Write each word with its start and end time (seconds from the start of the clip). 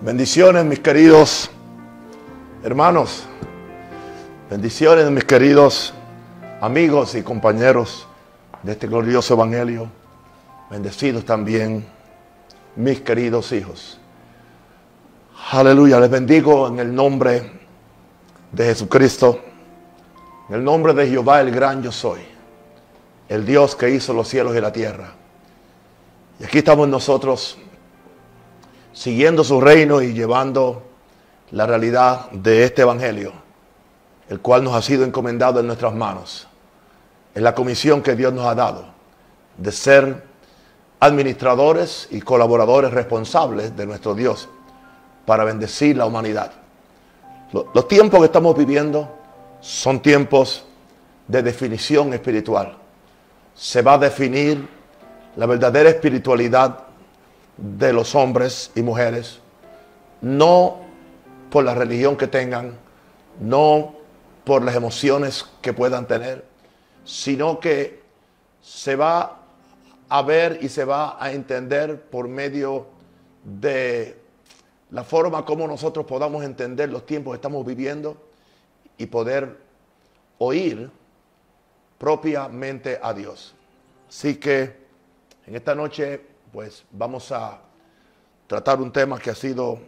Bendiciones, 0.00 0.64
mis 0.64 0.78
queridos 0.78 1.50
hermanos. 2.62 3.24
Bendiciones, 4.48 5.10
mis 5.10 5.24
queridos 5.24 5.92
amigos 6.60 7.16
y 7.16 7.22
compañeros 7.22 8.06
de 8.62 8.72
este 8.72 8.86
glorioso 8.86 9.34
evangelio. 9.34 9.90
Bendecidos 10.70 11.24
también, 11.24 11.84
mis 12.76 13.00
queridos 13.00 13.50
hijos. 13.50 13.98
Aleluya, 15.50 15.98
les 15.98 16.10
bendigo 16.10 16.68
en 16.68 16.78
el 16.78 16.94
nombre 16.94 17.50
de 18.52 18.66
Jesucristo, 18.66 19.40
en 20.48 20.54
el 20.54 20.64
nombre 20.64 20.94
de 20.94 21.08
Jehová 21.08 21.40
el 21.40 21.50
gran 21.50 21.82
yo 21.82 21.90
soy, 21.90 22.20
el 23.28 23.44
Dios 23.44 23.74
que 23.74 23.90
hizo 23.90 24.12
los 24.12 24.28
cielos 24.28 24.54
y 24.56 24.60
la 24.60 24.72
tierra. 24.72 25.12
Y 26.38 26.44
aquí 26.44 26.58
estamos 26.58 26.86
nosotros 26.88 27.58
siguiendo 28.98 29.44
su 29.44 29.60
reino 29.60 30.02
y 30.02 30.12
llevando 30.12 30.82
la 31.52 31.66
realidad 31.66 32.32
de 32.32 32.64
este 32.64 32.82
Evangelio, 32.82 33.32
el 34.28 34.40
cual 34.40 34.64
nos 34.64 34.74
ha 34.74 34.82
sido 34.82 35.04
encomendado 35.04 35.60
en 35.60 35.68
nuestras 35.68 35.94
manos, 35.94 36.48
en 37.32 37.44
la 37.44 37.54
comisión 37.54 38.02
que 38.02 38.16
Dios 38.16 38.32
nos 38.32 38.46
ha 38.46 38.56
dado 38.56 38.86
de 39.56 39.70
ser 39.70 40.24
administradores 40.98 42.08
y 42.10 42.20
colaboradores 42.20 42.90
responsables 42.90 43.76
de 43.76 43.86
nuestro 43.86 44.16
Dios 44.16 44.48
para 45.26 45.44
bendecir 45.44 45.96
la 45.96 46.06
humanidad. 46.06 46.50
Los 47.52 47.86
tiempos 47.86 48.18
que 48.18 48.26
estamos 48.26 48.56
viviendo 48.56 49.08
son 49.60 50.00
tiempos 50.00 50.64
de 51.28 51.44
definición 51.44 52.14
espiritual. 52.14 52.76
Se 53.54 53.80
va 53.80 53.92
a 53.92 53.98
definir 53.98 54.68
la 55.36 55.46
verdadera 55.46 55.88
espiritualidad 55.88 56.87
de 57.58 57.92
los 57.92 58.14
hombres 58.14 58.70
y 58.74 58.82
mujeres, 58.82 59.40
no 60.20 60.78
por 61.50 61.64
la 61.64 61.74
religión 61.74 62.16
que 62.16 62.28
tengan, 62.28 62.78
no 63.40 63.94
por 64.44 64.62
las 64.62 64.76
emociones 64.76 65.44
que 65.60 65.72
puedan 65.72 66.06
tener, 66.06 66.44
sino 67.04 67.60
que 67.60 68.02
se 68.62 68.96
va 68.96 69.40
a 70.08 70.22
ver 70.22 70.58
y 70.62 70.68
se 70.68 70.84
va 70.84 71.22
a 71.22 71.32
entender 71.32 72.00
por 72.02 72.28
medio 72.28 72.86
de 73.44 74.18
la 74.90 75.04
forma 75.04 75.44
como 75.44 75.66
nosotros 75.66 76.06
podamos 76.06 76.44
entender 76.44 76.90
los 76.90 77.04
tiempos 77.04 77.32
que 77.32 77.36
estamos 77.36 77.64
viviendo 77.66 78.16
y 78.96 79.06
poder 79.06 79.58
oír 80.38 80.90
propiamente 81.98 82.98
a 83.02 83.12
Dios. 83.12 83.54
Así 84.08 84.36
que 84.36 84.76
en 85.46 85.56
esta 85.56 85.74
noche 85.74 86.22
pues 86.52 86.84
vamos 86.90 87.30
a 87.32 87.60
tratar 88.46 88.80
un 88.80 88.92
tema 88.92 89.18
que 89.18 89.30
ha 89.30 89.34
sido 89.34 89.78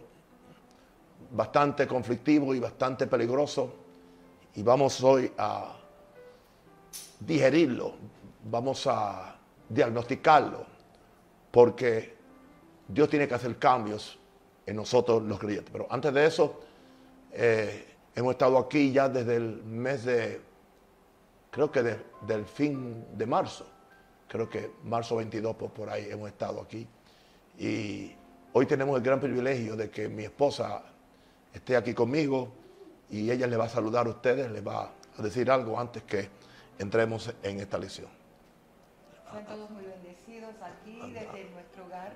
bastante 1.31 1.87
conflictivo 1.87 2.53
y 2.53 2.59
bastante 2.59 3.07
peligroso 3.07 3.73
y 4.55 4.63
vamos 4.63 5.01
hoy 5.03 5.31
a 5.37 5.77
digerirlo, 7.19 7.93
vamos 8.43 8.85
a 8.87 9.35
diagnosticarlo, 9.69 10.65
porque 11.51 12.15
Dios 12.87 13.09
tiene 13.09 13.27
que 13.27 13.35
hacer 13.35 13.57
cambios 13.57 14.19
en 14.65 14.75
nosotros 14.75 15.23
los 15.23 15.39
creyentes. 15.39 15.71
Pero 15.71 15.87
antes 15.89 16.13
de 16.13 16.25
eso, 16.25 16.59
eh, 17.31 17.95
hemos 18.13 18.31
estado 18.33 18.57
aquí 18.57 18.91
ya 18.91 19.07
desde 19.07 19.35
el 19.37 19.63
mes 19.63 20.03
de, 20.03 20.41
creo 21.49 21.71
que 21.71 21.97
del 22.27 22.45
fin 22.45 23.05
de 23.13 23.25
marzo, 23.25 23.65
creo 24.31 24.49
que 24.49 24.71
marzo 24.85 25.17
22, 25.17 25.57
pues 25.57 25.71
por 25.71 25.89
ahí 25.89 26.07
hemos 26.09 26.29
estado 26.29 26.61
aquí. 26.61 26.87
Y 27.59 28.15
hoy 28.53 28.65
tenemos 28.65 28.95
el 28.95 29.03
gran 29.03 29.19
privilegio 29.19 29.75
de 29.75 29.89
que 29.89 30.07
mi 30.07 30.23
esposa 30.23 30.83
esté 31.53 31.75
aquí 31.75 31.93
conmigo 31.93 32.49
y 33.09 33.29
ella 33.29 33.45
le 33.45 33.57
va 33.57 33.65
a 33.65 33.69
saludar 33.69 34.07
a 34.07 34.11
ustedes, 34.11 34.49
les 34.49 34.65
va 34.65 34.89
a 35.17 35.21
decir 35.21 35.51
algo 35.51 35.77
antes 35.77 36.03
que 36.03 36.29
entremos 36.79 37.33
en 37.43 37.59
esta 37.59 37.77
lección. 37.77 38.07
Sean 39.29 39.45
todos 39.45 39.69
muy 39.69 39.83
bendecidos 39.83 40.55
aquí 40.61 40.97
desde 41.11 41.49
nuestro 41.49 41.85
hogar. 41.87 42.13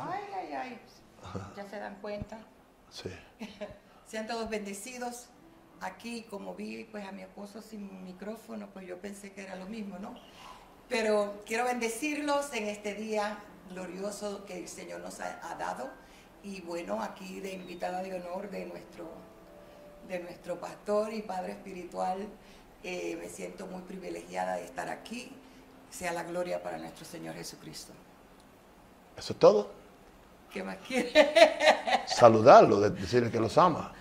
Ay, 0.00 0.22
ay, 0.34 0.52
ay. 0.52 0.80
¿Ya 1.56 1.64
se 1.70 1.78
dan 1.78 1.96
cuenta? 2.00 2.38
Sí. 2.90 3.10
Sean 4.04 4.26
todos 4.26 4.50
bendecidos. 4.50 5.28
Aquí, 5.80 6.24
como 6.24 6.56
vi 6.56 6.84
pues 6.90 7.06
a 7.06 7.12
mi 7.12 7.22
esposo 7.22 7.62
sin 7.62 8.04
micrófono, 8.04 8.68
pues 8.72 8.86
yo 8.88 8.98
pensé 8.98 9.32
que 9.32 9.42
era 9.42 9.54
lo 9.54 9.66
mismo, 9.66 9.96
¿no? 10.00 10.14
Pero 10.90 11.40
quiero 11.46 11.64
bendecirlos 11.64 12.52
en 12.52 12.66
este 12.66 12.94
día 12.94 13.38
glorioso 13.70 14.44
que 14.44 14.58
el 14.58 14.66
Señor 14.66 15.00
nos 15.00 15.20
ha, 15.20 15.54
dado. 15.56 15.88
Y 16.42 16.60
bueno, 16.62 17.00
aquí 17.00 17.38
de 17.38 17.52
invitada 17.52 18.02
de 18.02 18.12
honor 18.14 18.50
de 18.50 18.66
nuestro, 18.66 19.08
de 20.08 20.18
nuestro 20.18 20.58
pastor 20.58 21.14
y 21.14 21.22
padre 21.22 21.52
espiritual, 21.52 22.26
eh, 22.82 23.16
me 23.22 23.28
siento 23.28 23.68
muy 23.68 23.82
privilegiada 23.82 24.56
de 24.56 24.64
estar 24.64 24.88
aquí. 24.88 25.32
Sea 25.90 26.12
la 26.12 26.24
gloria 26.24 26.60
para 26.60 26.76
nuestro 26.76 27.04
Señor 27.04 27.36
Jesucristo. 27.36 27.92
¿Eso 29.16 29.32
es 29.32 29.38
todo? 29.38 29.70
¿Qué 30.52 30.64
más 30.64 30.78
quiere? 30.78 31.12
Saludarlo, 32.06 32.80
decirle 32.80 33.30
que 33.30 33.38
los 33.38 33.56
ama. 33.56 33.92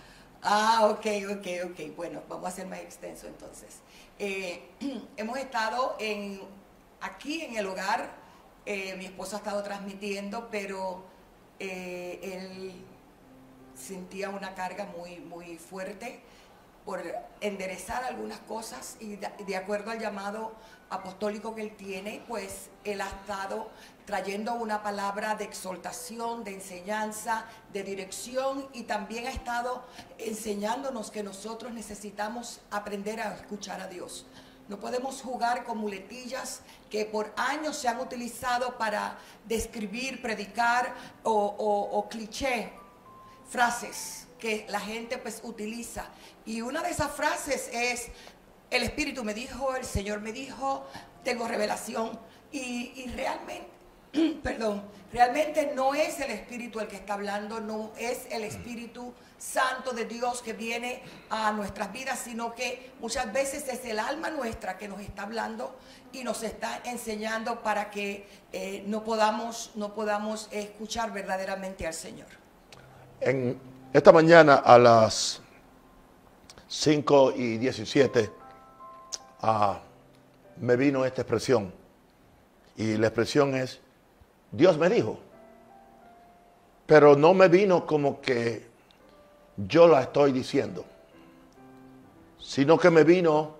Ah, 0.41 0.88
ok, 0.89 1.06
ok, 1.38 1.71
ok. 1.71 1.95
Bueno, 1.95 2.23
vamos 2.27 2.47
a 2.47 2.51
ser 2.51 2.66
más 2.66 2.79
extenso 2.79 3.27
entonces. 3.27 3.77
Eh, 4.17 4.69
hemos 5.17 5.38
estado 5.38 5.95
en 6.00 6.41
aquí 7.01 7.41
en 7.41 7.57
el 7.57 7.67
hogar, 7.67 8.11
eh, 8.65 8.95
mi 8.97 9.05
esposo 9.05 9.35
ha 9.35 9.39
estado 9.39 9.63
transmitiendo, 9.63 10.49
pero 10.49 11.03
eh, 11.59 12.19
él 12.21 12.85
sentía 13.75 14.29
una 14.29 14.55
carga 14.55 14.85
muy, 14.85 15.19
muy 15.19 15.57
fuerte 15.57 16.21
por 16.85 17.03
enderezar 17.41 18.03
algunas 18.03 18.39
cosas 18.39 18.97
y 18.99 19.15
de, 19.17 19.55
acuerdo 19.55 19.91
al 19.91 19.99
llamado 19.99 20.53
apostólico 20.89 21.53
que 21.53 21.61
él 21.61 21.75
tiene, 21.75 22.23
pues 22.27 22.69
él 22.83 23.01
ha 23.01 23.07
estado 23.07 23.69
trayendo 24.05 24.55
una 24.55 24.81
palabra 24.81 25.35
de 25.35 25.43
exaltación, 25.43 26.43
de 26.43 26.55
enseñanza, 26.55 27.45
de 27.73 27.83
dirección 27.83 28.67
y 28.73 28.83
también 28.83 29.27
ha 29.27 29.29
estado 29.29 29.85
enseñándonos 30.17 31.11
que 31.11 31.21
nosotros 31.21 31.73
necesitamos 31.73 32.61
aprender 32.71 33.21
a 33.21 33.35
escuchar 33.35 33.81
a 33.81 33.88
Dios. 33.88 34.25
No 34.69 34.80
podemos 34.80 35.24
jugar 35.24 35.63
con 35.63 35.80
muletillas 35.80 36.62
que 36.91 37.03
por 37.03 37.34
años 37.35 37.75
se 37.75 37.88
han 37.88 38.00
utilizado 38.00 38.78
para 38.78 39.18
describir, 39.46 40.22
predicar 40.22 40.94
o, 41.24 42.07
cliché, 42.07 42.72
frases 43.50 44.28
que 44.38 44.68
la 44.69 44.80
gente 44.80 45.18
pues 45.18 45.41
utiliza. 45.44 46.06
Y 46.46 46.62
una 46.62 46.84
de 46.84 46.91
esas 46.91 47.12
frases 47.12 47.68
es, 47.74 48.09
el 48.69 48.84
Espíritu 48.84 49.24
me 49.24 49.34
dijo, 49.34 49.75
el 49.75 49.85
Señor 49.85 50.22
me 50.22 50.31
dijo, 50.31 50.86
tengo 51.24 51.47
revelación. 51.47 52.19
Y, 52.51 52.94
y 52.96 53.12
realmente, 53.16 53.69
perdón, 54.44 54.84
realmente 55.12 55.72
no 55.74 55.96
es 55.96 56.19
el 56.19 56.30
Espíritu 56.30 56.80
el 56.80 56.88
que 56.88 56.97
está 56.97 57.16
hablando, 57.16 57.59
no 57.59 57.91
es 57.97 58.28
el 58.30 58.44
Espíritu 58.44 59.16
Santo 59.39 59.94
de 59.94 60.05
Dios 60.05 60.41
que 60.41 60.53
viene 60.53 61.01
a 61.29 61.51
nuestras 61.53 61.91
vidas, 61.91 62.19
sino 62.19 62.53
que 62.53 62.91
muchas 63.00 63.31
veces 63.31 63.67
es 63.69 63.83
el 63.85 63.97
alma 63.97 64.29
nuestra 64.29 64.77
que 64.77 64.88
nos 64.88 65.00
está 65.00 65.23
hablando 65.23 65.75
y 66.11 66.23
nos 66.23 66.44
está 66.44 66.81
enseñando 66.83 67.63
para 67.63 67.89
que 67.89 68.27
eh, 68.51 68.83
no, 68.85 69.03
podamos, 69.03 69.72
no 69.75 69.95
podamos 69.95 70.50
escuchar 70.51 71.11
verdaderamente 71.13 71.88
al 71.88 71.94
Señor. 71.94 72.27
En 73.22 73.59
esta 73.94 74.11
mañana 74.11 74.55
a 74.55 74.77
las 74.77 75.41
5 76.67 77.33
y 77.35 77.57
17 77.57 78.31
ah, 79.41 79.79
me 80.57 80.75
vino 80.75 81.06
esta 81.06 81.21
expresión 81.21 81.73
y 82.75 82.97
la 82.97 83.07
expresión 83.07 83.56
es, 83.56 83.79
Dios 84.51 84.77
me 84.77 84.89
dijo, 84.89 85.19
pero 86.85 87.16
no 87.16 87.33
me 87.33 87.47
vino 87.47 87.85
como 87.85 88.21
que 88.21 88.69
yo 89.67 89.88
la 89.88 90.01
estoy 90.01 90.31
diciendo, 90.31 90.85
sino 92.39 92.77
que 92.77 92.89
me 92.89 93.03
vino 93.03 93.56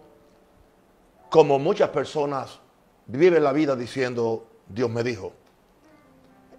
como 1.30 1.60
muchas 1.60 1.90
personas 1.90 2.60
viven 3.07 3.44
la 3.44 3.51
vida 3.51 3.75
diciendo, 3.75 4.48
Dios 4.68 4.90
me 4.90 5.04
dijo. 5.04 5.34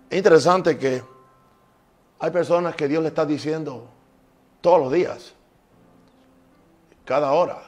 Es 0.09 0.19
interesante 0.19 0.77
que 0.77 1.03
hay 2.19 2.31
personas 2.31 2.75
que 2.75 2.89
Dios 2.89 3.03
le 3.03 3.09
está 3.09 3.25
diciendo 3.25 3.89
todos 4.61 4.81
los 4.81 4.93
días, 4.93 5.33
cada 7.05 7.33
hora, 7.33 7.63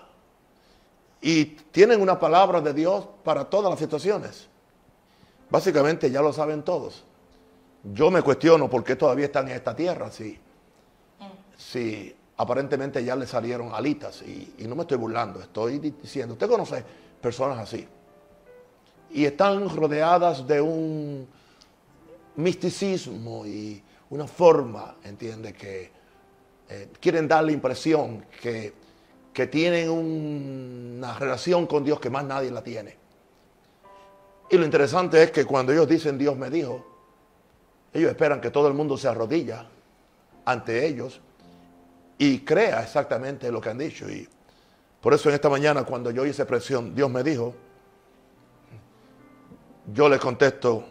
y 1.20 1.44
tienen 1.44 2.00
una 2.00 2.18
palabra 2.18 2.60
de 2.60 2.74
Dios 2.74 3.06
para 3.24 3.44
todas 3.44 3.70
las 3.70 3.78
situaciones. 3.78 4.48
Básicamente 5.48 6.10
ya 6.10 6.20
lo 6.20 6.32
saben 6.32 6.62
todos. 6.62 7.04
Yo 7.84 8.10
me 8.10 8.22
cuestiono 8.22 8.68
por 8.68 8.84
qué 8.84 8.96
todavía 8.96 9.26
están 9.26 9.48
en 9.48 9.56
esta 9.56 9.74
tierra, 9.74 10.10
sí 10.10 10.38
si 11.70 12.14
aparentemente 12.36 13.04
ya 13.04 13.14
le 13.14 13.26
salieron 13.26 13.72
alitas. 13.72 14.22
Y, 14.22 14.54
no 14.66 14.74
me 14.74 14.82
estoy 14.82 14.98
burlando, 14.98 15.40
estoy 15.40 15.78
diciendo, 15.78 16.34
usted 16.34 16.48
conoce 16.48 16.84
personas 17.20 17.58
así. 17.58 17.86
Y 19.10 19.24
están 19.24 19.68
rodeadas 19.74 20.46
de 20.46 20.60
un 20.60 21.26
misticismo 22.36 23.46
y 23.46 23.82
una 24.10 24.26
forma, 24.26 24.96
entiende, 25.04 25.52
que 25.52 25.90
eh, 26.68 26.88
quieren 27.00 27.28
dar 27.28 27.44
la 27.44 27.52
impresión 27.52 28.24
que, 28.40 28.72
que 29.32 29.46
tienen 29.46 29.90
una 29.90 31.18
relación 31.18 31.66
con 31.66 31.84
Dios 31.84 32.00
que 32.00 32.10
más 32.10 32.24
nadie 32.24 32.50
la 32.50 32.62
tiene. 32.62 32.96
Y 34.50 34.56
lo 34.56 34.64
interesante 34.64 35.22
es 35.22 35.30
que 35.30 35.44
cuando 35.44 35.72
ellos 35.72 35.88
dicen 35.88 36.18
Dios 36.18 36.36
me 36.36 36.50
dijo, 36.50 36.86
ellos 37.92 38.10
esperan 38.10 38.40
que 38.40 38.50
todo 38.50 38.68
el 38.68 38.74
mundo 38.74 38.96
se 38.96 39.08
arrodilla 39.08 39.66
ante 40.44 40.86
ellos 40.86 41.20
y 42.22 42.38
crea 42.44 42.84
exactamente 42.84 43.50
lo 43.50 43.60
que 43.60 43.70
han 43.70 43.78
dicho. 43.78 44.08
Y 44.08 44.28
por 45.00 45.12
eso 45.12 45.28
en 45.28 45.34
esta 45.34 45.48
mañana 45.48 45.82
cuando 45.82 46.12
yo 46.12 46.24
hice 46.24 46.46
presión, 46.46 46.94
Dios 46.94 47.10
me 47.10 47.24
dijo, 47.24 47.52
yo 49.92 50.08
le 50.08 50.20
contesto, 50.20 50.84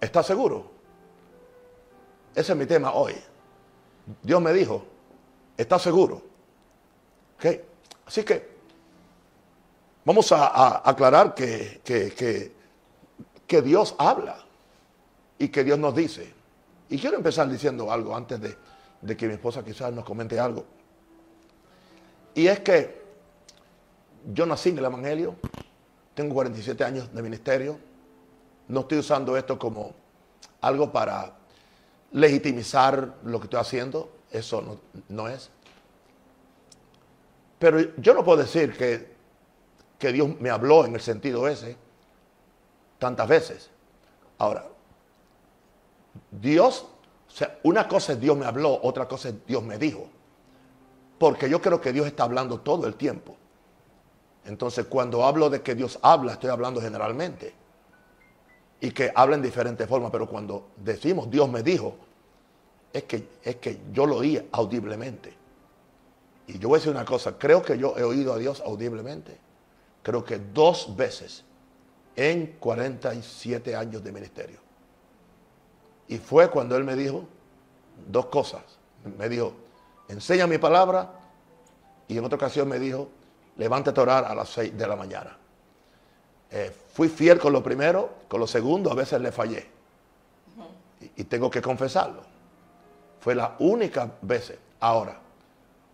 ¿está 0.00 0.24
seguro? 0.24 0.68
Ese 2.34 2.50
es 2.50 2.58
mi 2.58 2.66
tema 2.66 2.92
hoy. 2.92 3.14
Dios 4.20 4.42
me 4.42 4.52
dijo, 4.52 4.84
¿está 5.56 5.78
seguro? 5.78 6.20
Así 8.04 8.24
que 8.24 8.48
vamos 10.04 10.32
a, 10.32 10.88
aclarar 10.90 11.34
que, 11.34 11.80
que, 11.84 13.62
Dios 13.62 13.94
habla 13.96 14.44
y 15.38 15.50
que 15.50 15.62
Dios 15.62 15.78
nos 15.78 15.94
dice. 15.94 16.34
Y 16.88 16.98
quiero 16.98 17.16
empezar 17.16 17.48
diciendo 17.48 17.92
algo 17.92 18.16
antes 18.16 18.40
de, 18.40 18.56
de 19.00 19.16
que 19.16 19.26
mi 19.26 19.34
esposa 19.34 19.64
quizás 19.64 19.92
nos 19.92 20.04
comente 20.04 20.38
algo. 20.38 20.64
Y 22.34 22.46
es 22.46 22.60
que 22.60 23.00
yo 24.32 24.46
nací 24.46 24.70
en 24.70 24.78
el 24.78 24.84
Evangelio, 24.84 25.36
tengo 26.14 26.34
47 26.34 26.84
años 26.84 27.12
de 27.12 27.22
ministerio, 27.22 27.78
no 28.68 28.80
estoy 28.80 28.98
usando 28.98 29.36
esto 29.36 29.58
como 29.58 29.94
algo 30.60 30.92
para 30.92 31.34
legitimizar 32.12 33.16
lo 33.24 33.40
que 33.40 33.44
estoy 33.44 33.60
haciendo, 33.60 34.10
eso 34.30 34.80
no, 35.08 35.28
es. 35.28 35.50
Pero 37.58 37.94
yo 37.96 38.14
no 38.14 38.24
puedo 38.24 38.38
decir 38.38 38.76
que, 38.76 39.12
que 39.98 40.12
Dios 40.12 40.38
me 40.40 40.50
habló 40.50 40.84
en 40.84 40.94
el 40.94 41.00
sentido 41.00 41.48
ese 41.48 41.76
tantas 42.98 43.26
veces. 43.26 43.70
Ahora, 44.38 44.66
Dios, 46.30 46.86
o 47.30 47.32
sea, 47.32 47.58
una 47.62 47.86
cosa 47.86 48.14
es 48.14 48.20
Dios 48.20 48.36
me 48.36 48.44
habló, 48.44 48.80
otra 48.82 49.06
cosa 49.06 49.28
es 49.28 49.46
Dios 49.46 49.62
me 49.62 49.78
dijo. 49.78 50.08
Porque 51.18 51.48
yo 51.48 51.62
creo 51.62 51.80
que 51.80 51.92
Dios 51.92 52.06
está 52.06 52.24
hablando 52.24 52.60
todo 52.60 52.86
el 52.86 52.94
tiempo. 52.94 53.36
Entonces, 54.44 54.86
cuando 54.86 55.24
hablo 55.24 55.48
de 55.48 55.62
que 55.62 55.74
Dios 55.74 55.98
habla, 56.02 56.32
estoy 56.32 56.50
hablando 56.50 56.80
generalmente 56.80 57.54
y 58.80 58.90
que 58.90 59.12
habla 59.14 59.36
en 59.36 59.42
diferentes 59.42 59.86
formas, 59.86 60.10
pero 60.10 60.26
cuando 60.26 60.70
decimos 60.76 61.30
Dios 61.30 61.48
me 61.48 61.62
dijo, 61.62 61.94
es 62.92 63.04
que, 63.04 63.28
es 63.42 63.56
que 63.56 63.80
yo 63.92 64.06
lo 64.06 64.16
oí 64.16 64.48
audiblemente. 64.50 65.34
Y 66.46 66.58
yo 66.58 66.68
voy 66.68 66.76
a 66.76 66.78
decir 66.80 66.90
una 66.90 67.04
cosa, 67.04 67.38
creo 67.38 67.62
que 67.62 67.78
yo 67.78 67.96
he 67.96 68.02
oído 68.02 68.32
a 68.32 68.38
Dios 68.38 68.60
audiblemente, 68.66 69.38
creo 70.02 70.24
que 70.24 70.38
dos 70.38 70.96
veces 70.96 71.44
en 72.16 72.56
47 72.58 73.76
años 73.76 74.02
de 74.02 74.10
ministerio. 74.10 74.69
Y 76.10 76.18
fue 76.18 76.50
cuando 76.50 76.76
Él 76.76 76.82
me 76.82 76.96
dijo 76.96 77.24
dos 78.08 78.26
cosas. 78.26 78.62
Me 79.16 79.28
dijo, 79.28 79.52
enseña 80.08 80.48
mi 80.48 80.58
palabra, 80.58 81.08
y 82.08 82.18
en 82.18 82.24
otra 82.24 82.34
ocasión 82.34 82.68
me 82.68 82.80
dijo, 82.80 83.08
levántate 83.56 84.00
a 84.00 84.02
orar 84.02 84.24
a 84.24 84.34
las 84.34 84.48
6 84.48 84.76
de 84.76 84.86
la 84.88 84.96
mañana. 84.96 85.38
Eh, 86.50 86.74
fui 86.92 87.08
fiel 87.08 87.38
con 87.38 87.52
lo 87.52 87.62
primero, 87.62 88.10
con 88.26 88.40
lo 88.40 88.48
segundo 88.48 88.90
a 88.90 88.94
veces 88.96 89.20
le 89.20 89.30
fallé. 89.30 89.70
y, 91.16 91.22
tengo 91.24 91.48
que 91.48 91.62
confesarlo. 91.62 92.22
Fue 93.20 93.36
la 93.36 93.54
única 93.60 94.10
vez. 94.20 94.58
Ahora, 94.80 95.16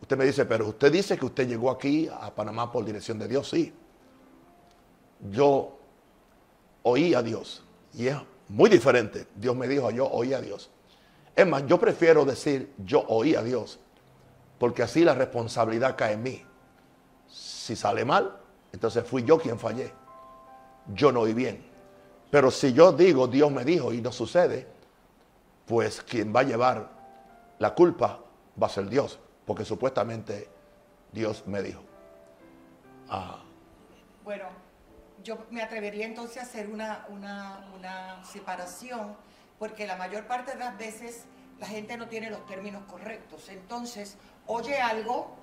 usted 0.01 0.17
me 0.17 0.25
dice, 0.25 0.47
pero 0.47 0.69
usted 0.69 0.91
dice 0.91 1.19
que 1.19 1.27
usted 1.27 1.47
llegó 1.47 1.71
aquí 1.71 2.09
a 2.09 2.35
Panamá 2.35 2.73
por 2.73 2.87
dirección 2.87 3.19
de 3.19 3.29
Dios. 3.29 3.51
Sí. 3.51 3.71
Yo 5.31 5.77
oí 6.85 7.13
a 7.13 7.21
Dios. 7.21 7.63
Y 7.93 8.07
es 8.07 8.17
muy 8.49 8.71
diferente. 8.71 9.27
Dios 9.35 9.57
me 9.57 9.69
dijo, 9.69 9.91
yo 9.91 10.07
oí 10.07 10.35
a 10.35 10.41
Dios. 10.41 10.71
Es 11.35 11.47
más, 11.47 11.67
yo 11.67 11.79
prefiero 11.79 12.25
decir, 12.25 12.73
yo 12.79 13.05
oí 13.09 13.35
a 13.35 13.43
Dios. 13.43 13.79
Porque 14.59 14.83
así 14.83 15.05
la 15.05 15.15
responsabilidad 15.15 15.97
cae 15.97 16.15
en 16.15 16.23
mí. 16.23 16.43
Si 17.29 17.77
sale 17.77 18.05
mal, 18.05 18.37
entonces 18.73 19.05
fui 19.07 19.25
yo 19.25 19.39
quien 19.39 19.59
fallé 19.59 19.93
yo 20.95 21.13
no 21.13 21.21
oí 21.21 21.35
bien. 21.35 21.65
Pero 22.31 22.51
si 22.51 22.73
yo 22.73 22.93
digo 22.93 23.27
Dios 23.27 23.51
me 23.51 23.65
dijo 23.65 23.93
y 23.93 24.01
no 24.01 24.13
sucede, 24.13 24.67
pues 25.67 26.03
quien 26.03 26.35
va 26.35 26.41
a 26.41 26.45
llevar 26.45 26.91
la 27.59 27.75
culpa 27.75 28.21
va 28.61 28.67
a 28.67 28.71
ser 28.71 28.89
Dios, 28.89 29.19
porque 29.45 29.65
supuestamente 29.65 30.49
Dios 31.13 31.45
me 31.47 31.63
dijo. 31.63 31.81
Ah. 33.09 33.43
Bueno, 34.25 34.45
yo 35.27 35.45
me 35.51 35.61
atrevería 35.61 36.07
entonces 36.07 36.39
a 36.39 36.43
hacer 36.43 36.69
una, 36.69 37.05
una, 37.09 37.69
una 37.75 38.25
separación, 38.25 39.17
porque 39.59 39.85
la 39.85 39.97
mayor 39.97 40.29
parte 40.29 40.53
de 40.53 40.59
las 40.59 40.79
veces 40.79 41.25
la 41.59 41.67
gente 41.67 41.97
no 41.97 42.07
tiene 42.07 42.31
los 42.31 42.47
términos 42.47 42.85
correctos. 42.85 43.49
Entonces, 43.49 44.17
oye 44.47 44.81
algo 44.81 45.35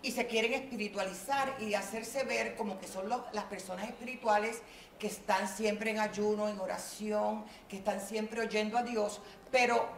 y 0.00 0.12
se 0.12 0.28
quieren 0.28 0.52
espiritualizar 0.52 1.56
y 1.60 1.74
hacerse 1.74 2.22
ver 2.22 2.54
como 2.54 2.78
que 2.78 2.86
son 2.86 3.08
las 3.08 3.44
personas 3.44 3.88
espirituales 3.88 4.62
que 5.00 5.08
están 5.08 5.48
siempre 5.48 5.90
en 5.90 5.98
ayuno, 5.98 6.48
en 6.48 6.60
oración, 6.60 7.44
que 7.68 7.76
están 7.78 8.00
siempre 8.00 8.42
oyendo 8.42 8.78
a 8.78 8.84
Dios, 8.84 9.20
pero 9.50 9.88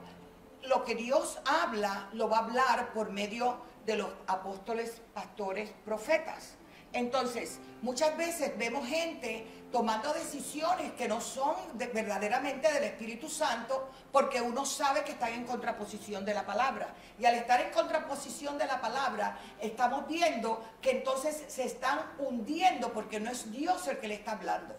lo 0.63 0.85
que 0.85 0.95
Dios 0.95 1.39
habla 1.45 2.09
lo 2.15 2.31
va 2.31 2.39
a 2.39 2.45
hablar 2.45 2.95
por 2.95 3.11
medio 3.11 3.59
de 3.85 3.97
los 3.99 4.09
apóstoles, 4.27 5.03
pastores, 5.13 5.71
profetas. 5.85 6.57
Entonces, 6.95 7.59
muchas 7.83 8.17
veces 8.17 8.57
vemos 8.57 8.87
gente 8.87 9.45
tomando 9.73 10.13
decisiones 10.15 10.93
que 10.93 11.09
no 11.09 11.21
son 11.21 11.57
verdaderamente 11.77 12.73
del 12.73 12.85
Espíritu 12.85 13.29
Santo 13.29 13.91
porque 14.13 14.41
uno 14.41 14.65
sabe 14.65 15.03
que 15.03 15.11
están 15.11 15.33
en 15.33 15.45
contraposición 15.45 16.25
de 16.25 16.33
la 16.33 16.47
palabra. 16.47 16.95
Y 17.19 17.25
al 17.25 17.35
estar 17.35 17.61
en 17.61 17.73
contraposición 17.73 18.57
de 18.57 18.67
la 18.67 18.81
palabra, 18.81 19.37
estamos 19.61 20.07
viendo 20.07 20.65
que 20.81 20.93
entonces 20.93 21.45
se 21.49 21.65
están 21.65 21.99
hundiendo 22.19 22.93
porque 22.93 23.19
no 23.19 23.33
es 23.33 23.51
Dios 23.51 23.89
el 23.89 23.99
que 23.99 24.07
le 24.07 24.15
está 24.15 24.33
hablando. 24.33 24.77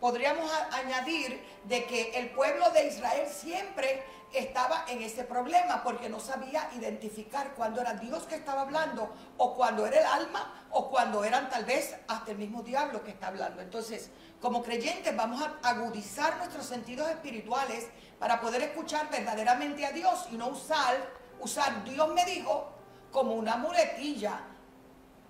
Podríamos 0.00 0.50
añadir 0.72 1.40
de 1.64 1.84
que 1.84 2.18
el 2.18 2.30
pueblo 2.30 2.70
de 2.70 2.88
Israel 2.88 3.28
siempre 3.28 4.02
estaba 4.32 4.84
en 4.88 5.02
ese 5.02 5.24
problema 5.24 5.82
porque 5.82 6.08
no 6.08 6.20
sabía 6.20 6.70
identificar 6.76 7.54
cuándo 7.54 7.80
era 7.80 7.94
Dios 7.94 8.24
que 8.24 8.36
estaba 8.36 8.62
hablando 8.62 9.12
o 9.36 9.54
cuando 9.54 9.86
era 9.86 10.00
el 10.00 10.06
alma 10.06 10.66
o 10.70 10.88
cuando 10.88 11.24
eran 11.24 11.48
tal 11.50 11.64
vez 11.64 11.96
hasta 12.06 12.30
el 12.30 12.38
mismo 12.38 12.62
diablo 12.62 13.02
que 13.02 13.10
está 13.10 13.28
hablando. 13.28 13.60
Entonces, 13.60 14.10
como 14.40 14.62
creyentes 14.62 15.14
vamos 15.16 15.42
a 15.42 15.68
agudizar 15.68 16.36
nuestros 16.38 16.64
sentidos 16.66 17.08
espirituales 17.10 17.88
para 18.18 18.40
poder 18.40 18.62
escuchar 18.62 19.10
verdaderamente 19.10 19.84
a 19.84 19.90
Dios 19.90 20.26
y 20.30 20.36
no 20.36 20.48
usar, 20.48 20.96
usar 21.40 21.84
Dios 21.84 22.08
me 22.14 22.24
dijo 22.24 22.68
como 23.10 23.34
una 23.34 23.56
muletilla 23.56 24.40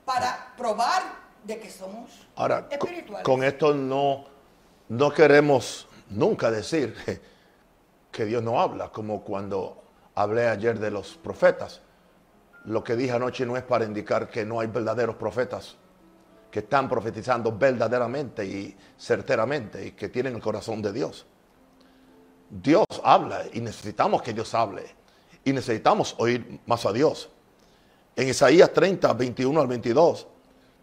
para 0.05 0.55
probar 0.57 1.03
de 1.45 1.59
que 1.59 1.71
somos 1.71 2.11
Ahora, 2.37 2.67
espirituales. 2.71 3.25
Con, 3.25 3.37
con 3.37 3.45
esto 3.45 3.73
no, 3.73 4.27
no 4.91 5.13
queremos 5.13 5.87
nunca 6.11 6.51
decir 6.51 6.95
que 8.11 8.25
Dios 8.25 8.43
no 8.43 8.61
habla, 8.61 8.91
como 8.91 9.23
cuando 9.23 9.83
hablé 10.17 10.49
ayer 10.49 10.79
de 10.79 10.91
los 10.91 11.17
profetas. 11.17 11.81
Lo 12.65 12.83
que 12.83 12.97
dije 12.97 13.13
anoche 13.13 13.47
no 13.47 13.57
es 13.57 13.63
para 13.63 13.85
indicar 13.85 14.29
que 14.29 14.45
no 14.45 14.61
hay 14.61 14.67
verdaderos 14.67 15.17
profetas 15.17 15.77
que 16.51 16.59
están 16.59 16.89
profetizando 16.89 17.57
verdaderamente 17.57 18.45
y 18.45 18.77
certeramente 18.99 19.87
y 19.87 19.93
que 19.93 20.09
tienen 20.09 20.35
el 20.35 20.43
corazón 20.43 20.83
de 20.83 20.93
Dios. 20.93 21.25
Dios 22.51 22.85
habla 23.05 23.45
y 23.53 23.61
necesitamos 23.61 24.23
que 24.23 24.33
Dios 24.33 24.53
hable 24.55 24.85
y 25.45 25.53
necesitamos 25.53 26.17
oír 26.19 26.61
más 26.67 26.85
a 26.85 26.93
Dios. 26.93 27.31
En 28.17 28.29
Isaías 28.29 28.73
30, 28.73 29.13
21 29.13 29.61
al 29.61 29.69
22 29.69 30.27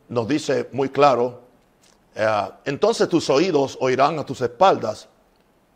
nos 0.07 0.27
dice 0.29 0.69
muy 0.71 0.87
claro, 0.87 1.46
eh, 2.19 2.49
entonces 2.65 3.07
tus 3.07 3.29
oídos 3.29 3.77
oirán 3.79 4.17
a 4.17 4.25
tus 4.25 4.41
espaldas 4.41 5.07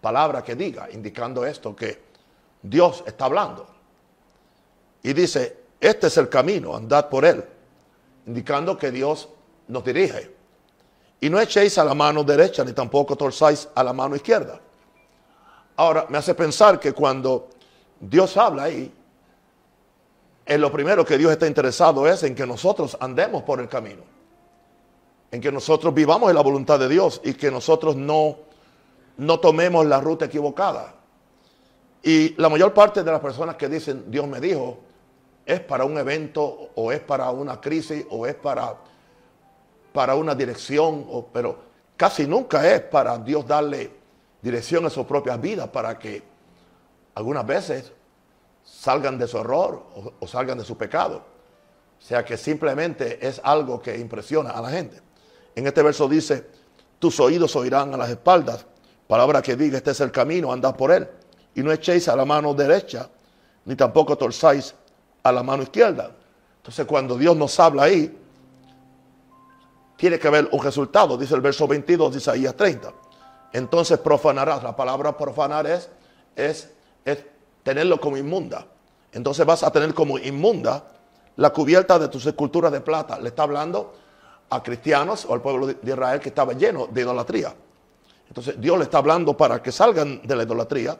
palabra 0.01 0.43
que 0.43 0.55
diga, 0.55 0.89
indicando 0.91 1.45
esto, 1.45 1.75
que 1.75 2.01
Dios 2.63 3.03
está 3.05 3.25
hablando. 3.25 3.67
Y 5.03 5.13
dice, 5.13 5.57
este 5.79 6.07
es 6.07 6.17
el 6.17 6.29
camino, 6.29 6.75
andad 6.75 7.09
por 7.09 7.25
él, 7.25 7.45
indicando 8.25 8.75
que 8.75 8.89
Dios 8.89 9.29
nos 9.67 9.83
dirige. 9.83 10.35
Y 11.19 11.29
no 11.29 11.39
echéis 11.39 11.77
a 11.77 11.85
la 11.85 11.93
mano 11.93 12.23
derecha, 12.23 12.63
ni 12.63 12.73
tampoco 12.73 13.15
torzáis 13.15 13.69
a 13.75 13.83
la 13.83 13.93
mano 13.93 14.15
izquierda. 14.15 14.59
Ahora, 15.75 16.07
me 16.09 16.17
hace 16.17 16.33
pensar 16.33 16.79
que 16.79 16.93
cuando 16.93 17.49
Dios 17.99 18.35
habla 18.35 18.63
ahí, 18.63 18.91
en 20.43 20.59
lo 20.59 20.71
primero 20.71 21.05
que 21.05 21.19
Dios 21.19 21.31
está 21.31 21.45
interesado 21.45 22.07
es 22.07 22.23
en 22.23 22.33
que 22.33 22.47
nosotros 22.47 22.97
andemos 22.99 23.43
por 23.43 23.59
el 23.59 23.69
camino. 23.69 24.20
En 25.31 25.39
que 25.39 25.51
nosotros 25.51 25.93
vivamos 25.93 26.29
en 26.29 26.35
la 26.35 26.41
voluntad 26.41 26.77
de 26.77 26.89
Dios 26.89 27.21
y 27.23 27.33
que 27.33 27.49
nosotros 27.49 27.95
no 27.95 28.51
no 29.17 29.39
tomemos 29.39 29.85
la 29.85 29.99
ruta 29.99 30.25
equivocada. 30.25 30.95
Y 32.03 32.33
la 32.41 32.49
mayor 32.49 32.73
parte 32.73 33.03
de 33.03 33.11
las 33.11 33.21
personas 33.21 33.55
que 33.55 33.69
dicen 33.69 34.05
Dios 34.09 34.27
me 34.27 34.39
dijo 34.39 34.79
es 35.45 35.59
para 35.59 35.85
un 35.85 35.97
evento 35.97 36.71
o 36.73 36.91
es 36.91 36.99
para 37.01 37.29
una 37.29 37.61
crisis 37.61 38.05
o 38.09 38.25
es 38.25 38.35
para, 38.35 38.75
para 39.93 40.15
una 40.15 40.33
dirección, 40.33 41.05
o, 41.09 41.27
pero 41.31 41.57
casi 41.95 42.25
nunca 42.25 42.67
es 42.67 42.81
para 42.81 43.17
Dios 43.19 43.45
darle 43.45 43.91
dirección 44.41 44.85
a 44.87 44.89
sus 44.89 45.05
propias 45.05 45.39
vidas 45.39 45.67
para 45.69 45.99
que 45.99 46.23
algunas 47.13 47.45
veces 47.45 47.91
salgan 48.63 49.19
de 49.19 49.27
su 49.27 49.37
error 49.37 49.83
o, 49.95 50.13
o 50.19 50.27
salgan 50.27 50.57
de 50.57 50.63
su 50.63 50.75
pecado. 50.77 51.23
O 51.99 52.03
sea 52.03 52.25
que 52.25 52.37
simplemente 52.37 53.25
es 53.27 53.39
algo 53.43 53.79
que 53.79 53.95
impresiona 53.99 54.49
a 54.49 54.61
la 54.61 54.69
gente. 54.69 55.10
En 55.55 55.67
este 55.67 55.81
verso 55.81 56.07
dice, 56.07 56.47
tus 56.99 57.19
oídos 57.19 57.55
oirán 57.55 57.93
a 57.93 57.97
las 57.97 58.09
espaldas, 58.09 58.65
palabra 59.07 59.41
que 59.41 59.55
diga, 59.55 59.77
este 59.77 59.91
es 59.91 59.99
el 60.01 60.11
camino, 60.11 60.51
andad 60.51 60.75
por 60.75 60.91
él 60.91 61.07
y 61.55 61.61
no 61.61 61.71
echéis 61.71 62.07
a 62.07 62.15
la 62.15 62.25
mano 62.25 62.53
derecha, 62.53 63.09
ni 63.65 63.75
tampoco 63.75 64.17
torzáis 64.17 64.73
a 65.23 65.31
la 65.31 65.43
mano 65.43 65.63
izquierda. 65.63 66.11
Entonces 66.57 66.85
cuando 66.85 67.17
Dios 67.17 67.35
nos 67.35 67.59
habla 67.59 67.83
ahí, 67.83 68.17
tiene 69.97 70.17
que 70.17 70.27
haber 70.27 70.49
un 70.51 70.63
resultado, 70.63 71.17
dice 71.17 71.35
el 71.35 71.41
verso 71.41 71.67
22 71.67 72.13
de 72.13 72.17
Isaías 72.17 72.55
30. 72.55 72.91
Entonces 73.53 73.99
profanarás, 73.99 74.63
la 74.63 74.75
palabra 74.75 75.15
profanar 75.17 75.67
es, 75.67 75.89
es, 76.35 76.69
es 77.03 77.25
tenerlo 77.63 77.99
como 77.99 78.17
inmunda. 78.17 78.65
Entonces 79.11 79.45
vas 79.45 79.63
a 79.63 79.71
tener 79.71 79.93
como 79.93 80.17
inmunda 80.17 80.85
la 81.35 81.51
cubierta 81.51 81.99
de 81.99 82.07
tus 82.07 82.25
esculturas 82.25 82.71
de 82.71 82.81
plata. 82.81 83.19
Le 83.19 83.29
está 83.29 83.43
hablando 83.43 83.93
a 84.51 84.61
cristianos 84.61 85.25
o 85.25 85.33
al 85.33 85.41
pueblo 85.41 85.67
de 85.67 85.77
Israel 85.83 86.19
que 86.19 86.29
estaba 86.29 86.53
lleno 86.53 86.87
de 86.87 87.01
idolatría. 87.01 87.55
Entonces 88.27 88.59
Dios 88.59 88.77
le 88.77 88.83
está 88.83 88.97
hablando 88.97 89.35
para 89.35 89.63
que 89.63 89.71
salgan 89.71 90.21
de 90.23 90.35
la 90.35 90.43
idolatría 90.43 90.97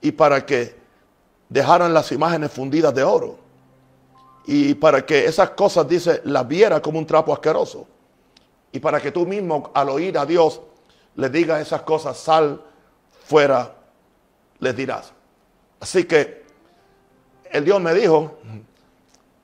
y 0.00 0.12
para 0.12 0.46
que 0.46 0.76
dejaran 1.48 1.92
las 1.92 2.10
imágenes 2.12 2.52
fundidas 2.52 2.94
de 2.94 3.02
oro. 3.02 3.38
Y 4.46 4.74
para 4.74 5.04
que 5.04 5.26
esas 5.26 5.50
cosas, 5.50 5.86
dice, 5.88 6.22
las 6.24 6.46
viera 6.46 6.80
como 6.80 6.98
un 6.98 7.06
trapo 7.06 7.32
asqueroso. 7.32 7.86
Y 8.70 8.78
para 8.78 9.00
que 9.00 9.10
tú 9.10 9.26
mismo 9.26 9.70
al 9.74 9.88
oír 9.88 10.16
a 10.16 10.24
Dios 10.24 10.60
le 11.16 11.28
diga 11.28 11.60
esas 11.60 11.82
cosas, 11.82 12.16
sal 12.16 12.62
fuera, 13.24 13.74
les 14.60 14.76
dirás. 14.76 15.12
Así 15.80 16.04
que 16.04 16.44
el 17.50 17.64
Dios 17.64 17.80
me 17.80 17.92
dijo, 17.92 18.38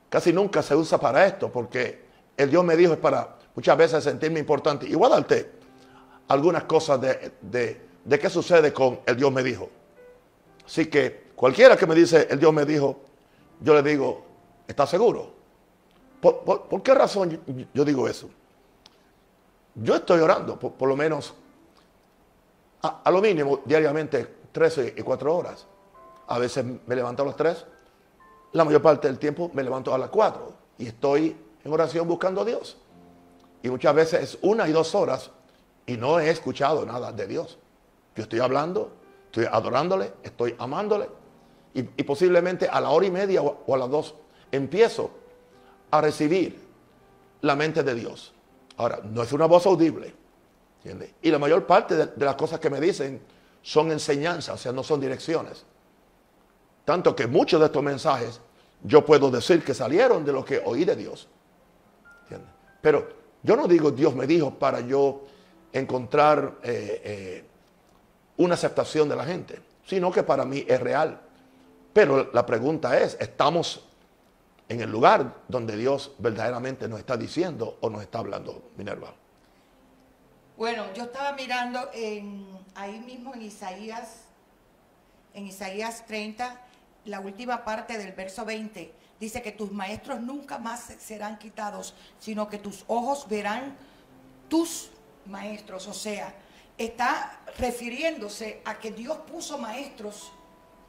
casi 0.09 0.33
nunca 0.33 0.63
se 0.63 0.77
usa 0.77 0.99
para 0.99 1.27
esto, 1.27 1.51
porque 1.51 2.04
el 2.37 2.51
Dios 2.51 2.65
me 2.65 2.77
dijo 2.77 2.93
es 2.93 2.99
para 2.99 3.37
muchas 3.55 3.77
veces 3.77 4.05
sentirme 4.05 4.41
importante. 4.41 4.87
Y 4.87 4.95
voy 4.95 5.11
darte 5.11 5.53
algunas 6.29 6.65
cosas 6.65 7.01
de, 7.01 7.33
de, 7.41 7.87
de 8.05 8.19
qué 8.19 8.31
sucede 8.31 8.73
con 8.73 9.01
el 9.07 9.17
Dios 9.17 9.33
me 9.33 9.43
dijo. 9.43 9.69
Así 10.65 10.87
que 10.87 11.31
cualquiera 11.35 11.77
que 11.77 11.87
me 11.87 11.95
dice, 11.95 12.27
el 12.31 12.39
Dios 12.39 12.53
me 12.53 12.65
dijo, 12.65 13.01
yo 13.61 13.75
le 13.75 13.83
digo, 13.83 14.25
¿estás 14.67 14.91
seguro? 14.91 15.33
¿Por, 16.21 16.83
qué 16.83 16.95
razón 16.95 17.39
yo, 17.75 17.85
digo 17.85 18.09
eso? 18.09 18.31
Yo 19.75 19.95
estoy 19.95 20.21
orando, 20.21 20.59
por, 20.59 20.89
lo 20.89 20.97
menos, 20.97 21.35
a, 22.81 23.11
lo 23.11 23.21
mínimo, 23.21 23.61
diariamente, 23.65 24.27
13 24.51 24.95
y 24.97 25.03
4 25.03 25.37
horas. 25.37 25.67
A 26.29 26.39
veces 26.39 26.65
me 26.65 26.97
levanto 26.97 27.23
a 27.25 27.27
las 27.27 27.37
3, 27.37 27.67
la 28.53 28.65
mayor 28.65 28.81
parte 28.81 29.09
del 29.09 29.19
tiempo 29.19 29.51
me 29.53 29.63
levanto 29.63 29.93
a 29.93 29.99
las 29.99 30.09
4 30.09 30.55
y 30.79 30.87
estoy 30.87 31.37
en 31.65 31.73
oración 31.73 32.07
buscando 32.07 32.43
a 32.43 32.45
Dios. 32.45 32.77
Y 33.63 33.71
muchas 33.71 33.95
veces 33.95 34.23
es 34.23 34.39
una 34.43 34.69
y 34.69 34.73
dos 34.73 34.95
horas 34.95 35.31
y 35.87 35.97
no 35.97 36.21
he 36.21 36.31
escuchado 36.31 36.85
nada 36.85 37.13
de 37.13 37.27
Dios. 37.27 37.59
Yo 38.15 38.23
estoy 38.23 38.41
hablando 38.41 38.93
Estoy 39.35 39.49
adorándole, 39.51 40.13
estoy 40.23 40.55
amándole. 40.61 41.09
Y, 41.75 41.83
posiblemente 41.83 42.69
a 42.69 42.81
la 42.81 42.91
hora 42.91 43.05
y 43.05 43.11
media 43.11 43.43
o, 43.43 43.75
a 43.75 43.77
las 43.77 43.91
dos 43.91 44.15
empiezo 44.53 45.11
a 45.91 46.01
recibir 46.01 46.57
la 47.41 47.57
mente 47.57 47.83
de 47.83 47.97
Dios. 47.97 48.33
Ahora, 48.77 49.01
no 49.03 49.25
es 49.25 49.33
una 49.33 49.47
voz 49.47 49.67
audible. 49.67 50.15
Y 51.21 51.33
la 51.33 51.41
mayor 51.41 51.67
parte 51.67 51.97
de, 51.97 52.07
de 52.07 52.25
las 52.25 52.37
cosas 52.37 52.61
que 52.61 52.71
me 52.71 52.81
dicen 52.81 53.21
son 53.61 53.91
enseñanzas, 53.91 54.55
o 54.55 54.59
sea, 54.59 54.71
no 54.71 54.85
son 54.85 55.01
direcciones. 55.01 55.65
Tanto 56.85 57.17
que 57.17 57.27
muchos 57.27 57.59
de 57.59 57.67
estos 57.67 57.83
mensajes 57.83 58.41
yo 58.85 59.05
puedo 59.05 59.33
decir 59.33 59.65
que 59.65 59.75
salieron 59.75 60.25
de 60.25 60.33
lo 60.33 60.45
que 60.45 60.63
oí 60.65 60.85
de 60.85 60.95
Dios. 60.95 61.27
Pero 62.85 63.09
yo 63.43 63.57
no 63.57 63.67
digo 63.67 63.91
Dios 63.93 64.15
me 64.15 64.27
dijo 64.27 64.59
para 64.59 64.81
yo 64.81 65.23
encontrar 65.73 66.59
eh, 66.63 67.01
eh, 67.03 67.45
una 68.37 68.57
aceptación 68.57 69.09
de 69.09 69.17
la 69.17 69.25
gente, 69.25 69.59
sino 69.87 70.13
que 70.13 70.23
para 70.23 70.45
mí 70.45 70.67
es 70.69 70.79
real. 70.79 71.19
Pero 71.95 72.31
la 72.35 72.45
pregunta 72.45 73.01
es, 73.01 73.17
¿estamos 73.19 73.87
en 74.69 74.83
el 74.83 74.91
lugar 74.91 75.35
donde 75.49 75.79
Dios 75.79 76.13
verdaderamente 76.19 76.87
nos 76.87 76.99
está 76.99 77.17
diciendo 77.17 77.79
o 77.81 77.89
nos 77.89 78.03
está 78.03 78.19
hablando, 78.19 78.71
Minerva? 78.77 79.15
Bueno, 80.59 80.85
yo 80.93 81.05
estaba 81.05 81.33
mirando 81.33 81.89
ahí 82.75 83.01
mismo 83.01 83.33
en 83.33 83.41
Isaías, 83.41 84.25
en 85.33 85.47
Isaías 85.47 86.05
30, 86.07 86.61
la 87.07 87.21
última 87.21 87.65
parte 87.65 87.97
del 87.97 88.13
verso 88.13 88.45
20, 88.45 88.93
dice 89.21 89.43
que 89.43 89.53
tus 89.53 89.73
maestros 89.73 90.21
nunca 90.21 90.59
más 90.59 90.93
serán 90.99 91.39
quitados, 91.39 91.95
sino 92.19 92.49
que 92.49 92.59
tus 92.59 92.85
ojos 92.89 93.29
verán 93.29 93.77
tus 94.49 94.91
maestros, 95.27 95.87
o 95.87 95.95
sea, 95.95 96.35
está 96.77 97.41
refiriéndose 97.59 98.61
a 98.65 98.79
que 98.79 98.91
Dios 98.91 99.19
puso 99.31 99.59
maestros 99.59 100.33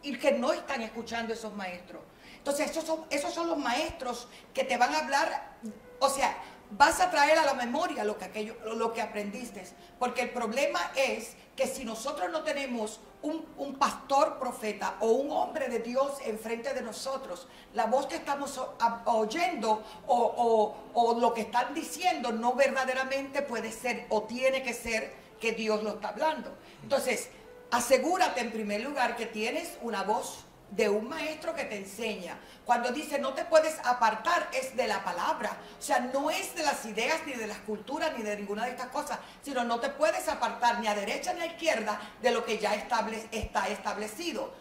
y 0.01 0.17
que 0.17 0.31
no 0.33 0.51
están 0.51 0.81
escuchando 0.81 1.33
esos 1.33 1.53
maestros. 1.55 2.01
Entonces, 2.37 2.69
esos 2.69 2.83
son, 2.83 3.05
esos 3.09 3.33
son 3.33 3.47
los 3.47 3.57
maestros 3.57 4.27
que 4.53 4.63
te 4.63 4.77
van 4.77 4.93
a 4.93 4.99
hablar, 4.99 5.57
o 5.99 6.09
sea, 6.09 6.37
vas 6.71 6.99
a 6.99 7.09
traer 7.09 7.37
a 7.37 7.45
la 7.45 7.53
memoria 7.53 8.03
lo 8.03 8.17
que, 8.17 8.55
lo 8.65 8.93
que 8.93 9.01
aprendiste. 9.01 9.63
Porque 9.97 10.21
el 10.21 10.29
problema 10.31 10.91
es 10.95 11.35
que 11.55 11.67
si 11.67 11.85
nosotros 11.85 12.29
no 12.31 12.43
tenemos 12.43 12.99
un, 13.21 13.75
pastor 13.75 14.37
profeta 14.39 14.97
o 14.99 15.07
un 15.07 15.31
hombre 15.31 15.67
de 15.67 15.79
Dios 15.79 16.17
enfrente 16.25 16.73
de 16.73 16.81
nosotros, 16.81 17.47
la 17.73 17.85
voz 17.85 18.05
que 18.05 18.15
estamos 18.15 18.59
oyendo 19.05 19.83
o, 20.07 20.75
o 20.93 21.19
lo 21.19 21.33
que 21.33 21.41
están 21.41 21.73
diciendo 21.73 22.31
no 22.31 22.53
verdaderamente 22.53 23.41
puede 23.41 23.71
ser 23.71 24.05
o 24.09 24.23
tiene 24.23 24.63
que 24.63 24.73
ser 24.73 25.13
que 25.39 25.53
Dios 25.53 25.83
lo 25.83 25.91
está 25.91 26.09
hablando. 26.09 26.51
Entonces, 26.83 27.29
asegúrate 27.71 28.41
en 28.41 28.51
primer 28.51 28.81
lugar 28.81 29.15
que 29.15 29.25
tienes 29.25 29.77
una 29.81 30.03
voz 30.03 30.45
de 30.71 30.89
un 30.89 31.07
maestro 31.07 31.53
que 31.53 31.65
te 31.65 31.77
enseña. 31.77 32.37
Cuando 32.65 32.91
dice 32.91 33.19
no 33.19 33.33
te 33.33 33.45
puedes 33.45 33.79
apartar 33.85 34.49
es 34.53 34.75
de 34.75 34.87
la 34.87 35.03
palabra. 35.03 35.57
O 35.77 35.81
sea, 35.81 35.99
no 35.99 36.29
es 36.29 36.55
de 36.55 36.63
las 36.63 36.85
ideas 36.85 37.21
ni 37.25 37.33
de 37.33 37.47
las 37.47 37.59
culturas 37.59 38.11
ni 38.17 38.23
de 38.23 38.35
ninguna 38.37 38.65
de 38.65 38.71
estas 38.71 38.87
cosas, 38.87 39.19
sino 39.41 39.63
no 39.63 39.79
te 39.79 39.89
puedes 39.89 40.27
apartar 40.27 40.79
ni 40.79 40.87
a 40.87 40.95
derecha 40.95 41.33
ni 41.33 41.41
a 41.41 41.45
izquierda 41.45 41.99
de 42.21 42.31
lo 42.31 42.43
que 42.43 42.57
ya 42.57 42.73
está 42.75 43.67
establecido. 43.69 44.53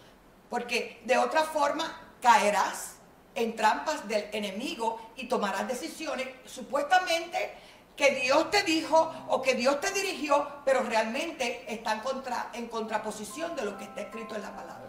Porque 0.50 1.00
de 1.04 1.18
otra 1.18 1.42
forma 1.42 2.00
caerás 2.20 2.96
en 3.34 3.56
trampas 3.56 4.06
del 4.06 4.28
enemigo 4.32 5.12
y 5.16 5.26
tomarás 5.26 5.66
decisiones 5.66 6.28
supuestamente 6.44 7.54
que 7.96 8.10
Dios 8.10 8.50
te 8.50 8.62
dijo 8.62 9.12
o 9.28 9.40
que 9.40 9.54
Dios 9.54 9.80
te 9.80 9.92
dirigió, 9.92 10.48
pero 10.64 10.82
realmente 10.82 11.64
están 11.72 12.02
en 12.52 12.68
contraposición 12.68 13.54
de 13.54 13.64
lo 13.64 13.78
que 13.78 13.84
está 13.84 14.00
escrito 14.02 14.34
en 14.34 14.42
la 14.42 14.54
palabra. 14.54 14.83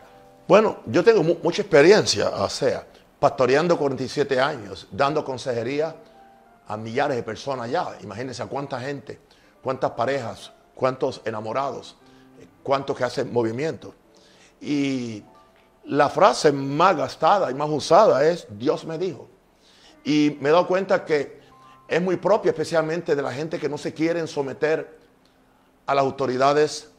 Bueno, 0.48 0.78
yo 0.86 1.04
tengo 1.04 1.24
mucha 1.24 1.64
experiencia, 1.64 2.30
sea, 2.50 2.86
pastoreando 3.20 3.80
47 3.80 4.40
años, 4.40 4.88
dando 4.92 5.26
consejería 5.26 5.96
a 6.68 6.78
millares 6.78 7.18
de 7.18 7.24
personas 7.24 7.72
ya. 7.72 7.98
Imagínense 8.02 8.44
a 8.44 8.46
cuánta 8.46 8.80
gente, 8.80 9.20
cuántas 9.64 9.92
parejas, 9.92 10.52
cuántos 10.76 11.22
enamorados, 11.26 11.96
cuántos 12.62 12.96
que 12.96 13.04
hacen 13.04 13.34
movimiento. 13.34 13.96
Y 14.62 15.24
la 15.86 16.10
frase 16.10 16.52
más 16.52 16.96
gastada 16.96 17.50
y 17.50 17.56
más 17.56 17.70
usada 17.72 18.24
es 18.24 18.46
Dios 18.52 18.86
me 18.86 19.00
dijo. 19.00 19.28
Y 20.04 20.38
me 20.42 20.50
he 20.50 20.52
dado 20.52 20.68
cuenta 20.68 21.06
que 21.06 21.40
es 21.88 22.02
muy 22.02 22.18
propia 22.18 22.52
especialmente 22.52 23.16
de 23.16 23.22
la 23.24 23.32
gente 23.32 23.60
que 23.60 23.68
no 23.68 23.80
se 23.80 23.96
quieren 23.96 24.28
someter 24.28 25.00
a 25.88 25.96
las 25.96 26.04
autoridades, 26.04 26.92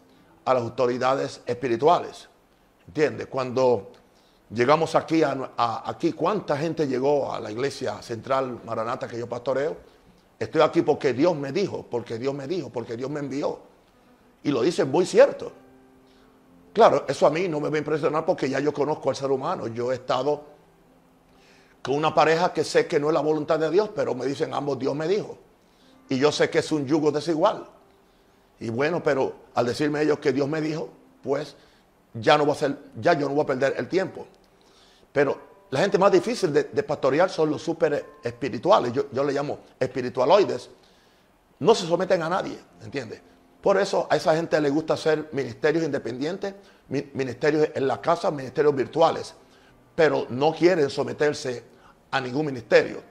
a 0.45 0.55
las 0.55 0.65
autoridades 0.65 1.43
espirituales. 1.47 2.29
¿Entiendes? 2.87 3.27
Cuando 3.27 3.93
llegamos 4.51 4.95
aquí, 4.95 5.23
aquí, 5.57 6.13
¿cuánta 6.13 6.57
gente 6.57 6.87
llegó 6.87 7.33
a 7.33 7.41
la 7.41 7.51
iglesia 7.51 8.01
central 8.03 8.61
Maranata 8.65 9.09
que 9.09 9.19
yo 9.19 9.29
pastoreo? 9.29 9.77
Estoy 10.39 10.61
aquí 10.61 10.83
porque 10.83 11.13
Dios 11.13 11.35
me 11.35 11.53
dijo, 11.53 11.85
porque 11.89 12.19
Dios 12.19 12.35
me 12.35 12.47
dijo, 12.47 12.71
porque 12.71 12.97
Dios 12.97 13.11
me 13.11 13.21
envió. 13.21 13.59
Y 14.45 14.51
lo 14.51 14.63
dice 14.63 14.85
muy 14.85 15.07
cierto. 15.07 15.51
Claro, 16.73 17.07
eso 17.09 17.27
a 17.27 17.31
mí 17.31 17.49
no 17.49 17.59
me 17.59 17.71
va 17.71 17.77
a 17.77 17.79
impresionar 17.79 18.27
porque 18.27 18.51
ya 18.51 18.61
yo 18.61 18.73
conozco 18.73 19.09
al 19.09 19.17
ser 19.17 19.31
humano. 19.31 19.67
Yo 19.67 19.91
he 19.91 19.95
estado 19.95 20.45
con 21.83 21.95
una 21.95 22.15
pareja 22.15 22.53
que 22.53 22.65
sé 22.65 22.87
que 22.87 23.01
no 23.01 23.09
es 23.09 23.15
la 23.15 23.21
voluntad 23.21 23.59
de 23.59 23.71
Dios, 23.71 23.91
pero 23.95 24.15
me 24.15 24.27
dicen 24.27 24.53
ambos 24.53 24.79
Dios 24.79 24.95
me 24.95 25.09
dijo. 25.09 25.39
Y 26.09 26.19
yo 26.19 26.31
sé 26.31 26.51
que 26.51 26.59
es 26.59 26.71
un 26.71 26.87
yugo 26.87 27.11
desigual. 27.11 27.67
Y 28.61 28.69
bueno, 28.69 29.03
pero 29.03 29.35
al 29.55 29.67
decirme 29.67 30.03
ellos 30.03 30.19
que 30.19 30.33
Dios 30.33 30.49
me 30.49 30.61
dijo, 30.61 30.91
pues 31.23 31.57
ya 32.21 32.39
no 32.39 32.51
a 32.51 32.57
ya 33.01 33.13
yo 33.15 33.29
no 33.29 33.35
voy 33.35 33.45
a 33.45 33.47
perder 33.47 33.75
el 33.77 33.89
tiempo. 33.89 34.27
Pero 35.13 35.39
la 35.71 35.81
gente 35.81 35.99
más 35.99 36.13
difícil 36.13 36.53
de, 36.53 36.65
pastorear 36.83 37.31
son 37.31 37.51
los 37.51 37.63
super 37.63 38.05
espirituales, 38.23 38.93
yo, 38.93 39.07
yo 39.11 39.25
le 39.25 39.33
llamo 39.33 39.59
espiritualoides. 39.79 40.71
No 41.59 41.75
se 41.75 41.87
someten 41.87 42.23
a 42.23 42.29
nadie, 42.29 42.59
¿entiendes? 42.83 43.21
Por 43.61 43.79
eso 43.79 44.07
a 44.09 44.17
esa 44.17 44.37
gente 44.37 44.61
le 44.61 44.71
gusta 44.71 44.95
hacer 44.95 45.29
ministerios 45.33 45.83
independientes, 45.85 46.55
ministerios 46.89 47.71
en 47.75 47.89
la 47.89 48.01
casa, 48.01 48.31
ministerios 48.31 48.75
virtuales, 48.77 49.35
pero 49.95 50.27
no 50.29 50.53
quieren 50.53 50.89
someterse 50.89 51.65
a 52.11 52.21
ningún 52.21 52.47
ministerio. 52.47 53.03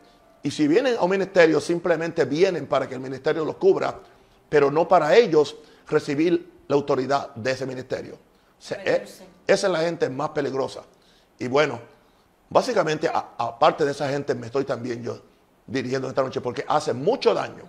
Y 0.44 0.52
si 0.52 0.68
vienen 0.68 0.96
a 0.98 1.02
un 1.02 1.10
ministerio, 1.10 1.60
simplemente 1.60 2.24
vienen 2.24 2.68
para 2.68 2.88
que 2.88 2.94
el 2.94 3.02
ministerio 3.02 3.44
los 3.44 3.56
cubra, 3.56 4.00
pero 4.48 4.72
no 4.72 4.88
para 4.88 5.16
ellos 5.16 5.58
recibir 5.88 6.52
la 6.68 6.76
autoridad 6.76 7.34
de 7.36 7.52
ese 7.52 7.66
ministerio. 7.66 8.18
E, 8.72 9.06
esa 9.48 9.68
es 9.68 9.72
la 9.72 9.80
gente 9.80 10.10
más 10.10 10.30
peligrosa. 10.30 10.82
Y 11.38 11.48
bueno, 11.48 11.80
básicamente, 12.50 13.10
aparte 13.14 13.86
de 13.86 13.92
esa 13.92 14.10
gente, 14.10 14.34
me 14.34 14.48
estoy 14.48 14.66
también 14.66 15.04
yo 15.04 15.22
dirigiendo 15.68 16.08
esta 16.08 16.24
noche 16.24 16.42
porque 16.42 16.66
hace 16.68 16.94
mucho 16.94 17.34
daño. 17.34 17.64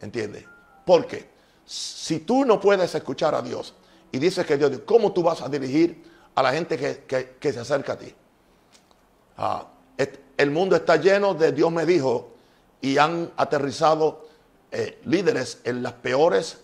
¿Entiendes? 0.00 0.44
Porque 0.84 1.28
si 1.64 2.20
tú 2.20 2.44
no 2.44 2.60
puedes 2.60 2.94
escuchar 2.94 3.34
a 3.34 3.42
Dios 3.42 3.74
y 4.12 4.18
dices 4.18 4.44
que 4.44 4.56
Dios, 4.56 4.72
¿cómo 4.84 5.12
tú 5.12 5.22
vas 5.22 5.40
a 5.40 5.48
dirigir 5.48 6.02
a 6.34 6.42
la 6.42 6.52
gente 6.52 6.76
que, 7.38 7.52
se 7.52 7.60
acerca 7.60 7.94
a 7.94 7.98
ti? 7.98 8.14
Ah, 9.38 9.66
el 10.36 10.50
mundo 10.50 10.76
está 10.76 10.96
lleno 10.96 11.34
de 11.34 11.52
Dios 11.52 11.70
me 11.70 11.86
dijo 11.86 12.34
y 12.80 12.98
han 12.98 13.32
aterrizado 13.36 14.26
eh, 14.72 15.00
líderes 15.04 15.60
en 15.64 15.82
las 15.82 15.92
peores 15.94 16.58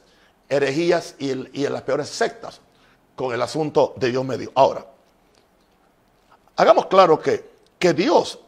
herejías 0.49 1.15
y, 1.19 1.31
en 1.31 1.73
las 1.73 1.83
peores 1.83 2.09
sectas 2.09 2.61
con 3.21 3.35
el 3.35 3.43
asunto 3.43 3.93
de 3.97 4.09
Dios 4.09 4.25
me 4.25 4.39
dijo. 4.39 4.51
Ahora, 4.55 4.87
hagamos 6.57 6.87
claro 6.87 7.21
que, 7.21 7.51
que 7.79 7.93
Dios, 7.93 8.39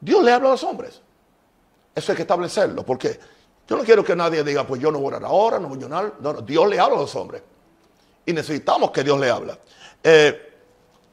Dios 0.00 0.24
le 0.24 0.32
habla 0.32 0.48
a 0.48 0.52
los 0.52 0.64
hombres. 0.64 1.02
Eso 1.94 2.12
hay 2.12 2.16
que 2.16 2.22
establecerlo, 2.22 2.86
porque 2.86 3.20
yo 3.68 3.76
no 3.76 3.84
quiero 3.84 4.02
que 4.02 4.16
nadie 4.16 4.42
diga, 4.42 4.66
pues 4.66 4.80
yo 4.80 4.90
no 4.90 4.98
voy 4.98 5.12
a 5.12 5.16
orar 5.18 5.24
ahora, 5.26 5.58
no 5.58 5.68
voy 5.68 5.82
a 5.82 5.84
orar. 5.84 6.14
No, 6.20 6.32
no, 6.32 6.40
Dios 6.40 6.70
le 6.70 6.80
habla 6.80 6.96
a 6.96 7.00
los 7.00 7.14
hombres. 7.16 7.42
Y 8.24 8.32
necesitamos 8.32 8.92
que 8.92 9.04
Dios 9.04 9.20
le 9.20 9.28
habla. 9.28 9.58
Eh, 10.02 10.54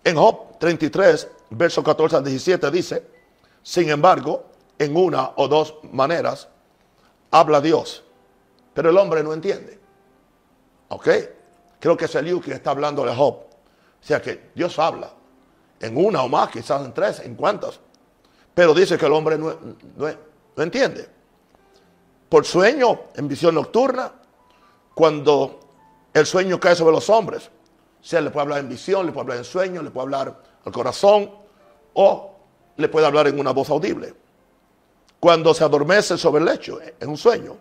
en 0.05 0.15
Job 0.15 0.57
33, 0.57 1.27
verso 1.49 1.83
14 1.83 2.15
al 2.15 2.23
17 2.23 2.71
dice, 2.71 3.05
sin 3.61 3.89
embargo, 3.89 4.45
en 4.79 4.95
una 4.95 5.31
o 5.35 5.49
dos 5.49 5.79
maneras 5.91 6.47
habla 7.29 7.59
Dios, 7.59 8.05
pero 8.73 8.89
el 8.89 8.97
hombre 8.97 9.21
no 9.21 9.33
entiende. 9.33 9.77
¿Ok? 10.87 11.09
Creo 11.79 11.95
que 11.95 12.05
es 12.05 12.15
Eliú 12.15 12.41
que 12.41 12.53
está 12.53 12.71
hablando 12.71 13.05
de 13.05 13.15
Job. 13.15 13.33
O 13.35 14.05
sea 14.05 14.21
que 14.21 14.51
Dios 14.55 14.77
habla 14.79 15.11
en 15.79 15.97
una 15.97 16.23
o 16.23 16.29
más, 16.29 16.49
quizás 16.49 16.83
en 16.83 16.93
tres, 16.93 17.19
en 17.19 17.35
cuantas. 17.35 17.79
Pero 18.53 18.73
dice 18.73 18.97
que 18.97 19.05
el 19.05 19.13
hombre 19.13 19.37
no, 19.37 19.55
no 19.97 20.63
entiende 20.63 21.17
por 22.29 22.45
sueño, 22.45 23.01
en 23.15 23.27
visión 23.27 23.55
nocturna, 23.55 24.11
cuando 24.93 25.59
el 26.13 26.25
sueño 26.25 26.59
cae 26.59 26.75
sobre 26.75 26.93
los 26.93 27.09
hombres. 27.09 27.49
O 28.01 28.03
sea, 28.03 28.21
le 28.21 28.31
puede 28.31 28.43
hablar 28.43 28.59
en 28.59 28.69
visión, 28.69 29.05
le 29.05 29.11
puede 29.11 29.23
hablar 29.23 29.37
en 29.37 29.43
sueño, 29.45 29.81
le 29.81 29.91
puede 29.91 30.03
hablar 30.05 30.43
al 30.65 30.71
corazón 30.71 31.31
o 31.93 32.35
le 32.75 32.89
puede 32.89 33.05
hablar 33.05 33.27
en 33.27 33.39
una 33.39 33.51
voz 33.51 33.69
audible. 33.69 34.13
Cuando 35.19 35.53
se 35.53 35.63
adormece 35.63 36.17
sobre 36.17 36.39
el 36.39 36.45
lecho, 36.45 36.79
en 36.99 37.09
un 37.09 37.17
sueño. 37.17 37.55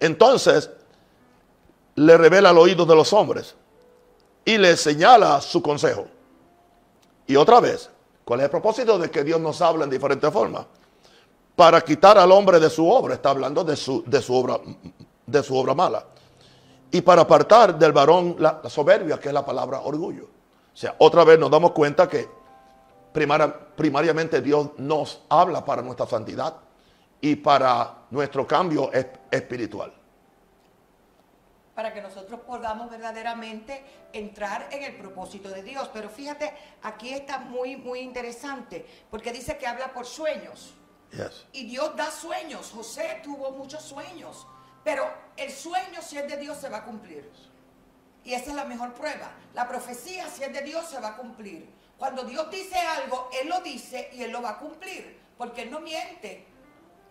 Entonces, 0.00 0.70
le 1.98 2.16
revela 2.16 2.50
al 2.50 2.58
oído 2.58 2.84
de 2.86 2.94
los 2.94 3.12
hombres 3.12 3.54
y 4.44 4.58
le 4.58 4.76
señala 4.76 5.40
su 5.40 5.62
consejo. 5.62 6.06
Y 7.26 7.36
otra 7.36 7.60
vez, 7.60 7.90
¿cuál 8.24 8.40
es 8.40 8.44
el 8.44 8.50
propósito 8.50 8.98
de 8.98 9.10
que 9.10 9.24
Dios 9.24 9.40
nos 9.40 9.60
habla 9.60 9.84
en 9.84 9.90
diferentes 9.90 10.32
formas? 10.32 10.66
para 11.58 11.80
quitar 11.80 12.16
al 12.16 12.30
hombre 12.30 12.60
de 12.60 12.70
su 12.70 12.88
obra, 12.88 13.14
está 13.14 13.30
hablando 13.30 13.64
de 13.64 13.74
su, 13.74 14.04
de 14.06 14.22
su, 14.22 14.32
obra, 14.32 14.60
de 15.26 15.42
su 15.42 15.56
obra 15.56 15.74
mala, 15.74 16.04
y 16.88 17.00
para 17.00 17.22
apartar 17.22 17.76
del 17.76 17.90
varón 17.90 18.36
la, 18.38 18.60
soberbia, 18.68 19.18
que 19.18 19.26
es 19.26 19.34
la 19.34 19.44
palabra 19.44 19.80
orgullo. 19.80 20.26
O 20.72 20.76
sea, 20.76 20.94
otra 20.98 21.24
vez 21.24 21.36
nos 21.36 21.50
damos 21.50 21.72
cuenta 21.72 22.08
que 22.08 22.28
primariamente 23.12 24.40
Dios 24.40 24.68
nos 24.76 25.22
habla 25.28 25.64
para 25.64 25.82
nuestra 25.82 26.06
santidad 26.06 26.54
y 27.20 27.34
para 27.34 28.04
nuestro 28.12 28.46
cambio 28.46 28.92
espiritual. 29.28 29.92
Para 31.78 31.94
que 31.94 32.02
nosotros 32.02 32.40
podamos 32.40 32.90
verdaderamente 32.90 33.84
entrar 34.12 34.66
en 34.72 34.82
el 34.82 34.96
propósito 34.96 35.48
de 35.48 35.62
Dios. 35.62 35.88
Pero 35.92 36.08
fíjate, 36.08 36.52
aquí 36.82 37.14
está 37.14 37.38
muy, 37.38 37.76
muy 37.76 38.00
interesante, 38.00 38.84
porque 39.08 39.30
dice 39.30 39.56
que 39.56 39.64
habla 39.64 39.92
por 39.92 40.04
sueños. 40.04 40.74
Y 41.52 41.66
Dios 41.66 41.94
da 41.94 42.10
sueños. 42.10 42.72
José 42.74 43.20
tuvo 43.22 43.52
muchos 43.52 43.84
sueños. 43.84 44.44
Pero 44.82 45.08
el 45.36 45.52
sueño, 45.52 46.02
si 46.02 46.18
es 46.18 46.26
de 46.26 46.36
Dios, 46.38 46.58
se 46.58 46.68
va 46.68 46.78
a 46.78 46.84
cumplir. 46.84 47.30
Y 48.24 48.34
esa 48.34 48.50
es 48.50 48.56
la 48.56 48.64
mejor 48.64 48.92
prueba. 48.94 49.30
La 49.54 49.68
profecía, 49.68 50.28
si 50.28 50.42
es 50.42 50.52
de 50.52 50.62
Dios, 50.62 50.84
se 50.84 50.98
va 50.98 51.10
a 51.10 51.16
cumplir. 51.16 51.70
Cuando 51.96 52.24
Dios 52.24 52.50
dice 52.50 52.76
algo, 52.76 53.30
Él 53.40 53.48
lo 53.48 53.60
dice 53.60 54.10
y 54.14 54.24
Él 54.24 54.32
lo 54.32 54.42
va 54.42 54.50
a 54.50 54.58
cumplir. 54.58 55.16
Porque 55.38 55.62
Él 55.62 55.70
no 55.70 55.78
miente. 55.78 56.44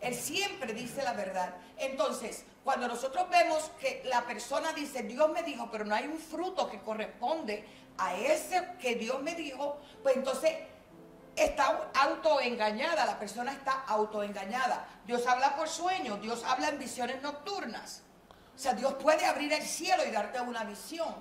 Él 0.02 0.14
siempre 0.16 0.74
dice 0.74 1.04
la 1.04 1.14
verdad. 1.14 1.56
Entonces, 1.78 2.46
cuando 2.64 2.88
nosotros 2.88 3.30
vemos 3.30 3.72
que 3.80 4.04
la 4.06 4.26
persona 4.26 4.74
dice, 4.74 5.04
Dios 5.04 5.30
me 5.32 5.44
dijo, 5.44 5.70
pero 5.72 5.86
no 5.86 5.96
hay 5.96 6.06
un 6.06 6.20
fruto 6.20 6.70
que 6.70 6.80
corresponde 6.82 7.66
a 7.98 8.16
ese 8.16 8.74
que 8.80 8.96
Dios 8.96 9.22
me 9.22 9.36
dijo, 9.36 9.80
pues 10.04 10.18
entonces 10.18 10.52
está 11.36 11.90
autoengañada, 11.94 13.06
la 13.06 13.20
persona 13.20 13.54
está 13.54 13.84
autoengañada. 13.88 14.88
Dios 15.06 15.26
habla 15.28 15.56
por 15.56 15.70
sueños, 15.70 16.22
Dios 16.22 16.44
habla 16.44 16.70
en 16.70 16.80
visiones 16.80 17.22
nocturnas. 17.22 18.04
O 18.56 18.60
sea, 18.60 18.74
Dios 18.74 18.96
puede 18.96 19.26
abrir 19.26 19.54
el 19.54 19.64
cielo 19.64 20.04
y 20.06 20.12
darte 20.12 20.42
una 20.42 20.64
visión, 20.64 21.14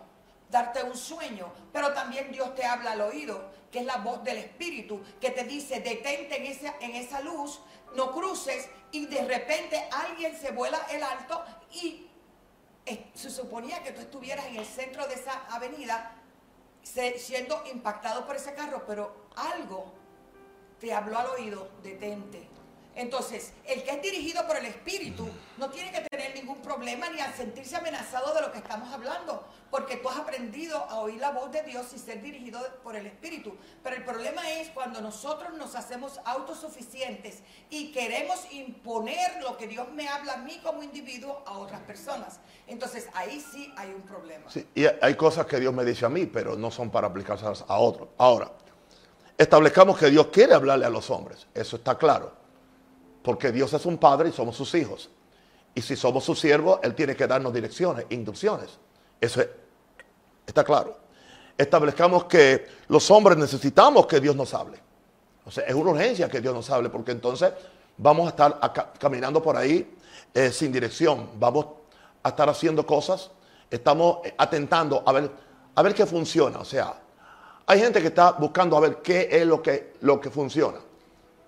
darte 0.51 0.83
un 0.83 0.97
sueño, 0.97 1.53
pero 1.73 1.93
también 1.93 2.31
Dios 2.31 2.55
te 2.55 2.65
habla 2.65 2.93
al 2.93 3.01
oído, 3.01 3.51
que 3.71 3.81
es 3.81 3.85
la 3.85 3.97
voz 3.99 4.23
del 4.25 4.39
Espíritu, 4.39 5.03
que 5.21 5.31
te 5.31 5.45
dice, 5.45 5.81
detente 5.81 6.37
en 6.37 6.47
esa, 6.47 6.75
en 6.81 6.95
esa 6.95 7.21
luz, 7.21 7.61
no 7.95 8.13
cruces 8.13 8.69
y 8.93 9.07
de 9.07 9.25
repente 9.25 9.89
alguien 9.91 10.37
se 10.39 10.53
vuela 10.53 10.79
el 10.91 11.03
alto 11.03 11.45
y 11.73 12.07
se 13.15 13.31
suponía 13.31 13.83
que 13.83 13.93
tú 13.93 14.01
estuvieras 14.01 14.47
en 14.47 14.57
el 14.57 14.67
centro 14.67 15.07
de 15.07 15.15
esa 15.15 15.47
avenida 15.51 16.13
siendo 17.19 17.65
impactado 17.73 18.27
por 18.27 18.37
ese 18.37 18.55
carro, 18.55 18.85
pero 18.87 19.27
algo 19.35 19.93
te 20.81 20.95
habló 20.95 21.19
al 21.19 21.27
oído, 21.27 21.69
detente. 21.83 22.49
Entonces, 22.97 23.53
el 23.67 23.83
que 23.83 23.91
es 23.91 24.03
dirigido 24.03 24.47
por 24.47 24.57
el 24.57 24.65
Espíritu 24.65 25.29
no 25.59 25.69
tiene 25.69 25.93
que 25.93 26.01
tener 26.09 26.35
ningún 26.35 26.63
problema 26.63 27.11
ni 27.11 27.21
a 27.21 27.31
sentirse 27.37 27.77
amenazado 27.77 28.33
de 28.33 28.41
lo 28.41 28.51
que 28.51 28.59
estamos 28.59 28.91
hablando, 28.91 29.45
porque 29.71 29.97
tú 29.97 30.09
has 30.09 30.17
aprendido 30.17 30.79
a 30.79 31.01
oír 31.01 31.21
la 31.21 31.31
voz 31.31 31.53
de 31.53 31.63
Dios 31.63 31.93
y 31.95 31.99
ser 31.99 32.23
dirigido 32.23 32.59
por 32.83 32.97
el 32.97 33.07
Espíritu. 33.07 33.55
Pero 33.83 33.97
el 33.97 34.05
problema 34.05 34.51
es 34.51 34.71
cuando 34.71 35.03
nosotros 35.03 35.53
nos 35.59 35.75
hacemos 35.75 36.19
autosuficientes 36.25 37.43
y 37.69 37.93
queremos 37.93 38.51
imponer 38.51 39.43
lo 39.43 39.59
que 39.59 39.67
Dios 39.67 39.93
me 39.93 40.09
habla 40.09 40.33
a 40.33 40.39
mí 40.39 40.59
como 40.63 40.83
individuo 40.83 41.43
a 41.45 41.59
otras 41.59 41.83
personas. 41.83 42.41
Entonces, 42.67 43.09
ahí 43.13 43.45
sí 43.53 43.71
hay 43.77 43.91
un 43.91 44.03
problema. 44.03 44.51
Sí, 44.51 44.67
y 44.75 44.87
hay 44.87 45.15
cosas 45.17 45.45
que 45.45 45.61
Dios 45.61 45.75
me 45.75 45.85
dice 45.85 46.07
a 46.07 46.09
mí, 46.09 46.25
pero 46.25 46.57
no 46.57 46.71
son 46.71 46.91
para 46.91 47.09
aplicarse 47.09 47.45
a 47.45 47.79
otros. 47.79 48.09
Ahora, 48.17 48.51
establezcamos 49.37 49.99
que 49.99 50.09
Dios 50.09 50.29
quiere 50.29 50.55
hablarle 50.55 50.87
a 50.87 50.91
los 50.91 51.11
hombres. 51.11 51.47
Eso 51.53 51.77
está 51.77 51.99
claro. 51.99 52.46
Porque 53.27 53.51
Dios 53.51 53.73
es 53.73 53.85
un 53.87 53.99
padre 53.99 54.29
y 54.29 54.33
somos 54.33 54.55
sus 54.55 54.73
hijos. 54.77 55.11
Y 55.75 55.83
si 55.83 55.97
somos 55.97 56.23
sus 56.23 56.39
siervos, 56.39 56.79
Él 56.85 56.95
tiene 56.95 57.17
que 57.17 57.27
darnos 57.27 57.53
direcciones, 57.53 58.07
inducciones. 58.11 58.79
Eso 59.21 59.43
está 60.47 60.63
claro. 60.63 60.97
Establezcamos 61.59 62.27
que 62.27 62.69
los 62.87 63.11
hombres 63.11 63.37
necesitamos 63.37 64.07
que 64.07 64.21
Dios 64.21 64.37
nos 64.37 64.55
hable. 64.55 64.79
O 65.45 65.51
sea, 65.51 65.65
es 65.65 65.75
una 65.75 65.91
urgencia 65.91 66.29
que 66.29 66.41
Dios 66.41 66.55
nos 66.55 66.71
hable, 66.71 66.89
porque 66.89 67.11
entonces 67.11 67.53
vamos 67.97 68.27
a 68.27 68.29
estar 68.29 68.95
caminando 68.97 69.43
por 69.43 69.57
ahí 69.57 69.93
eh, 70.33 70.53
sin 70.53 70.71
dirección. 70.71 71.31
Vamos 71.37 71.67
a 72.23 72.29
estar 72.29 72.49
haciendo 72.49 72.87
cosas. 72.87 73.33
Estamos 73.69 74.19
atentando 74.39 75.03
a 75.05 75.11
ver, 75.11 75.33
a 75.75 75.83
ver 75.83 75.95
qué 75.97 76.07
funciona. 76.07 76.61
O 76.61 76.65
sea, 76.65 76.95
hay 77.67 77.81
gente 77.81 78.01
que 78.01 78.07
está 78.07 78.31
buscando 78.31 78.77
a 78.77 78.81
ver 78.81 78.99
qué 79.03 79.29
es 79.33 79.45
lo 79.45 79.61
que, 79.61 79.95
lo 80.03 80.21
que 80.21 80.31
funciona. 80.31 80.79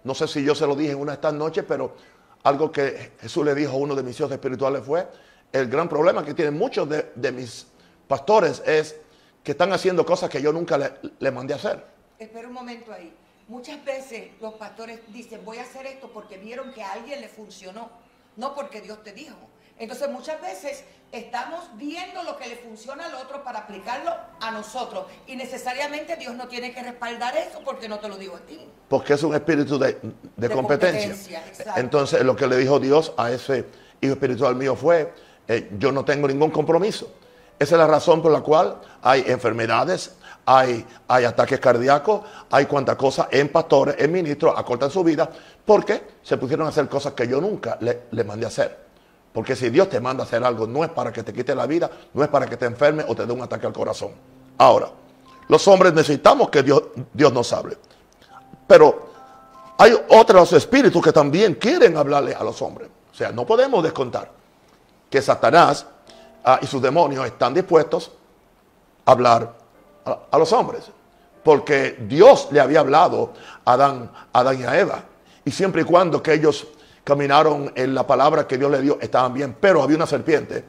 No 0.08 0.14
sé 0.14 0.26
si 0.26 0.42
yo 0.42 0.54
se 0.54 0.66
lo 0.66 0.74
dije 0.74 0.92
en 0.92 1.00
una 1.00 1.12
de 1.12 1.16
estas 1.16 1.34
noches, 1.34 1.66
pero 1.68 1.94
algo 2.42 2.72
que 2.72 3.12
Jesús 3.20 3.44
le 3.44 3.54
dijo 3.54 3.72
a 3.72 3.76
uno 3.76 3.94
de 3.94 4.02
mis 4.02 4.18
hijos 4.18 4.32
espirituales 4.32 4.82
fue, 4.82 5.06
el 5.52 5.68
gran 5.68 5.86
problema 5.86 6.24
que 6.24 6.32
tienen 6.32 6.56
muchos 6.56 6.88
de, 6.88 7.30
mis 7.30 7.66
pastores 8.06 8.62
es 8.64 8.98
que 9.44 9.52
están 9.52 9.70
haciendo 9.70 10.06
cosas 10.06 10.30
que 10.30 10.40
yo 10.40 10.50
nunca 10.50 10.78
le, 10.78 10.94
le 11.18 11.30
mandé 11.30 11.52
a 11.52 11.56
hacer. 11.58 11.84
Espera 12.18 12.48
un 12.48 12.54
momento 12.54 12.90
ahí. 12.90 13.14
Muchas 13.48 13.84
veces 13.84 14.30
los 14.40 14.54
pastores 14.54 15.00
dicen, 15.12 15.44
voy 15.44 15.58
a 15.58 15.64
hacer 15.64 15.84
esto 15.84 16.10
porque 16.10 16.38
vieron 16.38 16.72
que 16.72 16.82
a 16.82 16.92
alguien 16.92 17.20
le 17.20 17.28
funcionó, 17.28 17.90
no 18.36 18.54
porque 18.54 18.80
Dios 18.80 19.04
te 19.04 19.12
dijo. 19.12 19.36
Entonces 19.78 20.10
muchas 20.10 20.40
veces 20.40 20.84
estamos 21.12 21.64
viendo 21.74 22.22
lo 22.22 22.36
que 22.36 22.48
le 22.48 22.56
funciona 22.56 23.06
al 23.06 23.14
otro 23.14 23.42
para 23.44 23.60
aplicarlo 23.60 24.12
a 24.40 24.50
nosotros. 24.50 25.06
Y 25.26 25.36
necesariamente 25.36 26.16
Dios 26.16 26.34
no 26.34 26.48
tiene 26.48 26.72
que 26.72 26.82
respaldar 26.82 27.36
eso 27.36 27.60
porque 27.64 27.88
no 27.88 27.98
te 27.98 28.08
lo 28.08 28.16
digo 28.16 28.36
a 28.36 28.40
ti. 28.40 28.58
Porque 28.88 29.14
es 29.14 29.22
un 29.22 29.34
espíritu 29.34 29.78
de, 29.78 29.98
de 30.36 30.48
De 30.48 30.50
competencia. 30.50 31.42
Entonces, 31.76 32.22
lo 32.22 32.36
que 32.36 32.46
le 32.46 32.56
dijo 32.56 32.78
Dios 32.78 33.12
a 33.16 33.30
ese 33.30 33.66
hijo 34.00 34.12
espiritual 34.12 34.56
mío 34.56 34.76
fue, 34.76 35.12
eh, 35.46 35.70
yo 35.78 35.92
no 35.92 36.04
tengo 36.04 36.28
ningún 36.28 36.50
compromiso. 36.50 37.12
Esa 37.58 37.74
es 37.74 37.78
la 37.78 37.86
razón 37.86 38.22
por 38.22 38.30
la 38.30 38.40
cual 38.40 38.80
hay 39.02 39.24
enfermedades, 39.26 40.14
hay, 40.46 40.86
hay 41.08 41.24
ataques 41.24 41.58
cardíacos, 41.58 42.22
hay 42.50 42.66
cuantas 42.66 42.96
cosas 42.96 43.26
en 43.32 43.48
pastores, 43.48 43.96
en 43.98 44.12
ministros, 44.12 44.54
acortan 44.56 44.90
su 44.90 45.02
vida, 45.02 45.28
porque 45.64 46.02
se 46.22 46.36
pusieron 46.36 46.66
a 46.66 46.70
hacer 46.70 46.88
cosas 46.88 47.14
que 47.14 47.26
yo 47.26 47.40
nunca 47.40 47.76
le, 47.80 48.02
le 48.12 48.22
mandé 48.24 48.44
a 48.44 48.48
hacer. 48.48 48.87
Porque 49.32 49.54
si 49.54 49.70
Dios 49.70 49.88
te 49.88 50.00
manda 50.00 50.24
a 50.24 50.26
hacer 50.26 50.42
algo, 50.42 50.66
no 50.66 50.84
es 50.84 50.90
para 50.90 51.12
que 51.12 51.22
te 51.22 51.32
quite 51.32 51.54
la 51.54 51.66
vida, 51.66 51.90
no 52.14 52.22
es 52.22 52.28
para 52.28 52.46
que 52.46 52.56
te 52.56 52.66
enferme 52.66 53.04
o 53.06 53.14
te 53.14 53.26
dé 53.26 53.32
un 53.32 53.42
ataque 53.42 53.66
al 53.66 53.72
corazón. 53.72 54.12
Ahora, 54.56 54.88
los 55.48 55.66
hombres 55.68 55.92
necesitamos 55.92 56.50
que 56.50 56.62
Dios, 56.62 56.82
Dios 57.12 57.32
nos 57.32 57.52
hable. 57.52 57.78
Pero 58.66 59.08
hay 59.78 59.92
otros 60.08 60.52
espíritus 60.52 61.02
que 61.02 61.12
también 61.12 61.54
quieren 61.54 61.96
hablarle 61.96 62.34
a 62.34 62.42
los 62.42 62.60
hombres. 62.62 62.88
O 63.12 63.14
sea, 63.14 63.32
no 63.32 63.46
podemos 63.46 63.82
descontar 63.82 64.30
que 65.08 65.22
Satanás 65.22 65.86
ah, 66.44 66.58
y 66.60 66.66
sus 66.66 66.82
demonios 66.82 67.24
están 67.26 67.54
dispuestos 67.54 68.12
a 69.04 69.12
hablar 69.12 69.54
a, 70.04 70.18
a 70.30 70.38
los 70.38 70.52
hombres. 70.52 70.84
Porque 71.44 71.96
Dios 72.00 72.48
le 72.50 72.60
había 72.60 72.80
hablado 72.80 73.32
a 73.64 73.72
Adán, 73.72 74.10
a 74.32 74.40
Adán 74.40 74.60
y 74.60 74.64
a 74.64 74.78
Eva. 74.78 75.04
Y 75.44 75.50
siempre 75.50 75.82
y 75.82 75.84
cuando 75.84 76.22
que 76.22 76.34
ellos 76.34 76.66
caminaron 77.08 77.72
en 77.74 77.94
la 77.94 78.06
palabra 78.06 78.46
que 78.46 78.58
Dios 78.58 78.70
le 78.70 78.82
dio, 78.82 78.98
estaban 79.00 79.32
bien. 79.32 79.56
Pero 79.58 79.82
había 79.82 79.96
una 79.96 80.06
serpiente 80.06 80.62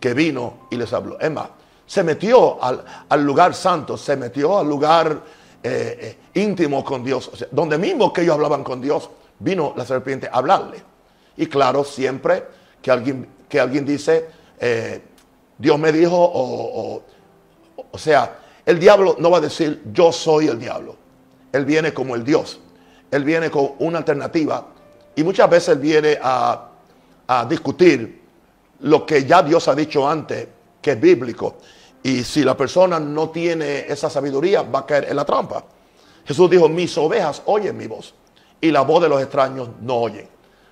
que 0.00 0.14
vino 0.14 0.66
y 0.68 0.76
les 0.76 0.92
habló. 0.92 1.16
Es 1.20 1.30
más, 1.30 1.46
se 1.86 2.02
metió 2.02 2.60
al, 2.60 2.84
al 3.08 3.22
lugar 3.22 3.54
santo, 3.54 3.96
se 3.96 4.16
metió 4.16 4.58
al 4.58 4.68
lugar 4.68 5.22
eh, 5.62 6.18
eh, 6.34 6.40
íntimo 6.40 6.84
con 6.84 7.04
Dios. 7.04 7.30
Donde 7.52 7.78
mismo 7.78 8.12
que 8.12 8.22
ellos 8.22 8.34
hablaban 8.34 8.64
con 8.64 8.80
Dios, 8.80 9.08
vino 9.38 9.74
la 9.76 9.86
serpiente 9.86 10.26
a 10.26 10.38
hablarle. 10.38 10.82
Y 11.36 11.46
claro, 11.46 11.84
siempre 11.84 12.42
que 12.82 12.90
alguien, 12.90 13.28
que 13.48 13.60
alguien 13.60 13.86
dice, 13.86 14.28
eh, 14.58 15.00
Dios 15.56 15.78
me 15.78 15.92
dijo, 15.92 16.16
o, 16.16 16.96
o, 16.96 17.02
o 17.92 17.98
sea, 17.98 18.40
el 18.64 18.80
diablo 18.80 19.14
no 19.20 19.30
va 19.30 19.38
a 19.38 19.42
decir, 19.42 19.84
yo 19.92 20.10
soy 20.10 20.48
el 20.48 20.58
diablo. 20.58 20.96
Él 21.52 21.64
viene 21.64 21.94
como 21.94 22.16
el 22.16 22.24
Dios. 22.24 22.58
Él 23.08 23.22
viene 23.22 23.52
con 23.52 23.74
una 23.78 23.98
alternativa. 23.98 24.66
Y 25.16 25.24
muchas 25.24 25.50
veces 25.50 25.80
viene 25.80 26.18
a, 26.22 26.68
a 27.26 27.44
discutir 27.46 28.22
lo 28.80 29.04
que 29.04 29.24
ya 29.24 29.42
Dios 29.42 29.66
ha 29.68 29.74
dicho 29.74 30.08
antes, 30.08 30.46
que 30.80 30.92
es 30.92 31.00
bíblico. 31.00 31.56
Y 32.02 32.22
si 32.22 32.44
la 32.44 32.56
persona 32.56 33.00
no 33.00 33.30
tiene 33.30 33.86
esa 33.88 34.08
sabiduría, 34.08 34.62
va 34.62 34.80
a 34.80 34.86
caer 34.86 35.06
en 35.10 35.16
la 35.16 35.24
trampa. 35.24 35.64
Jesús 36.24 36.50
dijo, 36.50 36.68
mis 36.68 36.96
ovejas 36.98 37.42
oyen 37.46 37.76
mi 37.76 37.86
voz 37.86 38.14
y 38.60 38.70
la 38.70 38.82
voz 38.82 39.02
de 39.02 39.08
los 39.08 39.20
extraños 39.20 39.70
no 39.80 39.96
oyen. 39.96 40.28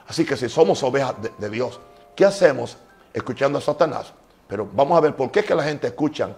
Así 0.07 0.25
que 0.25 0.37
si 0.37 0.49
somos 0.49 0.83
ovejas 0.83 1.15
de, 1.23 1.33
de 1.39 1.51
Dios, 1.51 1.81
¿qué 2.15 2.25
hacemos 2.25 2.77
escuchando 3.13 3.59
a 3.59 3.61
Satanás? 3.63 4.13
Pero 4.47 4.69
vamos 4.73 4.99
a 4.99 5.01
ver 5.01 5.17
por 5.17 5.31
qué 5.31 5.41
es 5.41 5.47
que 5.47 5.55
la 5.55 5.65
gente 5.65 5.87
escucha 5.87 6.37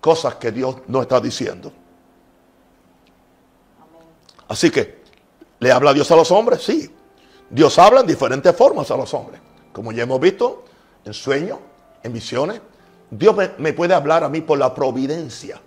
cosas 0.00 0.36
que 0.36 0.52
Dios 0.52 0.76
no 0.86 1.02
está 1.02 1.20
diciendo. 1.20 1.72
Así 4.46 4.70
que, 4.70 5.02
¿le 5.58 5.72
habla 5.72 5.92
Dios 5.92 6.10
a 6.10 6.16
los 6.16 6.30
hombres? 6.30 6.62
Sí. 6.62 6.90
Dios 7.50 7.78
habla 7.78 8.00
en 8.00 8.06
diferentes 8.06 8.54
formas 8.54 8.90
a 8.90 8.96
los 8.96 9.12
hombres. 9.14 9.40
Como 9.72 9.92
ya 9.92 10.02
hemos 10.02 10.20
visto, 10.20 10.64
en 11.04 11.14
sueños, 11.14 11.58
en 12.02 12.12
visiones. 12.12 12.60
Dios 13.10 13.34
me, 13.58 13.72
puede 13.72 13.94
hablar 13.94 14.24
a 14.24 14.28
mí 14.28 14.40
por 14.40 14.58
la 14.58 14.74
providencia. 14.74 15.60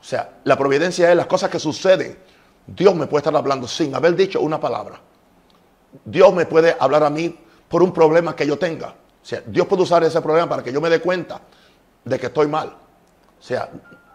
O 0.00 0.04
sea, 0.04 0.38
la 0.44 0.56
providencia 0.56 1.10
es 1.10 1.16
las 1.16 1.26
cosas 1.26 1.50
que 1.50 1.58
suceden. 1.58 2.18
Dios 2.66 2.94
me 2.94 3.06
puede 3.06 3.20
estar 3.20 3.36
hablando 3.36 3.68
sin 3.68 3.94
haber 3.94 4.16
dicho 4.16 4.40
una 4.40 4.58
palabra. 4.58 5.00
Dios 6.04 6.32
me 6.32 6.46
puede 6.46 6.76
hablar 6.78 7.04
a 7.04 7.10
mí 7.10 7.36
por 7.68 7.82
un 7.82 7.92
problema 7.92 8.34
que 8.34 8.46
yo 8.46 8.58
tenga. 8.58 8.88
O 8.88 9.28
sea, 9.28 9.42
Dios 9.46 9.66
puede 9.66 9.82
usar 9.82 10.02
ese 10.04 10.20
problema 10.20 10.48
para 10.48 10.62
que 10.62 10.72
yo 10.72 10.80
me 10.80 10.88
dé 10.88 11.00
cuenta 11.00 11.40
de 12.04 12.18
que 12.18 12.26
estoy 12.26 12.46
mal. 12.46 12.68
O 12.68 13.42
sea, 13.42 13.68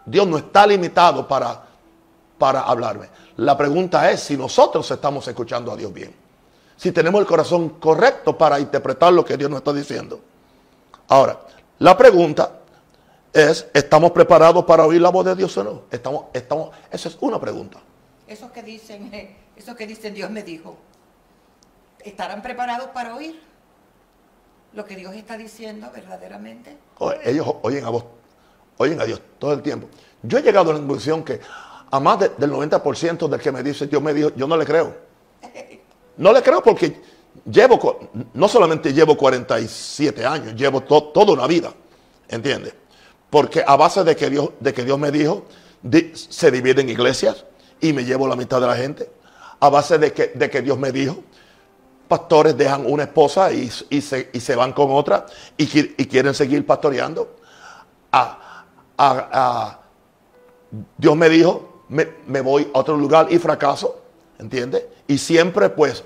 Dios 0.04 0.26
no 0.26 0.38
está 0.38 0.66
limitado 0.66 1.28
para, 1.28 1.62
para 2.38 2.62
hablarme. 2.62 3.08
La 3.36 3.56
pregunta 3.56 4.10
es 4.10 4.20
si 4.20 4.36
nosotros 4.36 4.90
estamos 4.90 5.26
escuchando 5.28 5.70
a 5.70 5.76
Dios 5.76 5.92
bien. 5.92 6.21
Si 6.82 6.90
tenemos 6.90 7.20
el 7.20 7.28
corazón 7.28 7.68
correcto 7.78 8.36
para 8.36 8.58
interpretar 8.58 9.12
lo 9.12 9.24
que 9.24 9.36
Dios 9.36 9.48
nos 9.48 9.58
está 9.58 9.72
diciendo. 9.72 10.18
Ahora, 11.06 11.38
la 11.78 11.96
pregunta 11.96 12.58
es, 13.32 13.68
¿estamos 13.72 14.10
preparados 14.10 14.64
para 14.64 14.84
oír 14.84 15.00
la 15.00 15.10
voz 15.10 15.24
de 15.26 15.36
Dios 15.36 15.56
o 15.58 15.62
no? 15.62 15.82
Estamos, 15.92 16.24
estamos, 16.32 16.70
esa 16.90 17.08
es 17.08 17.16
una 17.20 17.40
pregunta. 17.40 17.78
Esos 18.26 18.50
que 18.50 18.64
dicen, 18.64 19.14
eh, 19.14 19.36
esos 19.54 19.76
que 19.76 19.86
dicen 19.86 20.12
Dios 20.12 20.28
me 20.32 20.42
dijo, 20.42 20.74
¿estarán 22.00 22.42
preparados 22.42 22.88
para 22.88 23.14
oír 23.14 23.40
lo 24.72 24.84
que 24.84 24.96
Dios 24.96 25.14
está 25.14 25.36
diciendo 25.38 25.88
verdaderamente? 25.94 26.76
Ellos 27.22 27.46
oyen 27.62 27.84
a 27.84 27.90
vos, 27.90 28.06
oyen 28.78 29.00
a 29.00 29.04
Dios 29.04 29.22
todo 29.38 29.52
el 29.52 29.62
tiempo. 29.62 29.86
Yo 30.20 30.36
he 30.38 30.42
llegado 30.42 30.70
a 30.72 30.74
la 30.74 30.80
conclusión 30.80 31.22
que 31.22 31.40
a 31.92 32.00
más 32.00 32.18
de- 32.18 32.30
del 32.30 32.50
90% 32.50 33.28
del 33.28 33.40
que 33.40 33.52
me 33.52 33.62
dice 33.62 33.86
Dios 33.86 34.02
me 34.02 34.12
dijo, 34.12 34.30
yo 34.34 34.48
no 34.48 34.56
le 34.56 34.64
creo. 34.66 34.96
No 36.16 36.32
le 36.32 36.42
creo 36.42 36.62
porque 36.62 37.00
llevo, 37.50 37.98
no 38.34 38.48
solamente 38.48 38.92
llevo 38.92 39.16
47 39.16 40.24
años, 40.26 40.54
llevo 40.54 40.82
to- 40.82 41.04
toda 41.04 41.32
una 41.32 41.46
vida, 41.46 41.72
¿entiendes? 42.28 42.74
Porque 43.30 43.64
a 43.66 43.76
base 43.76 44.04
de 44.04 44.14
que 44.14 44.28
Dios, 44.28 44.50
de 44.60 44.72
que 44.74 44.84
Dios 44.84 44.98
me 44.98 45.10
dijo, 45.10 45.46
di- 45.82 46.12
se 46.14 46.50
dividen 46.50 46.88
iglesias 46.88 47.44
y 47.80 47.92
me 47.92 48.04
llevo 48.04 48.28
la 48.28 48.36
mitad 48.36 48.60
de 48.60 48.66
la 48.66 48.76
gente. 48.76 49.10
A 49.60 49.70
base 49.70 49.96
de 49.98 50.12
que, 50.12 50.32
de 50.34 50.50
que 50.50 50.60
Dios 50.60 50.78
me 50.78 50.92
dijo, 50.92 51.16
pastores 52.08 52.56
dejan 52.56 52.84
una 52.84 53.04
esposa 53.04 53.52
y, 53.52 53.70
y 53.88 54.00
se, 54.02 54.28
y 54.32 54.40
se 54.40 54.54
van 54.54 54.72
con 54.72 54.90
otra 54.90 55.24
y, 55.56 55.64
y 55.64 56.06
quieren 56.06 56.34
seguir 56.34 56.66
pastoreando. 56.66 57.36
A- 58.12 58.64
a- 58.98 59.28
a- 59.32 59.80
Dios 60.98 61.16
me 61.16 61.28
dijo, 61.30 61.84
me, 61.88 62.08
me 62.26 62.40
voy 62.42 62.70
a 62.74 62.78
otro 62.78 62.96
lugar 62.96 63.28
y 63.30 63.38
fracaso, 63.38 64.01
¿entiendes? 64.42 64.84
Y 65.06 65.16
siempre 65.16 65.70
pues 65.70 66.04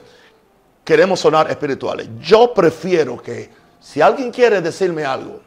queremos 0.84 1.18
sonar 1.18 1.50
espirituales. 1.50 2.08
Yo 2.20 2.54
prefiero 2.54 3.20
que 3.20 3.50
si 3.80 4.00
alguien 4.00 4.30
quiere 4.30 4.60
decirme 4.60 5.04
algo, 5.04 5.40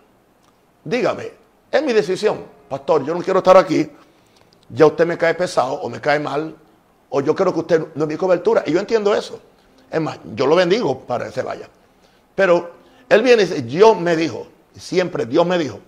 dígame, 0.84 1.32
es 1.72 1.84
mi 1.84 1.94
decisión, 1.94 2.44
pastor, 2.68 3.06
yo 3.06 3.14
no 3.14 3.22
quiero 3.22 3.40
estar 3.40 3.56
aquí, 3.56 3.90
ya 4.70 4.86
usted 4.86 5.06
me 5.06 5.18
cae 5.18 5.34
pesado 5.36 5.74
o 5.74 5.90
me 5.90 6.02
cae 6.02 6.20
mal, 6.20 6.56
o 7.10 7.22
yo 7.22 7.34
creo 7.34 7.54
que 7.54 7.60
usted 7.60 7.88
no 7.96 8.04
es 8.04 8.10
mi 8.10 8.18
cobertura, 8.18 8.64
y 8.66 8.72
yo 8.72 8.80
entiendo 8.80 9.16
eso. 9.16 9.40
Es 9.90 10.02
más, 10.02 10.20
yo 10.36 10.46
lo 10.46 10.56
bendigo 10.56 11.00
para 11.00 11.26
que 11.26 11.32
se 11.32 11.42
vaya. 11.42 11.68
Pero 12.36 12.72
él 13.08 13.22
viene 13.24 13.44
y 13.44 13.46
dice, 13.46 13.62
Dios 13.62 14.00
me 14.00 14.16
dijo, 14.16 14.48
siempre 14.78 15.26
Dios 15.26 15.46
me 15.46 15.58
dijo, 15.58 15.80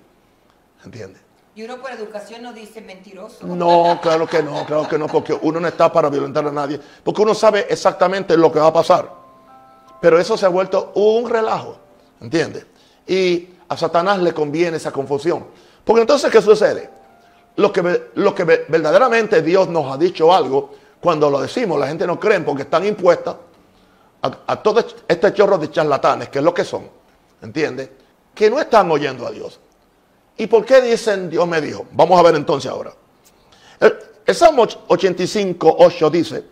¿entiendes? 0.83 1.21
Y 1.53 1.63
uno 1.63 1.81
por 1.81 1.91
educación 1.91 2.43
no 2.43 2.53
dice 2.53 2.79
mentiroso. 2.81 3.45
No, 3.45 3.99
claro 4.01 4.25
que 4.25 4.41
no, 4.41 4.65
claro 4.65 4.87
que 4.87 4.97
no, 4.97 5.07
porque 5.07 5.37
uno 5.41 5.59
no 5.59 5.67
está 5.67 5.91
para 5.91 6.09
violentar 6.09 6.45
a 6.47 6.51
nadie, 6.51 6.79
porque 7.03 7.21
uno 7.21 7.33
sabe 7.35 7.67
exactamente 7.69 8.37
lo 8.37 8.51
que 8.51 8.59
va 8.59 8.67
a 8.67 8.73
pasar. 8.73 9.11
Pero 9.99 10.17
eso 10.19 10.37
se 10.37 10.45
ha 10.45 10.49
vuelto 10.49 10.91
un 10.95 11.29
relajo, 11.29 11.77
¿entiendes? 12.21 12.65
Y 13.05 13.49
a 13.67 13.75
Satanás 13.75 14.19
le 14.19 14.33
conviene 14.33 14.77
esa 14.77 14.91
confusión. 14.91 15.45
Porque 15.83 16.01
entonces, 16.01 16.31
¿qué 16.31 16.41
sucede? 16.41 16.89
Lo 17.57 17.71
que, 17.71 18.09
lo 18.15 18.33
que 18.33 18.43
ve- 18.45 18.65
verdaderamente 18.69 19.41
Dios 19.41 19.67
nos 19.67 19.93
ha 19.93 19.97
dicho 19.97 20.33
algo, 20.33 20.71
cuando 21.01 21.29
lo 21.29 21.41
decimos, 21.41 21.77
la 21.79 21.87
gente 21.87 22.07
no 22.07 22.17
cree 22.19 22.39
porque 22.39 22.63
están 22.63 22.85
impuestas 22.85 23.35
a, 24.21 24.31
a 24.47 24.55
todo 24.63 24.83
este 25.07 25.33
chorro 25.33 25.57
de 25.57 25.69
charlatanes, 25.69 26.29
que 26.29 26.39
es 26.39 26.45
lo 26.45 26.53
que 26.53 26.63
son, 26.63 26.87
¿entiendes? 27.41 27.89
Que 28.33 28.49
no 28.49 28.59
están 28.59 28.89
oyendo 28.89 29.27
a 29.27 29.31
Dios. 29.31 29.59
¿Y 30.37 30.47
por 30.47 30.65
qué 30.65 30.81
dicen 30.81 31.29
Dios 31.29 31.47
me 31.47 31.61
dijo? 31.61 31.85
Vamos 31.91 32.19
a 32.19 32.23
ver 32.23 32.35
entonces 32.35 32.71
ahora. 32.71 32.91
El, 33.79 33.97
el 34.25 34.35
Salmo 34.35 34.65
85, 34.87 35.75
8 35.79 36.09
dice, 36.09 36.43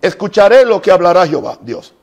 escucharé 0.00 0.64
lo 0.64 0.80
que 0.80 0.90
hablará 0.90 1.26
Jehová, 1.26 1.58
Dios. 1.60 1.94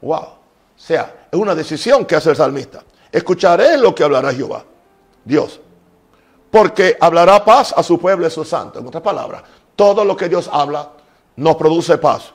Wow. 0.00 0.20
O 0.20 0.80
sea, 0.80 1.26
es 1.30 1.38
una 1.38 1.54
decisión 1.54 2.04
que 2.04 2.16
hace 2.16 2.30
el 2.30 2.36
salmista. 2.36 2.84
Escucharé 3.10 3.76
lo 3.76 3.94
que 3.94 4.04
hablará 4.04 4.32
Jehová, 4.32 4.64
Dios. 5.24 5.60
Porque 6.50 6.96
hablará 7.00 7.44
paz 7.44 7.74
a 7.76 7.82
su 7.82 7.98
pueblo 7.98 8.24
y 8.24 8.28
a 8.28 8.30
sus 8.30 8.48
santos. 8.48 8.80
En 8.80 8.88
otras 8.88 9.02
palabras, 9.02 9.42
todo 9.74 10.04
lo 10.04 10.16
que 10.16 10.28
Dios 10.28 10.48
habla 10.52 10.90
nos 11.36 11.56
produce 11.56 11.98
paz. 11.98 12.32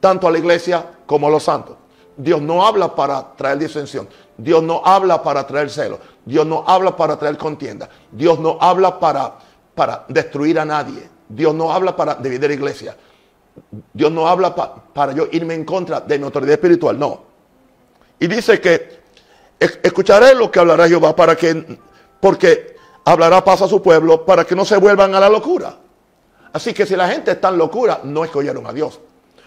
Tanto 0.00 0.26
a 0.26 0.30
la 0.30 0.38
iglesia 0.38 0.84
como 1.06 1.26
a 1.26 1.30
los 1.30 1.42
santos. 1.42 1.76
Dios 2.16 2.40
no 2.40 2.64
habla 2.66 2.94
para 2.94 3.34
traer 3.36 3.58
disensión. 3.58 4.08
Dios 4.36 4.62
no 4.62 4.82
habla 4.84 5.22
para 5.22 5.46
traer 5.46 5.70
celo. 5.70 5.98
Dios 6.24 6.46
no 6.46 6.64
habla 6.66 6.96
para 6.96 7.18
traer 7.18 7.36
contienda. 7.36 7.88
Dios 8.10 8.38
no 8.38 8.58
habla 8.60 8.98
para, 8.98 9.34
para 9.74 10.04
destruir 10.08 10.58
a 10.58 10.64
nadie. 10.64 11.08
Dios 11.28 11.54
no 11.54 11.72
habla 11.72 11.94
para 11.96 12.14
dividir 12.14 12.50
iglesia. 12.50 12.96
Dios 13.92 14.10
no 14.10 14.26
habla 14.26 14.54
pa- 14.54 14.74
para 14.92 15.12
yo 15.12 15.26
irme 15.32 15.54
en 15.54 15.64
contra 15.64 16.00
de 16.00 16.18
mi 16.18 16.24
autoridad 16.24 16.54
espiritual. 16.54 16.98
No. 16.98 17.22
Y 18.18 18.26
dice 18.26 18.60
que 18.60 19.00
escucharé 19.58 20.34
lo 20.34 20.50
que 20.50 20.60
hablará 20.60 20.88
Jehová 20.88 21.14
para 21.14 21.36
que, 21.36 21.78
porque 22.20 22.74
hablará 23.04 23.44
paz 23.44 23.62
a 23.62 23.68
su 23.68 23.80
pueblo 23.82 24.24
para 24.24 24.44
que 24.44 24.54
no 24.56 24.64
se 24.64 24.76
vuelvan 24.76 25.14
a 25.14 25.20
la 25.20 25.28
locura. 25.28 25.76
Así 26.52 26.72
que 26.72 26.86
si 26.86 26.96
la 26.96 27.08
gente 27.08 27.32
está 27.32 27.48
en 27.48 27.58
locura, 27.58 28.00
no 28.04 28.24
escogieron 28.24 28.66
a 28.66 28.72
Dios. 28.72 29.00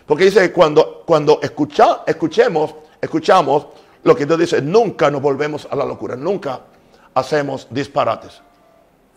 Porque 0.06 0.26
dice 0.26 0.42
que 0.42 0.52
cuando, 0.54 1.04
cuando 1.06 1.40
escuchemos, 1.42 2.76
escuchamos 3.02 3.68
lo 4.04 4.16
que 4.16 4.26
Dios 4.26 4.40
dice, 4.40 4.62
nunca 4.62 5.10
nos 5.12 5.22
volvemos 5.22 5.68
a 5.70 5.76
la 5.76 5.86
locura, 5.86 6.16
nunca 6.16 6.62
hacemos 7.14 7.68
disparates. 7.70 8.42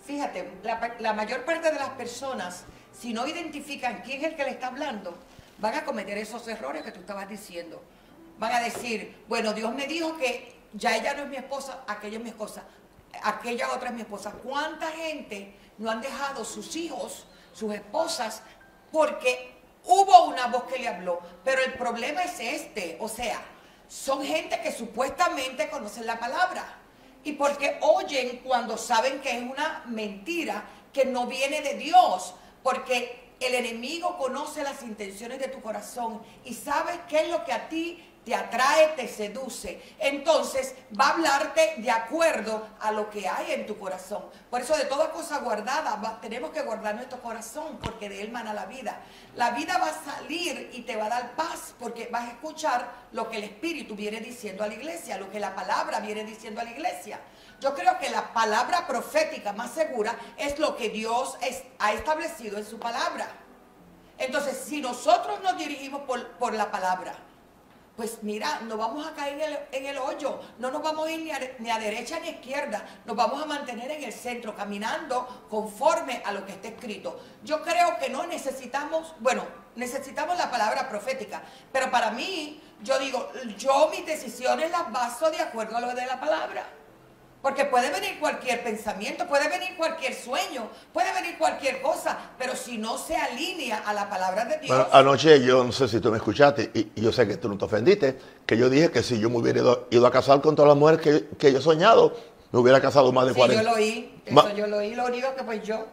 Fíjate, 0.07 0.51
la, 0.99 1.12
mayor 1.12 1.45
parte 1.45 1.71
de 1.71 1.79
las 1.79 1.90
personas, 1.90 2.64
si 2.99 3.12
no 3.12 3.27
identifican 3.27 4.03
quién 4.05 4.23
es 4.23 4.29
el 4.29 4.37
que 4.37 4.45
le 4.45 4.51
está 4.51 4.69
hablando, 4.69 5.14
van 5.59 5.75
a 5.75 5.85
cometer 5.85 6.16
esos 6.19 6.49
errores 6.49 6.83
que 6.83 6.90
tú 6.90 7.01
estabas 7.01 7.29
diciendo. 7.29 7.81
Van 8.38 8.53
a 8.53 8.61
decir, 8.61 9.23
bueno, 9.29 9.53
Dios 9.53 9.73
me 9.75 9.87
dijo 9.87 10.16
que 10.16 10.57
ya 10.73 10.97
ella 10.97 11.14
no 11.14 11.25
es 11.25 11.29
mi 11.29 11.37
esposa, 11.37 11.85
aquella 11.87 12.16
es 12.16 12.23
mi 12.25 12.31
esposa, 12.31 12.64
aquella 13.23 13.73
otra 13.73 13.90
es 13.90 13.95
mi 13.95 14.01
esposa. 14.01 14.33
¿Cuánta 14.33 14.90
gente 14.90 15.55
no 15.79 15.90
han 15.90 16.01
dejado 16.01 16.45
sus 16.45 16.75
hijos, 16.77 17.27
sus 17.53 17.73
esposas, 17.75 18.43
porque 18.90 19.53
hubo 19.85 20.25
una 20.25 20.47
voz 20.47 20.64
que 20.64 20.79
le 20.79 20.88
habló? 20.88 21.21
Pero 21.45 21.62
el 21.62 21.75
problema 21.75 22.23
es 22.25 22.40
este, 22.40 22.97
o 22.99 23.09
sea, 23.09 23.40
son 23.90 24.24
gente 24.24 24.61
que 24.61 24.70
supuestamente 24.70 25.68
conocen 25.68 26.07
la 26.07 26.20
palabra. 26.20 26.79
Y 27.24 27.33
porque 27.33 27.76
oyen 27.83 28.40
cuando 28.44 28.79
saben 28.79 29.20
que 29.20 29.37
es 29.37 29.42
una 29.42 29.83
mentira 29.87 30.64
que 30.92 31.05
no 31.05 31.26
viene 31.26 31.61
de 31.61 31.74
Dios, 31.74 32.35
porque 32.62 33.35
el 33.40 33.55
enemigo 33.55 34.16
conoce 34.16 34.62
las 34.62 34.83
intenciones 34.85 35.40
de 35.40 35.48
tu 35.48 35.61
corazón 35.61 36.22
y 36.44 36.55
sabe 36.55 36.92
qué 37.09 37.22
es 37.22 37.29
lo 37.31 37.44
que 37.44 37.53
a 37.53 37.68
ti 37.68 38.03
te 38.24 38.35
atrae, 38.35 38.88
te 38.88 39.09
seduce. 39.09 39.80
Entonces 39.98 40.74
va 40.98 41.06
a 41.06 41.11
hablarte 41.11 41.76
de 41.78 41.90
acuerdo 41.90 42.68
a 42.80 42.92
lo 42.92 43.09
que 43.11 43.26
hay 43.26 43.52
en 43.52 43.66
tu 43.66 43.78
corazón. 43.78 44.24
Por 44.50 44.61
eso 44.61 44.76
de 44.76 44.85
toda 44.85 45.11
cosa 45.11 45.38
guardada 45.38 46.18
tenemos 46.20 46.50
que 46.50 46.62
guardar 46.62 46.94
nuestro 46.94 47.20
corazón 47.22 47.78
porque 47.83 48.09
de 48.09 48.20
él 48.22 48.30
mana 48.30 48.52
la 48.52 48.66
vida. 48.66 49.00
La 49.37 49.52
vida 49.52 49.78
va 49.78 49.87
a 49.87 50.12
salir 50.12 50.70
y 50.72 50.83
te 50.83 50.96
va 50.96 51.06
a 51.06 51.11
dar 51.11 51.35
paz 51.35 51.74
porque 51.78 52.09
vas 52.12 52.24
a 52.24 52.33
escuchar 52.33 52.92
lo 53.12 53.28
que 53.30 53.38
el 53.38 53.44
Espíritu 53.44 53.94
viene 53.94 54.20
diciendo 54.20 54.64
a 54.64 54.68
la 54.68 54.74
iglesia, 54.74 55.16
lo 55.16 55.30
que 55.30 55.40
la 55.40 55.54
palabra 55.54 56.00
viene 56.00 56.24
diciendo 56.24 56.61
a 56.61 56.64
la 56.64 56.70
iglesia. 56.70 57.20
Yo 57.61 57.74
creo 57.74 57.98
que 57.98 58.11
la 58.11 58.33
palabra 58.33 58.87
profética 58.87 59.52
más 59.52 59.72
segura 59.72 60.14
es 60.37 60.59
lo 60.59 60.76
que 60.76 60.88
Dios 60.90 61.37
ha 61.78 61.92
establecido 61.92 62.59
en 62.59 62.66
su 62.66 62.78
palabra. 62.78 63.28
Entonces, 64.18 64.62
si 64.66 64.83
nosotros 64.83 65.40
nos 65.42 65.56
dirigimos 65.56 66.02
por, 66.02 66.33
por 66.33 66.52
la 66.52 66.70
palabra, 66.70 67.14
pues 68.01 68.23
mira, 68.23 68.63
no 68.63 68.79
vamos 68.79 69.07
a 69.07 69.13
caer 69.13 69.69
en 69.73 69.85
el, 69.85 69.99
hoyo, 69.99 70.41
no 70.59 70.71
nos 70.71 70.83
vamos 70.83 71.07
a 71.07 71.13
ir 71.13 71.21
ni 71.59 71.71
a, 71.71 71.79
derecha 71.79 72.19
ni 72.19 72.29
a 72.29 72.31
izquierda, 72.31 72.83
nos 73.05 73.15
vamos 73.15 73.43
a 73.43 73.45
mantener 73.45 73.91
en 73.91 74.05
el 74.05 74.13
centro, 74.15 74.57
caminando 74.57 75.45
conforme 75.51 76.23
a 76.25 76.33
lo 76.33 76.47
que 76.47 76.53
está 76.53 76.69
escrito. 76.69 77.21
Yo 77.45 77.61
creo 77.61 77.99
que 77.99 78.09
no 78.09 78.27
necesitamos, 78.27 79.15
bueno, 79.19 79.45
necesitamos 79.77 80.39
la 80.39 80.51
palabra 80.51 80.89
profética, 80.89 81.43
pero 81.71 81.91
para 81.91 82.11
mí, 82.13 82.63
yo 82.83 82.99
digo, 82.99 83.31
yo 83.59 83.91
mis 83.91 84.07
decisiones 84.07 84.71
las 84.71 84.91
baso 84.91 85.31
de 85.31 85.41
acuerdo 85.41 85.77
a 85.77 85.83
lo 85.83 85.95
de 85.95 86.07
la 86.07 86.19
palabra. 86.19 86.65
Porque 87.42 87.64
puede 87.64 87.90
venir 87.90 88.18
cualquier 88.20 88.62
pensamiento, 88.62 89.26
puede 89.26 89.48
venir 89.48 89.74
cualquier 89.76 90.14
sueño, 90.14 90.68
puede 90.92 91.12
venir 91.14 91.38
cualquier 91.38 91.81
cosa, 91.81 92.18
pero 92.38 92.55
si 92.55 92.76
no 92.76 92.98
se 92.98 93.16
alinea 93.16 93.79
a 93.79 93.94
la 93.94 94.11
palabra 94.11 94.44
de 94.44 94.59
Dios. 94.59 94.68
Bueno, 94.68 94.87
anoche 94.92 95.42
yo 95.42 95.64
no 95.64 95.72
sé 95.72 95.88
si 95.88 96.00
tú 96.00 96.11
me 96.11 96.18
escuchaste, 96.18 96.70
y, 96.74 97.00
yo 97.00 97.11
sé 97.12 97.26
que 97.26 97.38
tú 97.38 97.48
no 97.48 97.57
te 97.57 97.64
ofendiste, 97.64 98.18
que 98.44 98.59
yo 98.59 98.68
dije 98.68 98.90
que 98.90 99.03
si 99.03 99.18
yo 99.18 99.31
me 99.31 99.38
hubiera 99.38 99.61
ido, 99.90 100.07
a 100.07 100.11
casar 100.11 100.42
con 100.42 100.55
todas 100.55 100.68
las 100.68 100.76
mujeres 100.76 101.00
que, 101.00 101.29
que, 101.38 101.50
yo 101.50 101.61
he 101.61 101.62
soñado, 101.62 102.14
me 102.53 102.59
hubiera 102.59 102.79
casado 102.81 103.11
más 103.11 103.26
de 103.26 103.33
sí, 103.33 103.40
yo 103.40 103.62
lo 103.62 103.72
oí, 103.72 104.22
eso 104.26 104.55
yo 104.55 104.66
lo 104.66 104.76
oí, 104.79 104.94
lo 104.94 105.07
único 105.07 105.35
que 105.35 105.42
pues 105.42 105.62
yo 105.62 105.87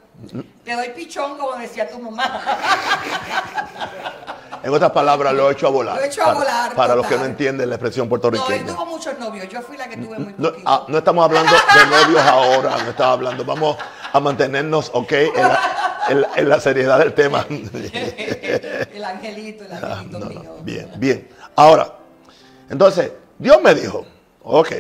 te 0.64 0.74
doy 0.74 0.90
pichón, 0.90 1.38
como 1.38 1.56
decía 1.56 1.90
tu 1.90 2.00
mamá. 2.00 2.42
En 4.64 4.74
otras 4.74 4.92
palabras, 4.92 5.34
lo 5.34 5.50
he 5.50 5.54
hecho 5.54 5.68
a 5.68 5.70
volar. 5.70 5.96
Lo 5.96 6.04
he 6.04 6.08
hecho 6.08 6.22
a 6.22 6.26
para, 6.26 6.38
volar. 6.40 6.76
Para 6.76 6.96
los 6.96 7.06
que 7.06 7.16
no 7.16 7.26
entienden 7.26 7.70
la 7.70 7.76
expresión 7.76 8.10
puertorriqueña. 8.10 8.64
No, 8.64 8.70
él 8.70 8.76
tuvo 8.76 8.86
muchos 8.86 9.18
novios. 9.20 9.48
Yo 9.48 9.62
fui 9.62 9.78
la 9.78 9.88
que 9.88 9.98
tuve 9.98 10.18
muy 10.18 10.34
no, 10.38 10.52
ah, 10.66 10.84
no 10.88 10.98
estamos 10.98 11.24
hablando 11.24 11.52
de 11.52 11.86
novios 11.86 12.22
ahora. 12.22 12.72
No 12.84 12.90
estamos 12.90 13.14
hablando. 13.14 13.46
Vamos 13.46 13.78
a 14.12 14.20
mantenernos, 14.20 14.90
ok, 14.94 15.14
en 16.36 16.50
la, 16.50 16.60
seriedad 16.60 17.00
del 17.00 17.14
tema. 17.14 17.46
el 17.50 19.04
angelito, 19.04 19.64
el 19.64 19.72
angelito 19.72 20.20
mío. 20.26 20.56
Bien, 20.64 20.92
bien. 20.98 21.30
Ahora, 21.56 21.94
entonces, 22.70 23.12
Dios 23.38 23.62
me 23.62 23.74
dijo, 23.74 24.06
ok. 24.44 24.72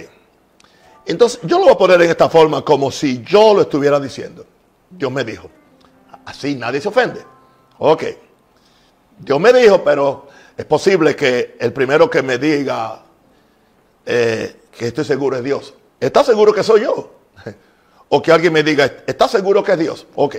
Entonces, 1.05 1.39
yo 1.43 1.59
lo 1.59 1.65
voy 1.65 1.73
a 1.73 1.77
poner 1.77 2.01
en 2.01 2.09
esta 2.09 2.29
forma 2.29 2.65
como 2.65 2.91
si 2.91 3.23
yo 3.23 3.53
lo 3.53 3.61
estuviera 3.61 3.99
diciendo. 3.99 4.45
Dios 4.89 5.11
me 5.11 5.23
dijo. 5.23 5.49
Así 6.25 6.55
nadie 6.55 6.81
se 6.81 6.87
ofende. 6.87 7.23
Ok. 7.79 8.03
Dios 9.19 9.39
me 9.39 9.53
dijo, 9.53 9.83
pero 9.83 10.27
es 10.55 10.65
posible 10.65 11.15
que 11.15 11.55
el 11.59 11.73
primero 11.73 12.09
que 12.09 12.21
me 12.21 12.37
diga 12.37 13.03
eh, 14.05 14.61
que 14.71 14.87
estoy 14.87 15.05
seguro 15.05 15.37
es 15.37 15.43
Dios. 15.43 15.73
¿Está 15.99 16.23
seguro 16.23 16.53
que 16.53 16.63
soy 16.63 16.81
yo? 16.81 17.13
o 18.09 18.21
que 18.21 18.31
alguien 18.31 18.53
me 18.53 18.63
diga, 18.63 18.85
¿está 19.05 19.27
seguro 19.27 19.63
que 19.63 19.73
es 19.73 19.79
Dios? 19.79 20.07
Ok. 20.15 20.37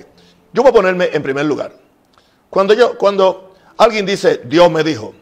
Yo 0.53 0.63
voy 0.63 0.71
a 0.71 0.75
ponerme 0.75 1.11
en 1.13 1.23
primer 1.23 1.45
lugar. 1.45 1.73
Cuando, 2.49 2.75
yo, 2.75 2.97
cuando 2.97 3.55
alguien 3.77 4.07
dice, 4.07 4.43
Dios 4.45 4.71
me 4.71 4.83
dijo, 4.83 5.15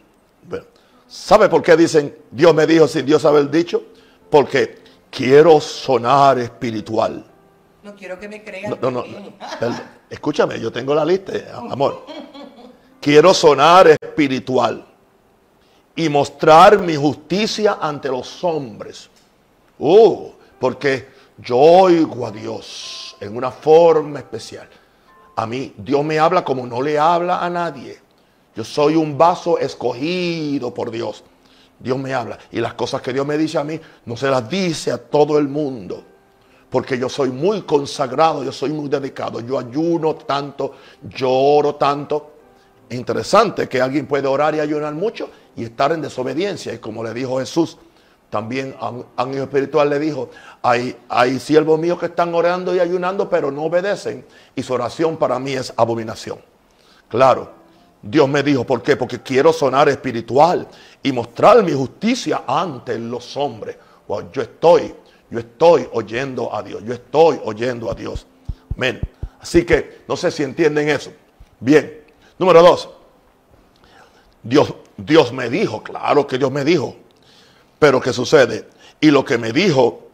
¿sabe 1.07 1.49
por 1.49 1.61
qué 1.61 1.75
dicen 1.75 2.15
Dios 2.31 2.53
me 2.53 2.65
dijo 2.65 2.87
sin 2.87 3.05
Dios 3.05 3.25
haber 3.25 3.49
dicho? 3.49 3.83
Porque 4.29 4.79
quiero 5.09 5.59
sonar 5.59 6.39
espiritual. 6.39 7.25
No 7.87 7.95
quiero 7.95 8.19
que 8.19 8.27
me 8.27 8.43
crean. 8.43 8.77
No, 8.81 8.91
no, 8.91 9.05
no. 9.05 9.33
Escúchame, 10.09 10.59
yo 10.59 10.69
tengo 10.73 10.93
la 10.93 11.05
lista, 11.05 11.31
amor. 11.71 12.05
Quiero 12.99 13.33
sonar 13.33 13.87
espiritual 13.87 14.85
y 15.95 16.09
mostrar 16.09 16.79
mi 16.79 16.97
justicia 16.97 17.77
ante 17.79 18.09
los 18.09 18.43
hombres. 18.43 19.09
Uh, 19.79 20.31
porque 20.59 21.07
yo 21.37 21.57
oigo 21.57 22.27
a 22.27 22.31
Dios 22.31 23.15
en 23.21 23.37
una 23.37 23.51
forma 23.51 24.19
especial. 24.19 24.67
A 25.37 25.47
mí 25.47 25.73
Dios 25.77 26.03
me 26.03 26.19
habla 26.19 26.43
como 26.43 26.67
no 26.67 26.81
le 26.81 26.99
habla 26.99 27.39
a 27.39 27.49
nadie. 27.49 28.01
Yo 28.53 28.65
soy 28.65 28.97
un 28.97 29.17
vaso 29.17 29.59
escogido 29.59 30.73
por 30.73 30.91
Dios. 30.91 31.23
Dios 31.79 31.97
me 31.97 32.13
habla. 32.13 32.37
Y 32.51 32.59
las 32.59 32.73
cosas 32.73 33.01
que 33.01 33.13
Dios 33.13 33.25
me 33.25 33.37
dice 33.37 33.57
a 33.57 33.63
mí, 33.63 33.79
no 34.03 34.17
se 34.17 34.29
las 34.29 34.49
dice 34.49 34.91
a 34.91 34.97
todo 34.97 35.37
el 35.37 35.47
mundo. 35.47 36.03
Porque 36.77 36.99
yo 36.99 37.09
soy 37.09 37.31
muy 37.31 37.63
consagrado, 37.63 38.43
yo 38.43 38.51
soy 38.51 38.69
muy 38.69 38.87
dedicado. 38.87 39.39
Yo 39.39 39.57
ayuno 39.57 40.13
tanto, 40.13 40.75
lloro 41.09 41.73
tanto. 41.73 42.33
Interesante 42.91 43.67
que 43.67 43.81
alguien 43.81 44.05
puede 44.05 44.27
orar 44.27 44.53
y 44.53 44.59
ayunar 44.59 44.93
mucho 44.93 45.27
y 45.55 45.63
estar 45.63 45.91
en 45.91 46.03
desobediencia. 46.03 46.71
Y 46.71 46.77
como 46.77 47.03
le 47.03 47.15
dijo 47.15 47.39
Jesús, 47.39 47.79
también 48.29 48.75
a 48.79 48.91
un 48.91 49.07
ángel 49.15 49.41
espiritual 49.41 49.89
le 49.89 49.97
dijo, 49.97 50.29
hay, 50.61 50.95
hay 51.09 51.39
siervos 51.39 51.79
míos 51.79 51.97
que 51.97 52.05
están 52.05 52.35
orando 52.35 52.75
y 52.75 52.79
ayunando, 52.79 53.27
pero 53.27 53.49
no 53.49 53.63
obedecen. 53.63 54.23
Y 54.55 54.61
su 54.61 54.71
oración 54.71 55.17
para 55.17 55.39
mí 55.39 55.53
es 55.53 55.73
abominación. 55.77 56.37
Claro, 57.09 57.53
Dios 58.03 58.29
me 58.29 58.43
dijo, 58.43 58.65
¿por 58.65 58.83
qué? 58.83 58.95
Porque 58.95 59.23
quiero 59.23 59.51
sonar 59.51 59.89
espiritual 59.89 60.67
y 61.01 61.11
mostrar 61.11 61.63
mi 61.63 61.73
justicia 61.73 62.43
ante 62.45 62.99
los 62.99 63.35
hombres. 63.35 63.77
yo 64.31 64.43
estoy, 64.43 64.93
yo 65.29 65.39
estoy 65.39 65.87
oyendo 65.91 66.53
a 66.53 66.63
Dios, 66.63 66.83
yo 66.85 66.93
estoy 66.93 67.39
oyendo 67.43 67.91
a 67.91 67.93
Dios. 67.93 68.25
Amén. 68.75 69.01
Así 69.39 69.65
que 69.65 70.01
no 70.07 70.15
sé 70.15 70.31
si 70.31 70.43
entienden 70.43 70.89
eso. 70.89 71.11
Bien. 71.59 72.03
Número 72.39 72.61
dos, 72.61 72.89
Dios, 74.43 74.73
Dios 74.95 75.33
me 75.33 75.49
dijo, 75.49 75.81
claro 75.81 76.27
que 76.27 76.37
Dios 76.37 76.51
me 76.51 76.63
dijo, 76.63 76.95
pero 77.79 77.99
¿qué 77.99 78.13
sucede? 78.13 78.67
Y 78.99 79.09
lo 79.09 79.25
que 79.25 79.37
me 79.37 79.51
dijo 79.51 80.09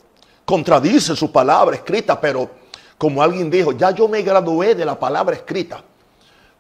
contradice 0.46 1.16
su 1.16 1.32
palabra 1.32 1.76
escrita, 1.76 2.20
pero 2.20 2.50
como 2.98 3.22
alguien 3.22 3.50
dijo, 3.50 3.74
ya 3.74 3.92
yo 3.92 4.08
me 4.08 4.22
gradué 4.22 4.74
de 4.76 4.86
la 4.86 4.98
palabra 4.98 5.36
escrita, 5.36 5.84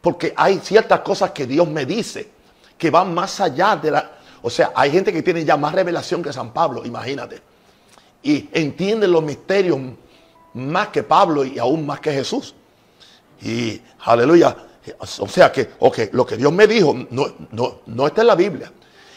porque 0.01 0.33
hay 0.35 0.59
ciertas 0.59 0.99
cosas 0.99 1.31
que 1.31 1.47
Dios 1.47 1.67
me 1.67 1.85
dice 1.85 2.29
que 2.77 2.89
van 2.89 3.13
más 3.13 3.39
allá 3.39 3.77
de 3.77 3.91
la... 3.91 4.11
O 4.41 4.49
sea, 4.49 4.73
hay 4.75 4.91
gente 4.91 5.13
que 5.13 5.23
tiene 5.23 5.45
ya 5.45 5.55
más 5.55 5.73
revelación 5.73 6.21
que 6.21 6.33
San 6.33 6.51
Pablo, 6.51 6.85
imagínate. 6.85 7.41
Y 8.23 8.49
entiende 8.53 9.07
los 9.07 9.21
misterios 9.21 9.77
más 10.53 10.87
que 10.89 11.03
Pablo 11.03 11.43
y 11.43 11.59
aún 11.59 11.85
más 11.85 11.99
que 11.99 12.11
Jesús. 12.11 12.55
Y 13.41 13.81
aleluya, 14.05 14.55
o 14.99 15.27
sea 15.27 15.51
que, 15.51 15.71
ok, 15.79 15.99
lo 16.13 16.25
que 16.25 16.37
Dios 16.37 16.51
me 16.51 16.65
dijo 16.67 16.95
no, 17.09 17.27
no, 17.51 17.81
no 17.85 18.07
está 18.07 18.21
en 18.21 18.27
la 18.27 18.35
Biblia. 18.35 18.71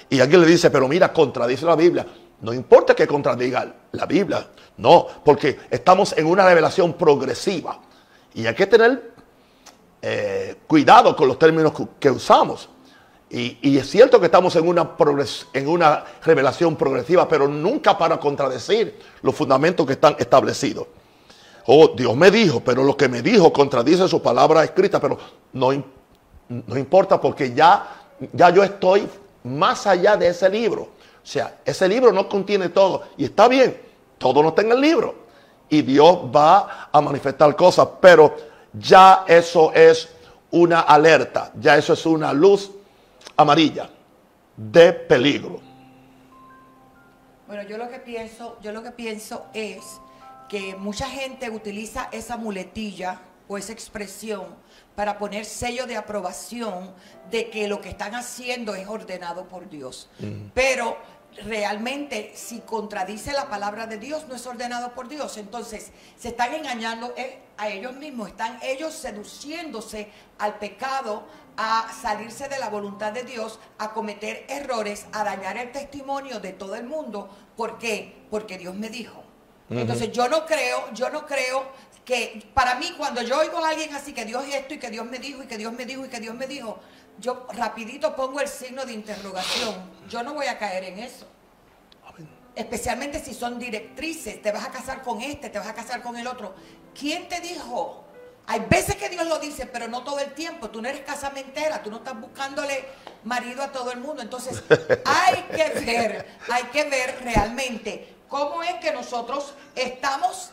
Y 0.08 0.20
alguien 0.20 0.40
le 0.40 0.46
dice, 0.46 0.70
pero 0.70 0.88
mira, 0.88 1.12
contradice 1.12 1.64
la 1.64 1.76
Biblia. 1.76 2.06
No 2.40 2.52
importa 2.52 2.94
que 2.94 3.06
contradiga 3.06 3.74
la 3.92 4.06
Biblia. 4.06 4.46
No, 4.76 5.06
porque 5.24 5.58
estamos 5.70 6.12
en 6.16 6.26
una 6.26 6.44
revelación 6.44 6.94
progresiva. 6.94 7.80
Y 8.34 8.46
hay 8.46 8.54
que 8.54 8.66
tener 8.66 9.14
eh, 10.02 10.56
cuidado 10.66 11.16
con 11.16 11.28
los 11.28 11.38
términos 11.38 11.72
que 11.98 12.10
usamos. 12.10 12.68
Y, 13.28 13.76
es 13.76 13.90
cierto 13.90 14.20
que 14.20 14.26
estamos 14.26 14.54
en 14.54 14.68
una, 14.68 14.92
en 15.52 15.68
una 15.68 16.04
revelación 16.24 16.76
progresiva, 16.76 17.28
pero 17.28 17.48
nunca 17.48 17.98
para 17.98 18.18
contradecir 18.18 19.00
los 19.22 19.34
fundamentos 19.34 19.84
que 19.84 19.94
están 19.94 20.14
establecidos. 20.18 20.86
Oh, 21.66 21.88
Dios 21.88 22.16
me 22.16 22.30
dijo, 22.30 22.60
pero 22.60 22.84
lo 22.84 22.96
que 22.96 23.08
me 23.08 23.22
dijo 23.22 23.52
contradice 23.52 24.06
su 24.06 24.22
palabra 24.22 24.62
escrita, 24.62 25.00
pero 25.00 25.18
no, 25.52 25.72
no 26.48 26.78
importa 26.78 27.20
porque 27.20 27.52
ya, 27.52 27.88
ya 28.32 28.50
yo 28.50 28.62
estoy 28.62 29.08
más 29.42 29.86
allá 29.88 30.16
de 30.16 30.28
ese 30.28 30.48
libro. 30.48 30.82
O 30.82 31.28
sea, 31.28 31.58
ese 31.64 31.88
libro 31.88 32.12
no 32.12 32.28
contiene 32.28 32.68
todo. 32.68 33.02
Y 33.16 33.24
está 33.24 33.48
bien, 33.48 33.80
todo 34.18 34.40
no 34.40 34.50
está 34.50 34.62
en 34.62 34.70
el 34.70 34.80
libro. 34.80 35.26
Y 35.68 35.82
Dios 35.82 36.18
va 36.34 36.88
a 36.92 37.00
manifestar 37.00 37.56
cosas, 37.56 37.88
pero 38.00 38.36
ya 38.72 39.24
eso 39.26 39.72
es 39.72 40.08
una 40.52 40.80
alerta, 40.80 41.50
ya 41.58 41.76
eso 41.76 41.94
es 41.94 42.06
una 42.06 42.32
luz 42.32 42.70
amarilla 43.36 43.90
de 44.56 44.92
peligro. 44.92 45.60
Bueno, 47.46 47.62
yo 47.62 47.78
lo 47.78 47.88
que 47.88 47.98
pienso, 47.98 48.58
yo 48.60 48.72
lo 48.72 48.82
que 48.82 48.90
pienso 48.90 49.46
es 49.54 50.00
que 50.48 50.74
mucha 50.76 51.08
gente 51.08 51.50
utiliza 51.50 52.08
esa 52.12 52.36
muletilla 52.36 53.20
o 53.48 53.58
esa 53.58 53.72
expresión 53.72 54.44
para 54.94 55.18
poner 55.18 55.44
sello 55.44 55.86
de 55.86 55.96
aprobación 55.96 56.92
de 57.30 57.50
que 57.50 57.68
lo 57.68 57.80
que 57.80 57.90
están 57.90 58.14
haciendo 58.14 58.74
es 58.74 58.88
ordenado 58.88 59.44
por 59.44 59.68
Dios. 59.68 60.08
Pero 60.54 60.96
realmente 61.44 62.32
si 62.34 62.60
contradice 62.60 63.32
la 63.32 63.48
palabra 63.48 63.86
de 63.86 63.98
Dios, 63.98 64.26
no 64.28 64.34
es 64.34 64.46
ordenado 64.46 64.94
por 64.94 65.08
Dios. 65.08 65.36
Entonces, 65.36 65.92
se 66.16 66.28
están 66.28 66.54
engañando 66.54 67.12
eh, 67.16 67.40
a 67.58 67.68
ellos 67.68 67.94
mismos, 67.94 68.28
están 68.28 68.58
ellos 68.62 68.94
seduciéndose 68.94 70.08
al 70.38 70.58
pecado, 70.58 71.26
a 71.56 71.92
salirse 72.00 72.48
de 72.48 72.58
la 72.58 72.68
voluntad 72.68 73.12
de 73.12 73.24
Dios, 73.24 73.58
a 73.78 73.92
cometer 73.92 74.44
errores, 74.48 75.06
a 75.12 75.24
dañar 75.24 75.56
el 75.56 75.72
testimonio 75.72 76.40
de 76.40 76.52
todo 76.52 76.74
el 76.74 76.84
mundo. 76.84 77.28
¿Por 77.56 77.78
qué? 77.78 78.26
Porque 78.30 78.58
Dios 78.58 78.74
me 78.74 78.88
dijo. 78.88 79.22
Entonces, 79.70 80.12
yo 80.12 80.28
no 80.28 80.46
creo, 80.46 80.92
yo 80.92 81.10
no 81.10 81.26
creo 81.26 81.64
que 82.04 82.48
para 82.54 82.76
mí 82.76 82.94
cuando 82.96 83.20
yo 83.22 83.38
oigo 83.38 83.58
a 83.64 83.70
alguien 83.70 83.92
así 83.92 84.12
que 84.12 84.24
Dios 84.24 84.44
es 84.46 84.54
esto 84.54 84.74
y 84.74 84.78
que 84.78 84.90
Dios 84.90 85.04
me 85.04 85.18
dijo 85.18 85.42
y 85.42 85.46
que 85.46 85.58
Dios 85.58 85.72
me 85.72 85.84
dijo 85.84 86.06
y 86.06 86.08
que 86.08 86.20
Dios 86.20 86.36
me 86.36 86.46
dijo, 86.46 86.78
yo 87.18 87.46
rapidito 87.52 88.14
pongo 88.14 88.40
el 88.40 88.48
signo 88.48 88.86
de 88.86 88.92
interrogación. 88.92 89.74
Yo 90.08 90.22
no 90.22 90.34
voy 90.34 90.46
a 90.46 90.58
caer 90.58 90.84
en 90.84 91.00
eso. 91.00 91.26
Especialmente 92.54 93.22
si 93.22 93.34
son 93.34 93.58
directrices, 93.58 94.40
te 94.40 94.52
vas 94.52 94.64
a 94.64 94.70
casar 94.70 95.02
con 95.02 95.20
este, 95.20 95.50
te 95.50 95.58
vas 95.58 95.68
a 95.68 95.74
casar 95.74 96.00
con 96.00 96.16
el 96.16 96.26
otro. 96.26 96.54
¿Quién 96.98 97.28
te 97.28 97.40
dijo? 97.40 98.05
Hay 98.48 98.60
veces 98.60 98.94
que 98.96 99.08
Dios 99.08 99.26
lo 99.26 99.38
dice, 99.38 99.66
pero 99.66 99.88
no 99.88 100.04
todo 100.04 100.20
el 100.20 100.32
tiempo. 100.32 100.70
Tú 100.70 100.80
no 100.80 100.88
eres 100.88 101.00
casamentera, 101.00 101.82
tú 101.82 101.90
no 101.90 101.96
estás 101.96 102.20
buscándole 102.20 102.84
marido 103.24 103.62
a 103.62 103.72
todo 103.72 103.90
el 103.90 103.98
mundo. 103.98 104.22
Entonces, 104.22 104.62
hay 105.04 105.42
que 105.44 105.80
ver, 105.80 106.38
hay 106.50 106.64
que 106.64 106.84
ver 106.84 107.18
realmente 107.22 108.16
cómo 108.28 108.62
es 108.62 108.74
que 108.74 108.92
nosotros 108.92 109.54
estamos 109.74 110.50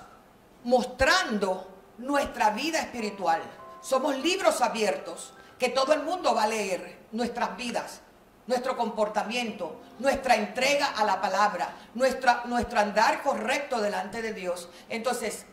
mostrando 0.64 1.68
nuestra 2.00 2.50
vida 2.50 2.80
espiritual. 2.80 3.42
Somos 3.82 4.18
libros 4.18 4.62
abiertos 4.62 5.34
que 5.60 5.70
todo 5.70 5.94
el 5.94 6.02
mundo 6.02 6.34
va 6.34 6.44
a 6.44 6.48
leer 6.48 7.00
nuestras 7.12 7.56
vidas, 7.56 8.02
nuestro 8.48 8.76
comportamiento, 8.76 9.80
nuestra 10.00 10.36
entrega 10.36 10.88
a 10.88 11.06
la 11.06 11.22
palabra, 11.22 11.76
nuestra, 11.94 12.44
nuestro 12.46 12.80
andar 12.80 13.22
correcto 13.22 13.80
delante 13.80 14.22
de 14.22 14.34
Dios. 14.34 14.68
Entonces, 14.90 15.46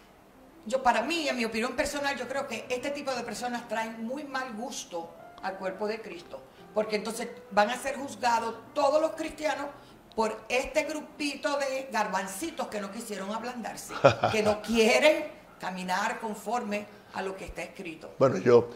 yo 0.70 0.82
para 0.82 1.02
mí, 1.02 1.28
en 1.28 1.36
mi 1.36 1.44
opinión 1.44 1.72
personal, 1.74 2.16
yo 2.16 2.28
creo 2.28 2.46
que 2.46 2.64
este 2.68 2.90
tipo 2.90 3.12
de 3.12 3.22
personas 3.22 3.68
traen 3.68 4.04
muy 4.04 4.24
mal 4.24 4.54
gusto 4.54 5.10
al 5.42 5.56
cuerpo 5.56 5.88
de 5.88 6.00
Cristo, 6.00 6.40
porque 6.72 6.96
entonces 6.96 7.28
van 7.50 7.70
a 7.70 7.76
ser 7.76 7.96
juzgados 7.96 8.54
todos 8.72 9.00
los 9.02 9.10
cristianos 9.12 9.66
por 10.14 10.40
este 10.48 10.84
grupito 10.84 11.58
de 11.58 11.88
garbancitos 11.92 12.68
que 12.68 12.80
no 12.80 12.92
quisieron 12.92 13.32
ablandarse, 13.32 13.94
que 14.32 14.42
no 14.42 14.62
quieren 14.62 15.24
caminar 15.58 16.20
conforme 16.20 16.86
a 17.14 17.22
lo 17.22 17.36
que 17.36 17.46
está 17.46 17.62
escrito. 17.62 18.14
Bueno, 18.18 18.38
yo 18.38 18.70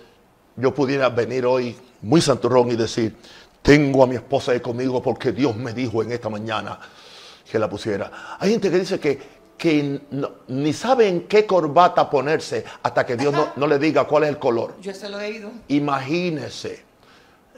yo 0.57 0.75
pudiera 0.75 1.09
venir 1.09 1.47
hoy 1.47 1.77
muy 2.03 2.21
santurrón 2.21 2.71
y 2.71 2.77
decir, 2.77 3.17
tengo 3.63 4.03
a 4.05 4.07
mi 4.07 4.17
esposa 4.17 4.53
ahí 4.53 4.61
conmigo 4.61 5.03
porque 5.03 5.33
Dios 5.33 5.57
me 5.57 5.73
dijo 5.73 6.03
en 6.03 6.13
esta 6.13 6.29
mañana 6.29 6.79
que 7.51 7.59
la 7.59 7.69
pusiera. 7.69 8.37
Hay 8.39 8.51
gente 8.51 8.71
que 8.71 8.79
dice 8.79 9.01
que, 9.01 9.34
que 9.57 10.01
ni 10.49 10.73
saben 10.73 11.23
qué 11.29 11.47
corbata 11.47 12.11
ponerse 12.11 12.65
hasta 12.83 13.07
que 13.07 13.17
Dios 13.17 13.35
no, 13.57 13.67
le 13.67 13.79
diga 13.79 14.05
cuál 14.05 14.25
es 14.25 14.31
el 14.31 14.39
color. 14.39 14.75
Yo 14.81 14.93
se 14.93 15.09
lo 15.09 15.21
he 15.21 15.29
oído. 15.29 15.51
Imagínese. 15.69 16.85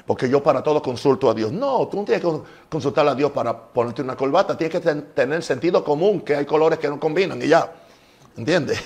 Porque 0.07 0.29
yo 0.29 0.43
para 0.43 0.63
todo 0.63 0.81
consulto 0.81 1.29
a 1.29 1.35
Dios. 1.35 1.51
No, 1.51 1.89
tú 1.89 1.97
no 1.97 2.05
tienes 2.05 2.23
que 2.25 2.41
consultar 2.69 3.09
a 3.09 3.15
Dios 3.15 3.33
para 3.33 3.57
ponerte 3.57 4.03
una 4.03 4.15
corbata. 4.15 4.57
Tienes 4.57 4.81
que 4.81 4.95
tener 4.95 5.43
sentido 5.43 5.83
común, 5.83 6.21
que 6.21 6.37
hay 6.37 6.47
colores 6.47 6.79
que 6.79 6.89
no 6.89 7.01
combinan 7.01 7.43
y 7.43 7.49
ya. 7.49 7.73
¿Entiendes? 8.37 8.81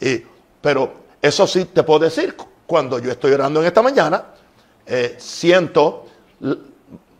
pero 0.62 0.92
eso 1.20 1.46
sí 1.46 1.66
te 1.66 1.82
puedo 1.82 2.00
decir 2.00 2.34
cuando 2.66 2.98
yo 2.98 3.10
estoy 3.10 3.32
orando 3.32 3.60
en 3.60 3.66
esta 3.66 3.82
mañana, 3.82 4.24
eh, 4.86 5.16
siento, 5.18 6.06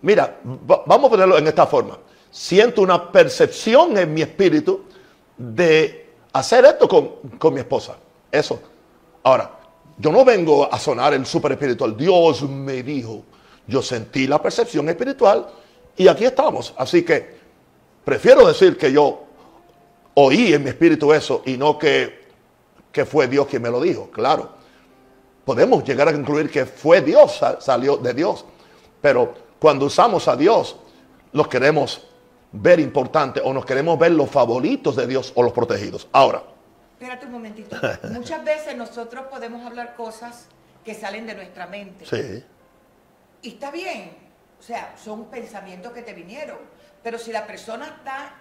mira, 0.01 0.39
vamos 0.43 1.07
a 1.07 1.11
ponerlo 1.11 1.37
en 1.37 1.47
esta 1.47 1.67
forma, 1.67 1.99
siento 2.31 2.81
una 2.81 3.13
percepción 3.13 3.99
en 3.99 4.15
mi 4.15 4.23
espíritu 4.23 4.85
de 5.43 6.11
hacer 6.33 6.65
esto 6.65 6.89
con, 6.89 7.55
mi 7.55 7.61
esposa. 7.61 7.97
Eso. 8.31 8.61
Ahora, 9.23 9.59
yo 9.99 10.11
no 10.11 10.25
vengo 10.25 10.73
a 10.73 10.79
sonar 10.79 11.15
el 11.15 11.27
super 11.27 11.53
espiritual. 11.53 11.97
Dios 11.97 12.43
me 12.43 12.83
dijo. 12.83 13.25
Yo 13.67 13.81
sentí 13.81 14.27
la 14.27 14.43
percepción 14.43 14.89
espiritual 14.89 15.47
y 15.97 16.09
aquí 16.09 16.25
estamos. 16.25 16.75
Así 16.77 17.05
que 17.05 17.37
prefiero 18.05 18.47
decir 18.47 18.77
que 18.77 18.91
yo 18.91 19.23
oí 20.15 20.53
en 20.53 20.65
mi 20.65 20.71
espíritu 20.71 21.13
eso 21.13 21.43
y 21.47 21.57
no 21.57 21.79
que, 21.79 22.27
que 22.91 23.05
fue 23.05 23.29
Dios 23.29 23.47
quien 23.47 23.63
me 23.63 23.71
lo 23.71 23.81
dijo. 23.81 24.11
Claro 24.11 24.63
podemos 25.45 25.85
llegar 25.85 26.09
a 26.09 26.13
concluir 26.13 26.51
que 26.51 26.67
fue 26.67 27.01
Dios, 27.01 27.41
salió 27.61 27.97
de 27.97 28.15
Dios. 28.15 28.45
Pero 29.01 29.35
cuando 29.59 29.87
usamos 29.87 30.29
a 30.29 30.37
Dios, 30.37 30.77
los 31.33 31.49
queremos 31.49 32.03
ver 32.53 32.81
importante 32.81 33.41
o 33.43 33.53
nos 33.53 33.65
queremos 33.65 33.99
ver 33.99 34.13
los 34.13 34.31
favoritos 34.31 34.97
de 34.97 35.07
Dios 35.07 35.33
o 35.35 35.43
los 35.43 35.53
protegidos. 35.53 36.09
Ahora. 36.13 36.43
Espérate 36.93 37.27
un 37.27 37.33
momentito. 37.33 37.77
Muchas 38.11 38.45
veces 38.45 38.77
nosotros 38.77 39.27
podemos 39.27 39.65
hablar 39.67 39.95
cosas 39.97 40.47
que 40.85 40.95
salen 40.95 41.27
de 41.27 41.35
nuestra 41.35 41.67
mente. 41.67 42.05
Sí. 42.07 42.45
Y 43.43 43.49
está 43.49 43.71
bien. 43.71 44.17
O 44.61 44.63
sea, 44.63 44.95
son 45.03 45.25
pensamientos 45.27 45.93
que 45.93 46.03
te 46.03 46.13
vinieron. 46.13 46.59
Pero 47.03 47.19
si 47.19 47.33
la 47.33 47.47
persona 47.47 47.87
está 47.87 48.37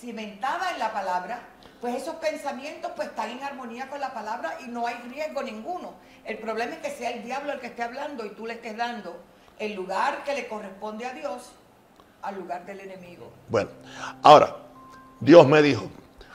cimentada 0.00 0.72
en 0.72 0.78
la 0.78 0.92
palabra, 0.92 1.40
pues 1.80 1.96
esos 1.96 2.16
pensamientos 2.16 2.92
pues 2.94 3.08
están 3.08 3.30
en 3.30 3.42
armonía 3.42 3.88
con 3.88 4.00
la 4.00 4.12
palabra 4.12 4.56
y 4.64 4.68
no 4.68 4.86
hay 4.86 4.96
riesgo 5.08 5.42
ninguno. 5.42 5.94
El 6.24 6.38
problema 6.38 6.74
es 6.74 6.78
que 6.78 6.90
sea 6.90 7.10
el 7.10 7.22
diablo 7.22 7.52
el 7.52 7.60
que 7.60 7.68
esté 7.68 7.82
hablando 7.82 8.24
y 8.24 8.30
tú 8.30 8.46
le 8.46 8.54
estés 8.54 8.76
dando 8.76 9.22
el 9.58 9.74
lugar 9.74 10.24
que 10.24 10.34
le 10.34 10.48
corresponde 10.48 11.04
a 11.06 11.12
Dios 11.12 11.52
al 12.22 12.36
lugar 12.36 12.66
del 12.66 12.80
enemigo. 12.80 13.30
Bueno, 13.48 13.70
ahora, 14.22 14.56
Dios 15.20 15.46
me 15.46 15.62
dijo, 15.62 15.88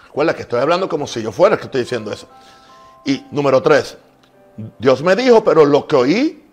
recuerda 0.06 0.36
que 0.36 0.44
estoy 0.44 0.62
hablando 0.62 0.90
como 0.90 1.08
si 1.08 1.22
yo 1.22 1.32
fuera 1.32 1.56
el 1.56 1.60
que 1.60 1.66
estoy 1.66 1.82
diciendo 1.82 2.12
eso. 2.12 2.28
Y 3.06 3.26
número 3.32 3.62
tres, 3.62 3.98
Dios 4.80 5.04
me 5.04 5.16
dijo, 5.16 5.44
pero 5.44 5.66
lo 5.66 5.88
que 5.88 5.96
oí 5.96 6.44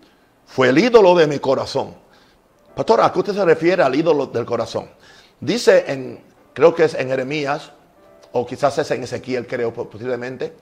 fue 0.45 0.69
el 0.69 0.77
ídolo 0.77 1.15
de 1.15 1.27
mi 1.27 1.39
corazón. 1.39 1.95
Pastor, 2.75 3.01
¿a 3.01 3.11
qué 3.11 3.19
usted 3.19 3.33
se 3.33 3.45
refiere 3.45 3.83
al 3.83 3.95
ídolo 3.95 4.27
del 4.27 4.45
corazón? 4.45 4.89
Dice 5.39 5.85
en, 5.87 6.23
creo 6.53 6.73
que 6.73 6.85
es 6.85 6.93
en 6.93 7.07
Jeremías 7.07 7.71
o 8.31 8.45
quizás 8.45 8.77
es 8.79 8.89
en 8.91 9.03
Ezequiel, 9.03 9.45
creo, 9.47 9.73
posiblemente, 9.73 10.55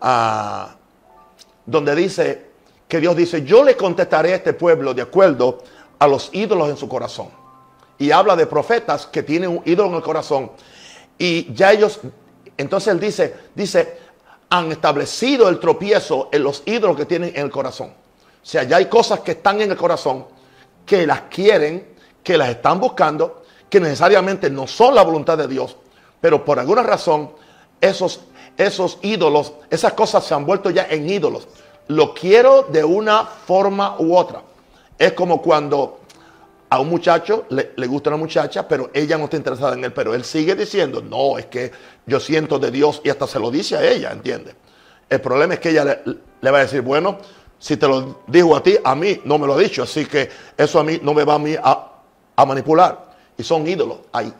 ah, 0.00 0.76
donde 1.64 1.94
dice 1.94 2.50
que 2.88 3.00
Dios 3.00 3.16
dice, 3.16 3.42
yo 3.42 3.64
le 3.64 3.76
contestaré 3.76 4.32
a 4.32 4.36
este 4.36 4.52
pueblo 4.52 4.92
de 4.92 5.02
acuerdo 5.02 5.62
a 5.98 6.06
los 6.06 6.30
ídolos 6.32 6.68
en 6.68 6.76
su 6.76 6.88
corazón. 6.88 7.41
Y 8.02 8.10
habla 8.10 8.34
de 8.34 8.48
profetas 8.48 9.06
que 9.06 9.22
tienen 9.22 9.50
un 9.50 9.62
ídolo 9.64 9.90
en 9.90 9.94
el 9.94 10.02
corazón. 10.02 10.50
Y 11.16 11.54
ya 11.54 11.70
ellos, 11.70 12.00
entonces 12.56 12.92
él 12.92 12.98
dice, 12.98 13.32
dice, 13.54 13.96
han 14.50 14.72
establecido 14.72 15.48
el 15.48 15.60
tropiezo 15.60 16.28
en 16.32 16.42
los 16.42 16.64
ídolos 16.66 16.96
que 16.96 17.06
tienen 17.06 17.30
en 17.36 17.44
el 17.44 17.50
corazón. 17.52 17.90
O 17.90 18.44
sea, 18.44 18.64
ya 18.64 18.78
hay 18.78 18.86
cosas 18.86 19.20
que 19.20 19.30
están 19.30 19.60
en 19.60 19.70
el 19.70 19.76
corazón, 19.76 20.26
que 20.84 21.06
las 21.06 21.20
quieren, 21.30 21.94
que 22.24 22.36
las 22.36 22.48
están 22.48 22.80
buscando, 22.80 23.44
que 23.70 23.78
necesariamente 23.78 24.50
no 24.50 24.66
son 24.66 24.96
la 24.96 25.02
voluntad 25.02 25.38
de 25.38 25.46
Dios, 25.46 25.76
pero 26.20 26.44
por 26.44 26.58
alguna 26.58 26.82
razón, 26.82 27.30
esos, 27.80 28.22
esos 28.56 28.98
ídolos, 29.02 29.52
esas 29.70 29.92
cosas 29.92 30.24
se 30.24 30.34
han 30.34 30.44
vuelto 30.44 30.70
ya 30.70 30.88
en 30.90 31.08
ídolos. 31.08 31.46
Lo 31.86 32.14
quiero 32.14 32.62
de 32.62 32.82
una 32.82 33.26
forma 33.26 33.94
u 34.00 34.16
otra. 34.16 34.42
Es 34.98 35.12
como 35.12 35.40
cuando 35.40 36.00
a 36.72 36.80
un 36.80 36.88
muchacho 36.88 37.44
le, 37.50 37.86
gusta 37.86 38.08
una 38.08 38.16
muchacha, 38.16 38.66
pero 38.66 38.90
ella 38.94 39.18
no 39.18 39.24
está 39.24 39.36
interesada 39.36 39.74
en 39.74 39.84
él, 39.84 39.92
pero 39.92 40.14
él 40.14 40.24
sigue 40.24 40.54
diciendo, 40.54 41.02
no, 41.02 41.36
es 41.36 41.44
que 41.44 41.70
yo 42.06 42.18
siento 42.18 42.58
de 42.58 42.70
Dios 42.70 43.02
y 43.04 43.10
hasta 43.10 43.26
se 43.26 43.38
lo 43.38 43.50
dice 43.50 43.76
a 43.76 43.86
ella, 43.86 44.10
¿entiende? 44.10 44.54
El 45.06 45.20
problema 45.20 45.52
es 45.52 45.60
que 45.60 45.68
ella 45.68 46.00
le, 46.40 46.50
va 46.50 46.58
a 46.58 46.62
decir, 46.62 46.80
bueno, 46.80 47.18
Si 47.58 47.76
te 47.76 47.86
lo 47.86 48.22
dijo 48.26 48.56
a 48.56 48.62
ti, 48.62 48.78
a 48.82 48.94
mí 48.94 49.20
no 49.26 49.38
me 49.38 49.46
lo 49.46 49.52
ha 49.52 49.58
dicho. 49.58 49.82
Así 49.82 50.06
que 50.06 50.30
eso 50.56 50.80
a 50.80 50.82
mí 50.82 50.98
no 51.02 51.12
me 51.12 51.24
va 51.24 51.34
a, 51.34 51.38
mí 51.38 51.54
a, 51.62 52.44
manipular. 52.46 53.16
Y 53.36 53.42
son 53.42 53.66
ídolos. 53.68 53.98
Hay, 54.10 54.32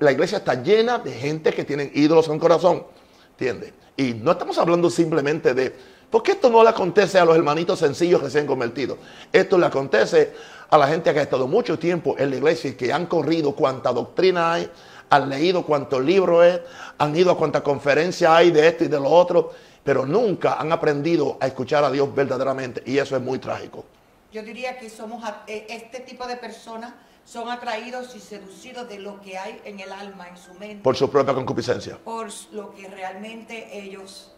la 0.00 0.10
iglesia 0.10 0.38
está 0.38 0.60
llena 0.60 0.98
de 0.98 1.12
gente 1.12 1.52
que 1.52 1.64
tienen 1.64 1.92
ídolos 1.94 2.26
en 2.26 2.34
el 2.34 2.40
corazón. 2.40 2.84
¿Entiendes? 3.30 3.72
Y 3.96 4.12
no 4.12 4.32
estamos 4.32 4.58
hablando 4.58 4.90
simplemente 4.90 5.54
de... 5.54 5.95
Porque 6.10 6.32
esto 6.32 6.48
no 6.48 6.62
le 6.62 6.70
acontece 6.70 7.18
a 7.18 7.24
los 7.24 7.36
hermanitos 7.36 7.78
sencillos 7.78 8.22
que 8.22 8.30
se 8.30 8.40
han 8.40 8.46
convertido. 8.46 8.98
Esto 9.32 9.58
le 9.58 9.66
acontece 9.66 10.32
a 10.70 10.78
la 10.78 10.86
gente 10.88 11.12
que 11.12 11.20
ha 11.20 11.22
estado 11.22 11.46
mucho 11.46 11.78
tiempo 11.78 12.14
en 12.18 12.30
la 12.30 12.36
iglesia 12.36 12.70
y 12.70 12.74
que 12.74 12.92
han 12.92 13.06
corrido 13.06 13.54
cuánta 13.54 13.92
doctrina 13.92 14.54
hay, 14.54 14.70
han 15.10 15.28
leído 15.28 15.64
cuántos 15.64 16.02
libros 16.02 16.44
es, 16.44 16.60
han 16.98 17.16
ido 17.16 17.30
a 17.32 17.36
cuánta 17.36 17.62
conferencia 17.62 18.36
hay 18.36 18.50
de 18.50 18.68
esto 18.68 18.84
y 18.84 18.88
de 18.88 18.98
lo 18.98 19.10
otro, 19.10 19.52
pero 19.82 20.06
nunca 20.06 20.54
han 20.54 20.72
aprendido 20.72 21.38
a 21.40 21.46
escuchar 21.46 21.84
a 21.84 21.90
Dios 21.90 22.12
verdaderamente 22.14 22.82
y 22.84 22.98
eso 22.98 23.16
es 23.16 23.22
muy 23.22 23.38
trágico. 23.38 23.84
Yo 24.32 24.42
diría 24.42 24.78
que 24.78 24.90
somos 24.90 25.22
eh, 25.46 25.66
este 25.68 26.00
tipo 26.00 26.26
de 26.26 26.36
personas 26.36 26.92
son 27.24 27.48
atraídos 27.50 28.14
y 28.14 28.20
seducidos 28.20 28.88
de 28.88 29.00
lo 29.00 29.20
que 29.20 29.36
hay 29.36 29.60
en 29.64 29.80
el 29.80 29.90
alma, 29.90 30.28
en 30.28 30.36
su 30.36 30.54
mente. 30.54 30.82
Por 30.82 30.96
su 30.96 31.10
propia 31.10 31.34
concupiscencia. 31.34 31.98
Por 32.04 32.28
lo 32.52 32.72
que 32.72 32.86
realmente 32.86 33.76
ellos 33.76 34.30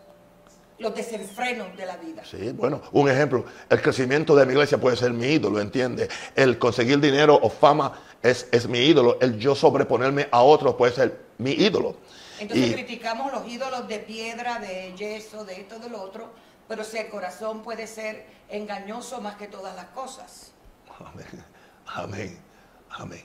los 0.78 0.94
desenfrenos 0.94 1.76
de 1.76 1.86
la 1.86 1.96
vida. 1.96 2.24
Sí, 2.24 2.52
bueno, 2.52 2.80
un 2.92 3.10
ejemplo, 3.10 3.44
el 3.68 3.82
crecimiento 3.82 4.36
de 4.36 4.46
mi 4.46 4.52
iglesia 4.52 4.78
puede 4.78 4.96
ser 4.96 5.12
mi 5.12 5.26
ídolo, 5.26 5.60
¿entiende? 5.60 6.08
El 6.34 6.58
conseguir 6.58 7.00
dinero 7.00 7.38
o 7.40 7.50
fama 7.50 8.00
es, 8.22 8.48
es 8.52 8.68
mi 8.68 8.78
ídolo, 8.78 9.18
el 9.20 9.38
yo 9.38 9.54
sobreponerme 9.54 10.28
a 10.30 10.42
otros 10.42 10.74
puede 10.74 10.92
ser 10.92 11.20
mi 11.38 11.52
ídolo. 11.52 11.96
Entonces 12.40 12.72
criticamos 12.72 13.32
los 13.32 13.48
ídolos 13.48 13.88
de 13.88 13.98
piedra, 13.98 14.60
de 14.60 14.94
yeso, 14.96 15.44
de 15.44 15.60
esto, 15.60 15.78
de 15.78 15.88
lo 15.88 16.00
otro, 16.00 16.30
pero 16.68 16.84
si 16.84 16.98
el 16.98 17.08
corazón 17.08 17.62
puede 17.62 17.86
ser 17.86 18.26
engañoso 18.48 19.20
más 19.20 19.36
que 19.36 19.48
todas 19.48 19.74
las 19.74 19.86
cosas. 19.86 20.52
Amén, 20.98 21.44
amén, 21.86 22.38
amén, 22.90 23.24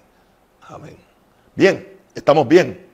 amén. 0.61 0.97
Bien, 1.55 1.99
estamos 2.15 2.47
bien. 2.47 2.87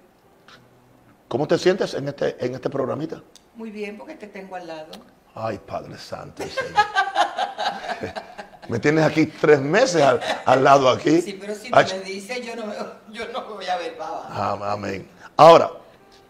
¿Cómo 1.30 1.48
te 1.48 1.58
sientes 1.58 1.94
en 1.94 2.08
este, 2.08 2.44
en 2.44 2.56
este 2.56 2.70
programita? 2.70 3.22
Muy 3.60 3.72
bien, 3.72 3.98
porque 3.98 4.16
te 4.16 4.28
tengo 4.28 4.56
al 4.56 4.66
lado. 4.66 4.88
Ay, 5.36 5.60
Padre 5.60 5.98
Santo. 5.98 6.44
me 8.70 8.80
tienes 8.80 9.04
aquí 9.04 9.26
tres 9.26 9.60
meses 9.60 10.02
al, 10.46 10.64
lado 10.64 10.90
aquí. 10.90 11.22
Sí, 11.22 11.38
pero 11.38 11.54
si 11.54 11.70
me 11.70 11.84
dices, 12.06 12.46
yo 12.46 12.56
no, 12.56 12.64
yo 13.12 13.28
no 13.34 13.54
voy 13.54 13.68
a 13.68 13.76
ver 13.76 13.98
baba. 13.98 14.72
Amén. 14.72 15.06
Ahora, 15.36 15.72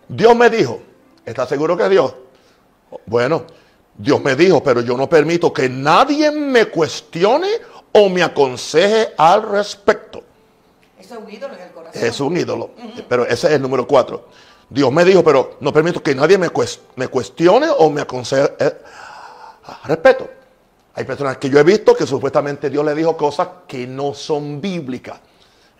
Dios 0.08 0.36
me 0.36 0.50
dijo, 0.50 0.82
¿estás 1.24 1.48
seguro 1.48 1.78
que 1.78 1.88
Dios? 1.88 2.16
Bueno, 3.06 3.46
Dios 3.96 4.20
me 4.24 4.36
dijo, 4.36 4.64
pero 4.64 4.82
yo 4.82 4.98
no 4.98 5.08
permito 5.08 5.54
que 5.54 5.70
nadie 5.70 6.32
me 6.32 6.66
cuestione 6.66 7.50
o 7.92 8.10
me 8.10 8.24
aconseje 8.24 9.14
al 9.16 9.48
respecto. 9.48 10.24
Eso 11.00 11.14
es 11.14 11.22
un 11.22 11.32
ídolo 11.32 11.54
en 11.54 11.62
el 11.62 11.72
corazón. 11.74 12.04
Es 12.04 12.20
un 12.20 12.38
ídolo, 12.38 12.72
pero 13.08 13.28
ese 13.28 13.50
es 13.50 13.54
el 13.54 13.62
número 13.62 13.86
cuatro. 13.86 14.30
Dios 14.70 14.92
me 14.92 15.04
dijo, 15.04 15.24
pero 15.24 15.58
no 15.62 15.74
permito 15.74 16.02
que 16.04 16.14
nadie 16.14 16.38
me, 16.38 16.50
cuestione 16.50 17.68
o 17.76 17.90
me 17.90 18.02
aconseje. 18.02 18.54
Eh, 18.60 18.74
respeto. 19.86 20.30
Hay 20.94 21.06
personas 21.06 21.38
que 21.38 21.50
yo 21.50 21.60
he 21.60 21.64
visto 21.64 21.96
que 21.96 22.06
supuestamente 22.06 22.70
Dios 22.70 22.86
le 22.86 22.94
dijo 22.94 23.18
cosas 23.18 23.48
que 23.68 23.88
no 23.88 24.14
son 24.14 24.62
bíblicas. 24.62 25.20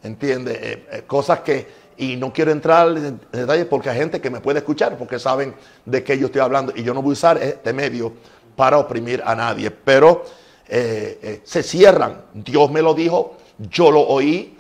¿Entiendes? 0.02 0.58
Eh, 0.62 0.88
eh, 0.92 1.04
cosas 1.06 1.42
que, 1.42 1.68
y 1.98 2.16
no 2.16 2.34
quiero 2.34 2.52
entrar 2.52 2.88
en 2.90 3.20
detalles 3.32 3.66
porque 3.66 3.90
hay 3.90 3.98
gente 3.98 4.22
que 4.22 4.30
me 4.30 4.40
puede 4.40 4.60
escuchar 4.60 4.98
porque 4.98 5.20
saben 5.20 5.54
de 5.86 6.04
qué 6.04 6.18
yo 6.18 6.28
estoy 6.28 6.42
hablando 6.42 6.72
y 6.76 6.84
yo 6.84 6.94
no 6.94 7.02
voy 7.02 7.12
a 7.12 7.14
usar 7.14 7.38
este 7.38 7.74
medio 7.74 8.14
para 8.56 8.78
oprimir 8.78 9.22
a 9.26 9.36
nadie. 9.36 9.70
Pero 9.70 10.26
se 10.68 11.64
cierran. 11.64 12.22
Dios 12.34 12.72
me 12.72 12.82
lo 12.82 12.94
dijo, 12.94 13.38
yo 13.58 13.92
lo 13.92 14.02
oí, 14.02 14.58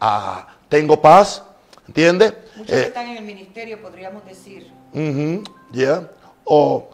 ah, 0.00 0.48
tengo 0.68 1.00
paz, 1.00 1.42
¿entiendes? 1.86 2.34
Muchos 2.62 2.76
que 2.76 2.82
eh, 2.82 2.86
están 2.86 3.08
en 3.08 3.16
el 3.16 3.24
ministerio, 3.24 3.82
podríamos 3.82 4.24
decir. 4.24 4.70
ya 5.72 6.08
o, 6.44 6.88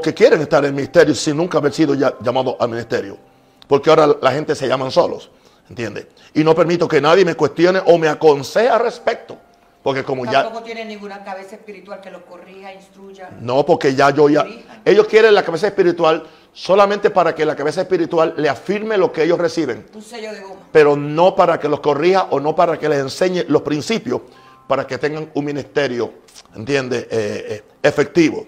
que 0.00 0.14
quieren 0.14 0.40
estar 0.40 0.62
en 0.62 0.68
el 0.68 0.74
ministerio 0.74 1.12
sin 1.12 1.36
nunca 1.36 1.58
haber 1.58 1.72
sido 1.72 1.94
ya, 1.94 2.14
llamados 2.20 2.54
al 2.60 2.68
ministerio. 2.68 3.18
Porque 3.66 3.90
ahora 3.90 4.16
la 4.20 4.30
gente 4.30 4.54
se 4.54 4.68
llaman 4.68 4.92
solos, 4.92 5.28
¿entiendes? 5.68 6.06
Y 6.34 6.44
no 6.44 6.54
permito 6.54 6.86
que 6.86 7.00
nadie 7.00 7.24
me 7.24 7.34
cuestione 7.34 7.80
o 7.84 7.98
me 7.98 8.06
aconseje 8.06 8.68
al 8.68 8.78
respecto. 8.78 9.36
Porque 9.82 10.04
como 10.04 10.24
ya... 10.24 10.44
Tampoco 10.44 10.62
tienen 10.62 10.86
ninguna 10.86 11.24
cabeza 11.24 11.56
espiritual 11.56 12.00
que 12.00 12.12
los 12.12 12.22
corrija, 12.22 12.72
instruya. 12.72 13.30
No, 13.40 13.66
porque 13.66 13.96
ya 13.96 14.10
yo 14.10 14.28
ya... 14.28 14.46
Ellos 14.84 15.08
quieren 15.08 15.34
la 15.34 15.42
cabeza 15.44 15.66
espiritual 15.66 16.24
solamente 16.52 17.10
para 17.10 17.34
que 17.34 17.44
la 17.44 17.56
cabeza 17.56 17.80
espiritual 17.80 18.34
le 18.36 18.48
afirme 18.48 18.96
lo 18.96 19.10
que 19.10 19.24
ellos 19.24 19.38
reciben. 19.38 19.84
Un 19.92 20.02
sello 20.02 20.32
de 20.32 20.40
goma. 20.42 20.60
Pero 20.70 20.94
no 20.96 21.34
para 21.34 21.58
que 21.58 21.68
los 21.68 21.80
corrija 21.80 22.28
o 22.30 22.38
no 22.38 22.54
para 22.54 22.78
que 22.78 22.88
les 22.88 23.00
enseñe 23.00 23.44
los 23.48 23.62
principios 23.62 24.20
para 24.66 24.86
que 24.86 24.98
tengan 24.98 25.30
un 25.34 25.44
ministerio, 25.44 26.12
¿entiende? 26.54 27.08
Eh, 27.10 27.46
eh, 27.48 27.64
efectivo. 27.82 28.46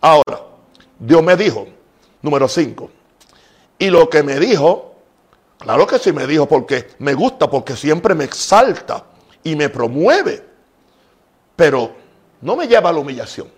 Ahora, 0.00 0.40
Dios 0.98 1.22
me 1.22 1.36
dijo, 1.36 1.66
número 2.22 2.48
5, 2.48 2.90
y 3.78 3.90
lo 3.90 4.08
que 4.08 4.22
me 4.22 4.38
dijo, 4.38 4.94
claro 5.58 5.86
que 5.86 5.98
sí 5.98 6.12
me 6.12 6.26
dijo 6.26 6.46
porque 6.46 6.88
me 6.98 7.14
gusta, 7.14 7.50
porque 7.50 7.76
siempre 7.76 8.14
me 8.14 8.24
exalta 8.24 9.04
y 9.42 9.54
me 9.54 9.68
promueve, 9.68 10.42
pero 11.54 11.92
no 12.40 12.56
me 12.56 12.66
lleva 12.66 12.90
a 12.90 12.92
la 12.92 12.98
humillación. 13.00 13.48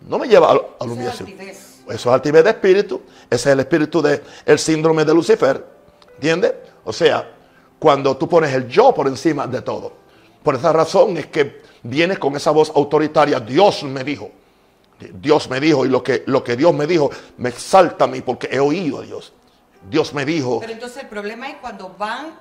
No 0.00 0.18
me 0.18 0.26
lleva 0.26 0.50
a, 0.50 0.54
la 0.54 0.92
humillación. 0.92 1.28
Eso 1.38 1.64
es 1.88 2.06
altivez 2.06 2.44
de 2.44 2.50
espíritu. 2.50 3.02
Ese 3.30 3.48
es 3.48 3.52
el 3.52 3.60
espíritu 3.60 4.02
del 4.02 4.22
el 4.44 4.58
síndrome 4.58 5.04
de 5.04 5.14
Lucifer. 5.14 5.64
¿Entiendes? 6.14 6.54
O 6.84 6.92
sea, 6.92 7.30
cuando 7.78 8.16
tú 8.16 8.28
pones 8.28 8.52
el 8.54 8.68
yo 8.68 8.94
por 8.94 9.06
encima 9.06 9.46
de 9.46 9.62
todo. 9.62 10.01
Por 10.42 10.56
esa 10.56 10.72
razón 10.72 11.16
es 11.16 11.26
que 11.26 11.62
viene 11.82 12.16
con 12.16 12.36
esa 12.36 12.50
voz 12.50 12.72
autoritaria. 12.74 13.40
Dios 13.40 13.82
me 13.84 14.04
dijo. 14.04 14.30
Dios 15.14 15.50
me 15.50 15.58
dijo 15.60 15.84
y 15.84 15.88
lo 15.88 16.02
que, 16.02 16.22
lo 16.26 16.44
que 16.44 16.56
Dios 16.56 16.72
me 16.72 16.86
dijo 16.86 17.10
me 17.38 17.48
exalta 17.48 18.04
a 18.04 18.06
mí 18.06 18.20
porque 18.20 18.48
he 18.50 18.60
oído 18.60 19.00
a 19.00 19.02
Dios. 19.02 19.32
Dios 19.88 20.14
me 20.14 20.24
dijo. 20.24 20.60
Pero 20.60 20.72
entonces 20.72 21.02
el 21.02 21.08
problema 21.08 21.48
es 21.48 21.56
cuando 21.56 21.94
van 21.98 22.38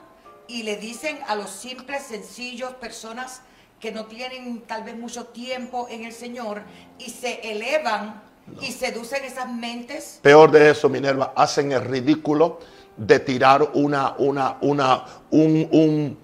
y 0.47 0.63
le 0.63 0.77
dicen 0.77 1.17
a 1.27 1.35
los 1.35 1.49
simples, 1.49 2.03
sencillos, 2.03 2.71
personas 2.73 3.41
que 3.79 3.91
no 3.91 4.05
tienen 4.05 4.61
tal 4.67 4.83
vez 4.83 4.95
mucho 4.95 5.25
tiempo 5.25 5.87
en 5.89 6.03
el 6.03 6.13
Señor 6.13 6.61
y 6.99 7.09
se 7.09 7.51
elevan 7.51 8.21
y 8.59 8.71
seducen 8.71 9.23
esas 9.23 9.51
mentes. 9.51 10.19
Peor 10.21 10.51
de 10.51 10.69
eso, 10.69 10.87
Minerva, 10.87 11.33
hacen 11.35 11.71
el 11.71 11.81
ridículo 11.81 12.59
de 12.95 13.19
tirar 13.19 13.71
una, 13.73 14.15
una, 14.17 14.57
una, 14.61 15.05
un, 15.31 15.67
un 15.71 16.17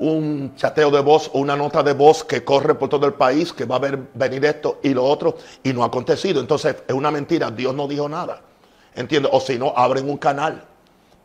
un 0.00 0.54
chateo 0.56 0.90
de 0.90 1.00
voz 1.00 1.30
o 1.32 1.38
una 1.38 1.54
nota 1.56 1.82
de 1.82 1.92
voz 1.92 2.24
que 2.24 2.42
corre 2.42 2.74
por 2.74 2.88
todo 2.88 3.06
el 3.06 3.14
país, 3.14 3.52
que 3.52 3.66
va 3.66 3.76
a 3.76 3.78
ver, 3.78 3.98
venir 4.14 4.44
esto 4.44 4.80
y 4.82 4.94
lo 4.94 5.04
otro, 5.04 5.36
y 5.62 5.72
no 5.72 5.82
ha 5.82 5.86
acontecido. 5.86 6.40
Entonces 6.40 6.76
es 6.88 6.94
una 6.94 7.10
mentira, 7.10 7.50
Dios 7.50 7.74
no 7.74 7.86
dijo 7.86 8.08
nada. 8.08 8.40
¿Entiendes? 8.94 9.30
O 9.32 9.40
si 9.40 9.58
no, 9.58 9.72
abren 9.76 10.08
un 10.08 10.16
canal 10.16 10.64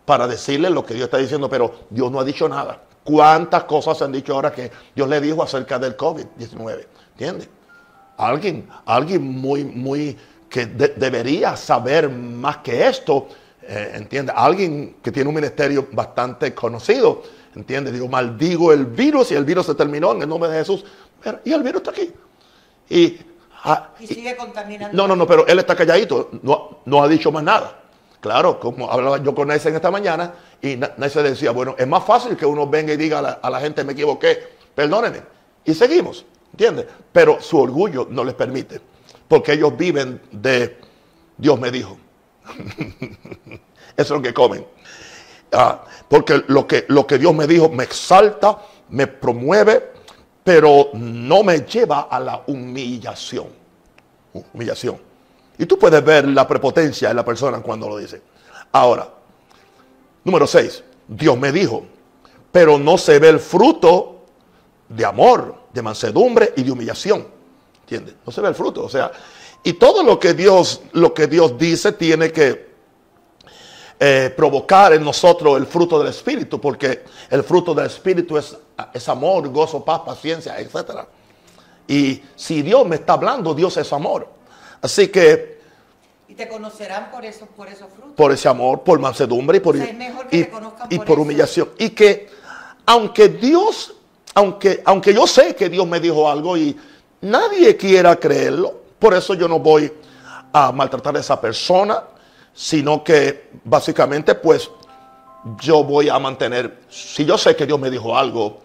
para 0.05 0.27
decirle 0.27 0.69
lo 0.69 0.85
que 0.85 0.93
Dios 0.93 1.05
está 1.05 1.17
diciendo, 1.17 1.49
pero 1.49 1.73
Dios 1.89 2.11
no 2.11 2.19
ha 2.19 2.23
dicho 2.23 2.47
nada. 2.47 2.81
¿Cuántas 3.03 3.63
cosas 3.63 3.97
se 3.97 4.03
han 4.03 4.11
dicho 4.11 4.33
ahora 4.33 4.51
que 4.51 4.71
Dios 4.95 5.07
le 5.07 5.21
dijo 5.21 5.41
acerca 5.41 5.79
del 5.79 5.95
COVID-19? 5.95 6.85
¿Entiendes? 7.11 7.49
Alguien, 8.17 8.67
alguien 8.85 9.23
muy, 9.23 9.63
muy, 9.63 10.17
que 10.49 10.65
debería 10.65 11.55
saber 11.55 12.09
más 12.09 12.57
que 12.57 12.87
esto, 12.87 13.27
eh, 13.67 13.91
¿entiende? 13.95 14.31
Alguien 14.35 14.97
que 15.01 15.11
tiene 15.11 15.29
un 15.29 15.35
ministerio 15.35 15.87
bastante 15.91 16.53
conocido, 16.53 17.23
¿Entiendes? 17.55 17.93
Digo, 17.93 18.09
maldigo 18.09 18.73
el 18.73 18.85
virus 18.85 19.31
y 19.31 19.35
el 19.35 19.45
virus 19.45 19.65
se 19.67 19.75
terminó 19.75 20.11
en 20.11 20.21
el 20.21 20.29
nombre 20.29 20.49
de 20.49 20.59
Jesús. 20.59 20.83
y 21.45 21.53
el 21.53 21.63
virus 21.63 21.77
está 21.77 21.91
aquí. 21.91 22.11
Y, 22.89 23.17
ah, 23.63 23.91
sigue 24.05 24.35
contaminando. 24.35 24.95
No, 24.95 25.07
no, 25.07 25.15
no, 25.15 25.25
pero 25.25 25.47
él 25.47 25.59
está 25.59 25.75
calladito. 25.75 26.29
No, 26.41 26.79
no 26.85 27.01
ha 27.01 27.07
dicho 27.07 27.31
más 27.31 27.43
nada. 27.43 27.81
Claro, 28.19 28.59
como 28.59 28.91
hablaba 28.91 29.23
yo 29.23 29.33
con 29.33 29.49
en 29.51 29.57
esta 29.57 29.91
mañana 29.91 30.33
y 30.61 30.79
se 31.09 31.23
decía, 31.23 31.51
bueno, 31.51 31.75
es 31.77 31.87
más 31.87 32.03
fácil 32.03 32.35
que 32.35 32.45
uno 32.45 32.67
venga 32.67 32.91
y 32.91 32.97
diga 32.97 33.19
a 33.19 33.21
la, 33.21 33.29
a 33.33 33.49
la 33.49 33.59
gente, 33.59 33.83
me 33.83 33.93
equivoqué, 33.93 34.39
perdónenme. 34.73 35.21
Y 35.63 35.73
seguimos, 35.75 36.25
¿entiendes? 36.51 36.87
Pero 37.11 37.39
su 37.39 37.59
orgullo 37.59 38.07
no 38.09 38.23
les 38.23 38.33
permite. 38.33 38.81
Porque 39.27 39.53
ellos 39.53 39.77
viven 39.77 40.21
de 40.31 40.77
Dios 41.37 41.59
me 41.59 41.71
dijo. 41.71 41.97
Eso 43.49 43.59
es 43.97 44.09
lo 44.09 44.21
que 44.21 44.33
comen. 44.33 44.65
Ah, 45.51 45.83
porque 46.07 46.43
lo 46.47 46.67
que, 46.67 46.85
lo 46.89 47.07
que 47.07 47.17
Dios 47.17 47.33
me 47.33 47.47
dijo 47.47 47.69
me 47.69 47.83
exalta, 47.83 48.59
me 48.89 49.07
promueve, 49.07 49.91
pero 50.43 50.89
no 50.93 51.43
me 51.43 51.59
lleva 51.61 52.01
a 52.01 52.19
la 52.19 52.43
humillación. 52.47 53.47
Humillación. 54.53 54.99
Y 55.57 55.65
tú 55.65 55.79
puedes 55.79 56.03
ver 56.03 56.27
la 56.27 56.47
prepotencia 56.47 57.07
de 57.07 57.13
la 57.13 57.23
persona 57.23 57.61
cuando 57.61 57.87
lo 57.87 57.97
dice. 57.97 58.21
Ahora, 58.71 59.07
número 60.23 60.45
6. 60.45 60.83
Dios 61.07 61.37
me 61.37 61.51
dijo, 61.51 61.85
pero 62.51 62.77
no 62.77 62.97
se 62.97 63.19
ve 63.19 63.29
el 63.29 63.39
fruto 63.39 64.25
de 64.89 65.05
amor, 65.05 65.55
de 65.73 65.81
mansedumbre 65.81 66.53
y 66.57 66.63
de 66.63 66.71
humillación. 66.71 67.27
¿Entiendes? 67.81 68.15
No 68.25 68.31
se 68.31 68.41
ve 68.41 68.49
el 68.49 68.55
fruto. 68.55 68.83
O 68.83 68.89
sea, 68.89 69.11
y 69.65 69.73
todo 69.73 70.03
lo 70.03 70.19
que 70.19 70.33
Dios, 70.33 70.81
lo 70.93 71.13
que 71.13 71.27
Dios 71.27 71.57
dice 71.57 71.91
tiene 71.91 72.31
que 72.31 72.65
eh, 73.99 74.31
provocar 74.35 74.93
en 74.93 75.03
nosotros 75.03 75.57
el 75.57 75.65
fruto 75.65 75.97
del 75.99 76.09
Espíritu, 76.09 76.61
porque 76.61 77.03
el 77.29 77.43
fruto 77.43 77.73
del 77.73 77.87
Espíritu 77.87 78.37
es, 78.37 78.55
es 78.93 79.09
amor, 79.09 79.49
gozo, 79.49 79.83
paz, 79.83 80.01
paciencia, 80.05 80.59
etc. 80.59 80.99
Y 81.87 82.21
si 82.35 82.61
Dios 82.61 82.85
me 82.87 82.97
está 82.97 83.13
hablando, 83.13 83.53
Dios 83.53 83.75
es 83.77 83.91
amor. 83.91 84.27
Así 84.81 85.07
que 85.07 85.59
Y 86.27 86.35
te 86.35 86.47
conocerán 86.47 87.09
por 87.09 87.25
esos, 87.25 87.47
por 87.49 87.67
esos 87.67 87.87
frutos. 87.91 88.11
por 88.15 88.31
ese 88.31 88.47
amor, 88.47 88.81
por 88.83 88.99
mansedumbre 88.99 89.57
y 89.57 89.61
por, 89.61 89.75
O 89.75 89.79
sea, 89.79 89.89
y- 90.31 90.43
por 90.43 91.05
por 91.05 91.19
humillación. 91.19 91.69
Y 91.79 91.89
que 91.91 92.29
aunque 92.85 93.29
Dios, 93.29 93.95
aunque, 94.35 94.81
aunque 94.85 95.11
yo 95.13 95.25
sé 95.25 95.55
que 95.55 95.69
Dios 95.69 95.87
me 95.87 95.99
dijo 95.99 96.29
algo 96.29 96.55
y 96.55 96.77
nadie 97.21 97.75
quiera 97.77 98.15
creerlo, 98.19 98.84
por 98.99 99.13
eso 99.13 99.33
yo 99.33 99.47
no 99.47 99.59
voy 99.59 99.91
a 100.53 100.71
maltratar 100.71 101.15
a 101.17 101.19
esa 101.19 101.39
persona, 101.39 102.03
sino 102.53 103.03
que 103.03 103.49
básicamente 103.63 104.35
pues 104.35 104.69
yo 105.59 105.83
voy 105.83 106.09
a 106.09 106.17
mantener, 106.17 106.79
si 106.89 107.25
yo 107.25 107.37
sé 107.37 107.55
que 107.55 107.65
Dios 107.65 107.79
me 107.79 107.91
dijo 107.91 108.17
algo, 108.17 108.61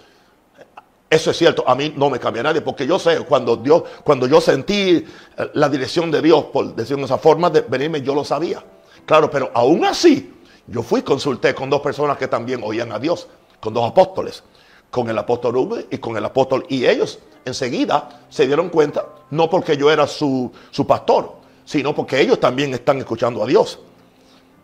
eso 1.11 1.33
es 1.33 1.37
cierto, 1.37 1.65
a 1.67 1.75
mí 1.75 1.93
no 1.97 2.09
me 2.09 2.21
cambia 2.21 2.45
nadie, 2.45 2.61
porque 2.61 2.87
yo 2.87 2.99
sé, 2.99 3.19
cuando 3.21 3.57
Dios, 3.57 3.83
cuando 4.05 4.29
yo 4.29 4.41
sentí 4.41 5.05
eh, 5.37 5.51
la 5.55 5.69
dirección 5.69 6.09
de 6.11 6.23
Dios, 6.23 6.45
por 6.47 6.75
decirlo 6.75 6.99
de 6.99 7.07
esa 7.07 7.19
forma, 7.19 7.51
de 7.51 7.63
venirme, 7.63 8.01
yo 8.01 8.15
lo 8.15 8.25
sabía. 8.25 8.63
Claro, 9.05 9.29
pero 9.29 9.51
aún 9.53 9.85
así, 9.85 10.33
yo 10.69 10.83
fui, 10.85 11.03
consulté 11.03 11.53
con 11.53 11.69
dos 11.69 11.81
personas 11.81 12.17
que 12.17 12.29
también 12.29 12.61
oían 12.63 12.93
a 12.93 13.01
Dios, 13.01 13.27
con 13.59 13.75
dos 13.75 13.91
apóstoles, 13.91 14.45
con 14.91 15.09
el 15.09 15.17
apóstol 15.19 15.55
Rubén 15.55 15.87
y 15.91 15.99
con 15.99 16.17
el 16.17 16.25
apóstol, 16.25 16.67
y 16.69 16.87
ellos 16.87 17.19
enseguida 17.45 18.23
se 18.29 18.47
dieron 18.47 18.69
cuenta, 18.69 19.07
no 19.31 19.49
porque 19.49 19.77
yo 19.77 19.91
era 19.91 20.07
su, 20.07 20.53
su 20.71 20.87
pastor, 20.87 21.37
sino 21.65 21.95
porque 21.95 22.21
ellos 22.21 22.41
también 22.41 22.75
están 22.75 22.99
escuchando 22.99 23.43
a 23.43 23.47
Dios. 23.47 23.79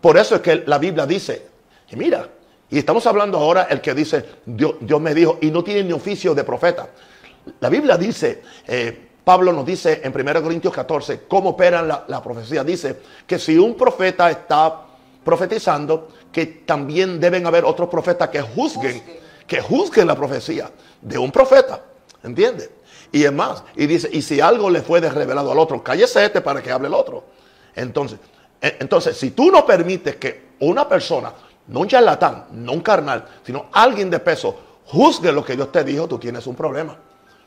Por 0.00 0.16
eso 0.18 0.36
es 0.36 0.40
que 0.40 0.64
la 0.66 0.78
Biblia 0.78 1.06
dice, 1.06 1.46
y 1.90 1.96
mira, 1.96 2.28
y 2.68 2.78
estamos 2.78 3.06
hablando 3.06 3.38
ahora 3.38 3.68
el 3.70 3.80
que 3.80 3.94
dice, 3.94 4.24
Dios, 4.44 4.74
Dios 4.80 5.00
me 5.00 5.14
dijo, 5.14 5.38
y 5.40 5.50
no 5.50 5.62
tiene 5.62 5.84
ni 5.84 5.92
oficio 5.92 6.34
de 6.34 6.44
profeta. 6.44 6.88
La 7.60 7.68
Biblia 7.68 7.96
dice, 7.96 8.42
eh, 8.66 9.08
Pablo 9.22 9.52
nos 9.52 9.64
dice 9.64 10.00
en 10.02 10.12
1 10.12 10.42
Corintios 10.42 10.74
14, 10.74 11.22
cómo 11.28 11.50
opera 11.50 11.82
la, 11.82 12.04
la 12.08 12.22
profecía. 12.22 12.64
Dice 12.64 13.00
que 13.26 13.38
si 13.38 13.56
un 13.56 13.76
profeta 13.76 14.30
está 14.30 14.82
profetizando, 15.24 16.08
que 16.32 16.46
también 16.46 17.18
deben 17.18 17.46
haber 17.46 17.64
otros 17.64 17.88
profetas 17.88 18.28
que 18.28 18.40
Juzguen. 18.40 19.02
Que 19.46 19.60
juzguen 19.60 20.06
la 20.06 20.14
profecía 20.16 20.70
de 21.00 21.18
un 21.18 21.30
profeta. 21.30 21.80
¿Entiendes? 22.22 22.70
Y 23.12 23.24
es 23.24 23.32
más, 23.32 23.62
y 23.76 23.86
dice, 23.86 24.08
y 24.12 24.20
si 24.20 24.40
algo 24.40 24.68
le 24.68 24.82
fue 24.82 25.00
de 25.00 25.08
revelado 25.08 25.52
al 25.52 25.58
otro, 25.58 25.82
cállese 25.82 26.24
este 26.24 26.40
para 26.40 26.60
que 26.62 26.72
hable 26.72 26.88
el 26.88 26.94
otro. 26.94 27.24
Entonces, 27.74 28.18
e- 28.60 28.76
entonces, 28.80 29.16
si 29.16 29.30
tú 29.30 29.50
no 29.50 29.64
permites 29.64 30.16
que 30.16 30.46
una 30.60 30.88
persona, 30.88 31.32
no 31.68 31.80
un 31.80 31.88
charlatán, 31.88 32.46
no 32.52 32.72
un 32.72 32.80
carnal, 32.80 33.24
sino 33.44 33.66
alguien 33.72 34.10
de 34.10 34.18
peso, 34.18 34.58
juzgue 34.86 35.30
lo 35.30 35.44
que 35.44 35.54
Dios 35.54 35.70
te 35.70 35.84
dijo, 35.84 36.08
tú 36.08 36.18
tienes 36.18 36.46
un 36.46 36.56
problema. 36.56 36.96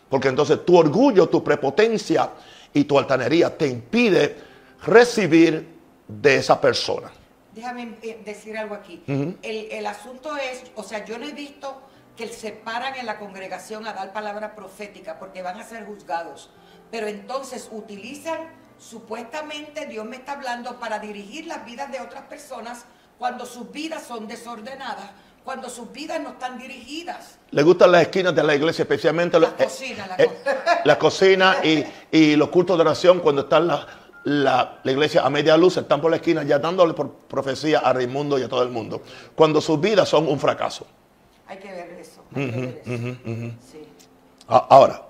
Porque 0.09 0.29
entonces 0.29 0.65
tu 0.65 0.77
orgullo, 0.77 1.27
tu 1.27 1.43
prepotencia 1.43 2.29
y 2.73 2.85
tu 2.85 2.97
altanería 2.97 3.55
te 3.55 3.67
impide 3.67 4.37
recibir 4.85 5.67
de 6.07 6.35
esa 6.37 6.59
persona. 6.59 7.11
Déjame 7.53 7.97
eh, 8.01 8.21
decir 8.23 8.57
algo 8.57 8.75
aquí. 8.75 9.03
el, 9.07 9.37
el 9.71 9.85
asunto 9.85 10.35
es, 10.37 10.63
o 10.75 10.83
sea, 10.83 11.03
yo 11.05 11.17
no 11.17 11.25
he 11.27 11.33
visto 11.33 11.81
que 12.19 12.27
se 12.27 12.51
paran 12.51 12.95
en 12.95 13.05
la 13.05 13.17
congregación 13.17 13.87
a 13.87 13.93
dar 13.93 14.11
palabra 14.11 14.53
profética 14.53 15.17
porque 15.19 15.41
van 15.41 15.57
a 15.57 15.63
ser 15.63 15.85
juzgados. 15.85 16.49
Pero 16.91 17.07
entonces 17.07 17.69
utilizan, 17.71 18.39
supuestamente 18.77 19.85
Dios 19.85 20.05
me 20.05 20.17
está 20.17 20.33
hablando 20.33 20.77
para 20.81 20.99
dirigir 20.99 21.47
las 21.47 21.63
vidas 21.63 21.89
de 21.93 22.01
otras 22.01 22.23
personas 22.23 22.83
cuando 23.17 23.45
sus 23.45 23.71
vidas 23.71 24.03
son 24.05 24.27
desordenadas, 24.27 25.11
cuando 25.45 25.69
sus 25.69 25.93
vidas 25.93 26.19
no 26.19 26.31
están 26.31 26.57
dirigidas. 26.59 27.37
Le 27.51 27.63
gustan 27.63 27.93
las 27.93 28.01
esquinas 28.01 28.35
de 28.35 28.43
la 28.43 28.53
iglesia, 28.53 28.83
especialmente 28.83 29.39
La 29.39 29.47
eh, 29.57 29.63
cocina, 29.63 30.07
la 30.07 30.15
eh, 30.17 30.25
co- 30.27 30.51
la 30.83 30.99
cocina 30.99 31.55
y, 31.63 31.85
y 32.11 32.35
los 32.35 32.49
cultos 32.49 32.77
de 32.77 32.81
oración 32.81 33.19
cuando 33.21 33.43
están 33.43 33.65
la, 33.67 33.87
la- 34.25 34.79
la 34.83 34.91
iglesia 34.91 35.25
a 35.25 35.29
media 35.29 35.55
luz, 35.55 35.77
están 35.77 36.01
por 36.01 36.11
la 36.11 36.17
esquina 36.17 36.43
ya 36.43 36.59
dándole 36.59 36.93
por 36.93 37.13
profecía 37.13 37.79
a 37.79 37.93
Raimundo 37.93 38.37
y 38.37 38.43
a 38.43 38.49
todo 38.49 38.61
el 38.63 38.69
mundo. 38.69 39.01
Cuando 39.35 39.61
sus 39.61 39.79
vidas 39.79 40.09
son 40.09 40.27
un 40.27 40.37
fracaso. 40.37 40.85
Hay 41.49 41.57
que 41.57 41.71
ver 41.71 41.97
eso. 41.99 42.21
Hay 42.35 42.45
que 42.51 42.57
ver 42.61 42.81
eso. 42.85 43.57
Sí. 43.71 43.79
A- 44.47 44.67
Ahora, 44.69 45.03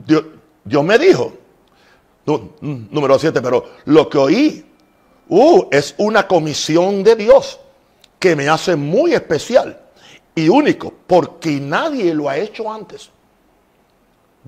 Dios, 0.00 0.24
Dios 0.64 0.84
me 0.84 0.98
dijo, 0.98 1.32
mm, 2.26 2.86
número 2.90 3.18
7, 3.18 3.40
pero 3.40 3.64
lo 3.86 4.08
que 4.08 4.18
oí 4.18 4.66
uh, 5.28 5.68
es 5.70 5.94
una 5.98 6.26
comisión 6.26 7.04
de 7.04 7.14
Dios 7.16 7.60
que 8.18 8.34
me 8.34 8.48
hace 8.48 8.74
muy 8.74 9.14
especial 9.14 9.80
y 10.34 10.48
único, 10.48 10.92
porque 11.06 11.52
nadie 11.60 12.12
lo 12.12 12.28
ha 12.28 12.36
hecho 12.36 12.70
antes. 12.72 13.10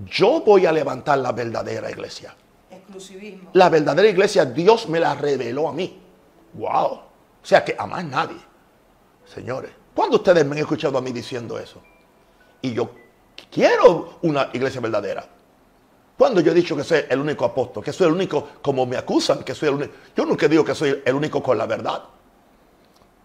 Yo 0.07 0.41
voy 0.41 0.67
a 0.67 0.73
levantar 0.73 1.19
la 1.19 1.31
verdadera 1.33 1.89
iglesia. 1.91 2.35
Exclusivismo. 2.71 3.51
La 3.53 3.69
verdadera 3.69 4.09
iglesia 4.09 4.45
Dios 4.45 4.89
me 4.89 4.99
la 4.99 5.15
reveló 5.15 5.69
a 5.69 5.73
mí. 5.73 5.99
Wow. 6.55 6.87
O 6.93 7.03
sea 7.43 7.65
que 7.65 7.77
a 7.79 7.87
más 7.87 8.05
nadie. 8.05 8.37
Señores, 9.25 9.71
¿cuándo 9.97 10.19
ustedes 10.19 10.45
me 10.45 10.53
han 10.53 10.59
escuchado 10.59 10.99
a 10.99 11.01
mí 11.01 11.11
diciendo 11.11 11.59
eso? 11.59 11.83
Y 12.63 12.75
yo 12.75 12.91
quiero 13.51 14.19
una 14.23 14.51
iglesia 14.53 14.81
verdadera. 14.81 15.27
Cuando 16.17 16.41
yo 16.41 16.53
he 16.53 16.55
dicho 16.55 16.77
que 16.77 16.85
soy 16.85 17.01
el 17.09 17.21
único 17.21 17.45
apóstol, 17.45 17.83
que 17.83 17.93
soy 17.93 18.07
el 18.07 18.13
único, 18.13 18.49
como 18.63 18.87
me 18.87 18.97
acusan, 18.97 19.43
que 19.43 19.55
soy 19.55 19.69
el 19.71 19.75
único. 19.75 19.93
Yo 20.15 20.25
nunca 20.25 20.47
digo 20.49 20.65
que 20.65 20.75
soy 20.75 21.03
el 21.05 21.15
único 21.15 21.43
con 21.43 21.59
la 21.59 21.67
verdad. 21.67 22.03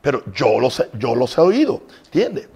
Pero 0.02 0.24
yo 0.34 0.60
los 0.60 0.80
he, 0.80 0.90
yo 0.94 1.16
los 1.16 1.38
he 1.38 1.42
oído, 1.42 1.84
¿entiendes? 2.06 2.50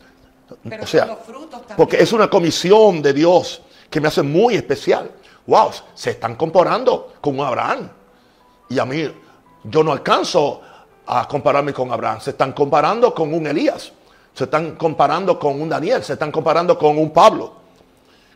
Pero 0.68 0.84
o 0.84 0.88
sea, 0.88 1.06
los 1.06 1.20
frutos 1.20 1.50
también. 1.50 1.78
porque 1.78 2.02
es 2.02 2.12
una 2.12 2.30
comisión 2.30 3.02
de 3.02 3.14
Dios 3.14 3.62
que 3.90 4.02
me 4.02 4.08
hace 4.08 4.22
muy 4.24 4.56
especial. 4.56 5.12
Wow, 5.48 5.72
se 5.94 6.12
están 6.12 6.36
comparando 6.36 7.14
con 7.22 7.40
Abraham. 7.40 7.90
Y 8.70 8.80
a 8.80 8.86
mí, 8.86 9.10
yo 9.64 9.84
no 9.84 9.92
alcanzo 9.92 10.62
a 11.06 11.28
compararme 11.28 11.72
con 11.72 11.92
Abraham. 11.92 12.20
Se 12.20 12.32
están 12.32 12.52
comparando 12.52 13.14
con 13.14 13.34
un 13.34 13.46
Elías. 13.48 13.92
Se 14.36 14.44
están 14.44 14.76
comparando 14.76 15.40
con 15.40 15.62
un 15.62 15.70
Daniel. 15.70 16.04
Se 16.04 16.14
están 16.14 16.32
comparando 16.32 16.78
con 16.78 16.98
un 16.98 17.12
Pablo. 17.12 17.54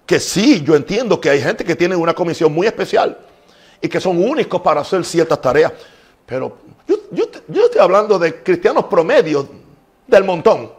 Que 0.06 0.20
sí, 0.20 0.64
yo 0.64 0.76
entiendo 0.76 1.20
que 1.20 1.30
hay 1.30 1.42
gente 1.42 1.66
que 1.66 1.76
tiene 1.76 1.96
una 1.96 2.14
comisión 2.14 2.54
muy 2.54 2.66
especial 2.66 3.18
y 3.82 3.88
que 3.90 4.00
son 4.00 4.18
únicos 4.18 4.62
para 4.62 4.82
hacer 4.82 5.04
ciertas 5.04 5.40
tareas. 5.42 5.74
Pero 6.26 6.58
yo, 7.12 7.26
estoy 7.26 7.82
hablando 7.82 8.18
de 8.18 8.42
cristianos 8.42 8.86
promedios 8.86 9.46
del 10.08 10.24
montón. 10.24 10.72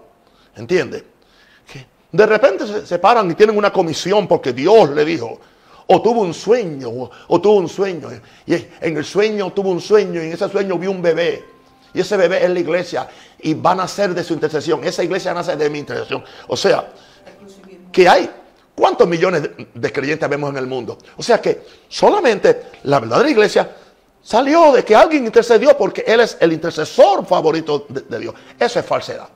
¿Entiendes? 0.57 1.05
Que 1.71 1.87
de 2.11 2.27
repente 2.27 2.67
se, 2.67 2.87
se 2.87 2.99
paran 2.99 3.31
y 3.31 3.35
tienen 3.35 3.57
una 3.57 3.71
comisión 3.71 4.27
porque 4.27 4.55
Dios 4.55 4.89
le 4.91 5.05
dijo. 5.05 5.39
O 5.87 6.01
tuvo 6.01 6.23
un 6.23 6.33
sueño, 6.33 6.89
o, 6.89 7.11
o 7.29 7.41
tuvo 7.41 7.57
un 7.57 7.69
sueño. 7.69 8.09
Y 8.47 8.55
en 8.55 8.97
el 8.97 9.05
sueño 9.05 9.53
tuvo 9.53 9.71
un 9.71 9.81
sueño 9.83 10.23
y 10.23 10.29
en 10.29 10.33
ese 10.33 10.49
sueño 10.49 10.79
vio 10.79 10.91
un 10.91 11.03
bebé. 11.03 11.45
Y 11.93 12.01
ese 12.01 12.17
bebé 12.17 12.45
es 12.45 12.51
la 12.51 12.61
iglesia 12.61 13.09
y 13.39 13.55
va 13.55 13.73
a 13.73 13.75
nacer 13.75 14.15
de 14.15 14.23
su 14.23 14.35
intercesión. 14.35 14.85
Esa 14.85 15.03
iglesia 15.03 15.35
nace 15.35 15.57
de 15.57 15.71
mi 15.71 15.79
intercesión. 15.79 16.25
O 16.47 16.57
sea, 16.57 16.93
que 17.93 18.09
hay. 18.09 18.31
¿Cuántos 18.75 19.07
millones 19.07 19.43
de 19.75 19.93
creyentes 19.93 20.27
vemos 20.29 20.51
en 20.51 20.57
el 20.57 20.67
mundo? 20.67 20.97
O 21.17 21.23
sea 21.23 21.41
que 21.41 21.67
solamente 21.89 22.63
la 22.85 22.99
verdadera 22.99 23.29
iglesia 23.29 23.77
salió 24.23 24.73
de 24.73 24.85
que 24.85 24.95
alguien 24.95 25.27
intercedió 25.27 25.77
porque 25.77 26.03
Él 26.07 26.21
es 26.21 26.39
el 26.41 26.53
intercesor 26.53 27.27
favorito 27.27 27.87
de, 27.89 28.01
de 28.03 28.19
Dios. 28.19 28.35
Eso 28.59 28.79
es 28.79 28.87
falsedad. 28.87 29.29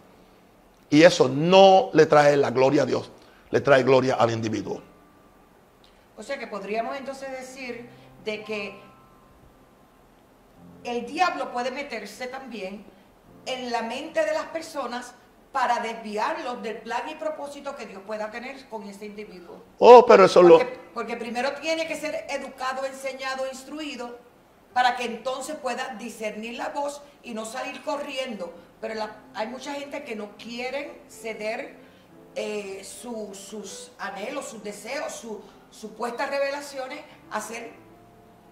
Y 0.89 1.03
eso 1.03 1.29
no 1.29 1.91
le 1.93 2.07
trae 2.07 2.37
la 2.37 2.51
gloria 2.51 2.83
a 2.83 2.87
Dios, 2.87 3.11
le 3.51 3.61
trae 3.61 3.83
gloria 3.83 4.15
al 4.15 4.31
individuo. 4.31 4.81
O 6.17 6.23
sea 6.23 6.39
que 6.39 6.47
podríamos 6.47 6.97
entonces 6.97 7.31
decir 7.33 7.87
de 8.25 8.45
que 8.45 8.81
el 10.85 11.07
diablo 11.07 11.51
puede 11.53 11.71
meterse 11.71 12.27
también 12.29 12.85
en 13.47 13.71
la 13.71 13.83
mente 13.83 14.25
de 14.25 14.33
las 14.33 14.45
personas 14.47 15.15
para 15.53 15.79
desviarlos 15.81 16.63
del 16.63 16.79
plan 16.79 17.09
y 17.09 17.15
propósito 17.15 17.77
que 17.77 17.87
Dios 17.87 18.03
pueda 18.07 18.31
tener 18.31 18.69
con 18.69 18.83
ese 18.89 19.07
individuo. 19.07 19.63
Oh, 19.79 20.05
pero 20.05 20.25
eso 20.25 20.43
lo... 20.43 20.59
Porque, 20.59 20.79
porque 20.93 21.17
primero 21.17 21.53
tiene 21.55 21.87
que 21.87 21.95
ser 21.95 22.27
educado, 22.29 22.85
enseñado, 22.85 23.47
instruido, 23.47 24.19
para 24.73 24.97
que 24.97 25.05
entonces 25.05 25.55
pueda 25.57 25.95
discernir 25.99 26.55
la 26.59 26.71
voz 26.71 27.01
y 27.23 27.35
no 27.35 27.45
salir 27.45 27.83
corriendo. 27.83 28.53
Pero 28.81 28.95
la- 28.95 29.17
hay 29.35 29.47
mucha 29.47 29.73
gente 29.75 30.03
que 30.03 30.17
no 30.17 30.37
quieren 30.37 31.01
ceder 31.09 31.77
eh, 32.35 32.83
su- 32.83 33.33
sus 33.33 33.93
anhelos, 33.99 34.47
sus 34.47 34.65
deseos, 34.65 35.13
sus 35.13 35.37
supuestas 35.71 36.31
revelaciones 36.31 37.01
a 37.31 37.41
ser 37.41 37.73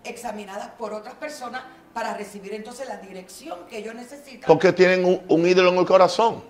examinadas 0.05 0.69
por 0.79 0.93
otras 0.93 1.15
personas 1.15 1.63
para 1.95 2.15
recibir 2.15 2.55
entonces 2.55 2.89
la 2.89 2.97
dirección 2.97 3.67
que 3.69 3.79
ellos 3.79 3.95
necesitan. 3.95 4.47
Porque 4.47 4.73
tienen 4.73 5.05
un, 5.05 5.21
un 5.29 5.47
ídolo 5.47 5.71
en 5.71 5.79
el 5.79 5.87
corazón. 5.87 6.43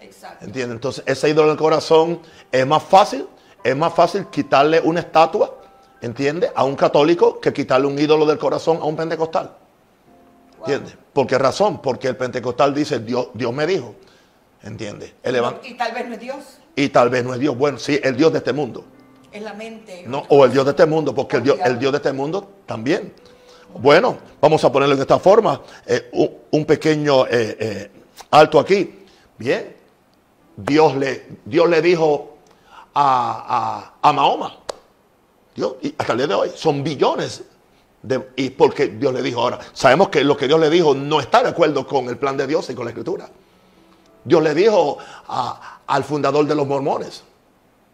Exacto. 0.00 0.44
¿Entiendes? 0.44 0.74
Entonces, 0.74 1.04
ese 1.06 1.28
ídolo 1.28 1.48
en 1.48 1.52
el 1.52 1.58
corazón 1.58 2.20
es 2.50 2.66
más 2.66 2.82
fácil, 2.82 3.26
es 3.62 3.76
más 3.76 3.94
fácil 3.94 4.26
quitarle 4.26 4.80
una 4.80 5.00
estatua, 5.00 5.58
¿entiendes? 6.00 6.50
A 6.54 6.64
un 6.64 6.76
católico 6.76 7.40
que 7.40 7.52
quitarle 7.52 7.86
un 7.86 7.98
ídolo 7.98 8.26
del 8.26 8.38
corazón 8.38 8.78
a 8.78 8.84
un 8.84 8.96
pentecostal. 8.96 9.56
¿Entiendes? 10.58 10.96
¿Por 11.12 11.26
qué 11.26 11.38
razón? 11.38 11.80
Porque 11.80 12.08
el 12.08 12.16
pentecostal 12.16 12.74
dice, 12.74 12.98
Dios, 13.00 13.28
Dios 13.34 13.52
me 13.52 13.66
dijo. 13.66 13.94
¿Entiendes? 14.62 15.14
Y 15.62 15.74
tal 15.74 15.92
vez 15.92 16.08
no 16.08 16.14
es 16.14 16.20
Dios, 16.20 16.58
y 16.74 16.88
tal 16.88 17.08
vez 17.08 17.24
no 17.24 17.34
es 17.34 17.40
Dios. 17.40 17.56
Bueno, 17.56 17.78
sí, 17.78 18.00
el 18.02 18.16
Dios 18.16 18.32
de 18.32 18.38
este 18.38 18.52
mundo. 18.52 18.84
Es 19.32 19.42
la 19.42 19.54
mente. 19.54 20.04
No, 20.06 20.24
o 20.28 20.44
el 20.44 20.52
Dios 20.52 20.64
de 20.64 20.70
este 20.72 20.86
mundo, 20.86 21.14
porque 21.14 21.36
el 21.38 21.42
Dios, 21.42 21.58
el 21.64 21.78
Dios 21.78 21.92
de 21.92 21.96
este 21.98 22.12
mundo 22.12 22.48
también. 22.66 23.12
Bueno, 23.78 24.16
vamos 24.40 24.64
a 24.64 24.72
ponerlo 24.72 24.96
de 24.96 25.02
esta 25.02 25.18
forma. 25.18 25.60
eh, 25.86 26.10
un, 26.50 26.64
pequeño 26.64 27.26
eh, 27.26 27.56
eh, 27.60 27.90
alto 28.30 28.58
aquí. 28.58 29.04
Bien. 29.38 29.76
Dios 30.56 30.96
le, 30.96 31.26
Dios 31.44 31.68
le 31.68 31.82
dijo 31.82 32.38
a, 32.94 33.92
a- 34.02 34.08
a 34.08 34.12
Mahoma. 34.12 34.56
Dios, 35.54 35.74
y 35.82 35.94
hasta 35.98 36.12
el 36.12 36.18
día 36.18 36.26
de 36.28 36.34
hoy 36.34 36.50
son 36.54 36.82
billones. 36.82 37.42
De, 38.02 38.28
y 38.36 38.50
porque 38.50 38.86
Dios 38.88 39.12
le 39.12 39.20
dijo 39.20 39.40
ahora. 39.40 39.58
Sabemos 39.72 40.08
que 40.10 40.22
lo 40.22 40.36
que 40.36 40.46
Dios 40.46 40.60
le 40.60 40.70
dijo 40.70 40.94
no 40.94 41.20
está 41.20 41.42
de 41.42 41.48
acuerdo 41.50 41.86
con 41.86 42.08
el 42.08 42.16
plan 42.16 42.36
de 42.36 42.46
Dios 42.46 42.70
y 42.70 42.74
con 42.74 42.84
la 42.84 42.90
escritura. 42.92 43.28
Dios 44.24 44.42
le 44.42 44.54
dijo 44.54 44.96
a- 45.28 45.80
al 45.86 46.04
fundador 46.04 46.46
de 46.46 46.54
los 46.54 46.66
mormones. 46.66 47.22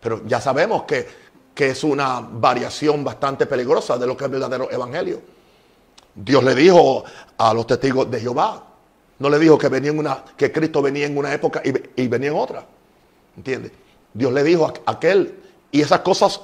Pero 0.00 0.22
ya 0.26 0.40
sabemos 0.40 0.82
que, 0.84 1.06
que 1.54 1.70
es 1.70 1.84
una 1.84 2.20
variación 2.20 3.04
bastante 3.04 3.46
peligrosa 3.46 3.98
de 3.98 4.06
lo 4.06 4.16
que 4.16 4.24
es 4.24 4.26
el 4.26 4.32
verdadero 4.32 4.70
evangelio. 4.70 5.20
Dios 6.14 6.42
le 6.44 6.54
dijo 6.54 7.04
a 7.38 7.54
los 7.54 7.66
testigos 7.66 8.10
de 8.10 8.20
Jehová. 8.20 8.64
No 9.18 9.30
le 9.30 9.38
dijo 9.38 9.56
que, 9.58 9.68
venía 9.68 9.90
en 9.90 9.98
una, 9.98 10.24
que 10.36 10.50
Cristo 10.50 10.82
venía 10.82 11.06
en 11.06 11.16
una 11.16 11.32
época 11.32 11.62
y, 11.64 12.02
y 12.02 12.08
venía 12.08 12.30
en 12.30 12.36
otra. 12.36 12.66
¿Entiendes? 13.36 13.72
Dios 14.12 14.32
le 14.32 14.42
dijo 14.42 14.66
a 14.84 14.90
aquel. 14.92 15.38
Y 15.70 15.80
esas 15.80 16.00
cosas, 16.00 16.40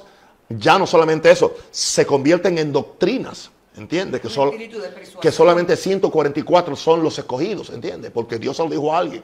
ya 0.47 0.79
no 0.79 0.87
solamente 0.87 1.29
eso, 1.29 1.55
se 1.71 2.05
convierten 2.05 2.57
en 2.57 2.71
doctrinas. 2.71 3.51
¿Entiendes? 3.75 4.21
Que, 4.21 4.27
Un 4.27 4.33
sol- 4.33 4.49
espíritu 4.49 4.79
de 4.79 4.89
persuasión. 4.89 5.21
que 5.21 5.31
solamente 5.31 5.75
144 5.77 6.75
son 6.75 7.03
los 7.03 7.17
escogidos. 7.19 7.69
¿Entiendes? 7.69 8.11
Porque 8.11 8.37
Dios 8.37 8.57
se 8.57 8.63
lo 8.63 8.69
dijo 8.69 8.93
a 8.93 8.97
alguien. 8.99 9.23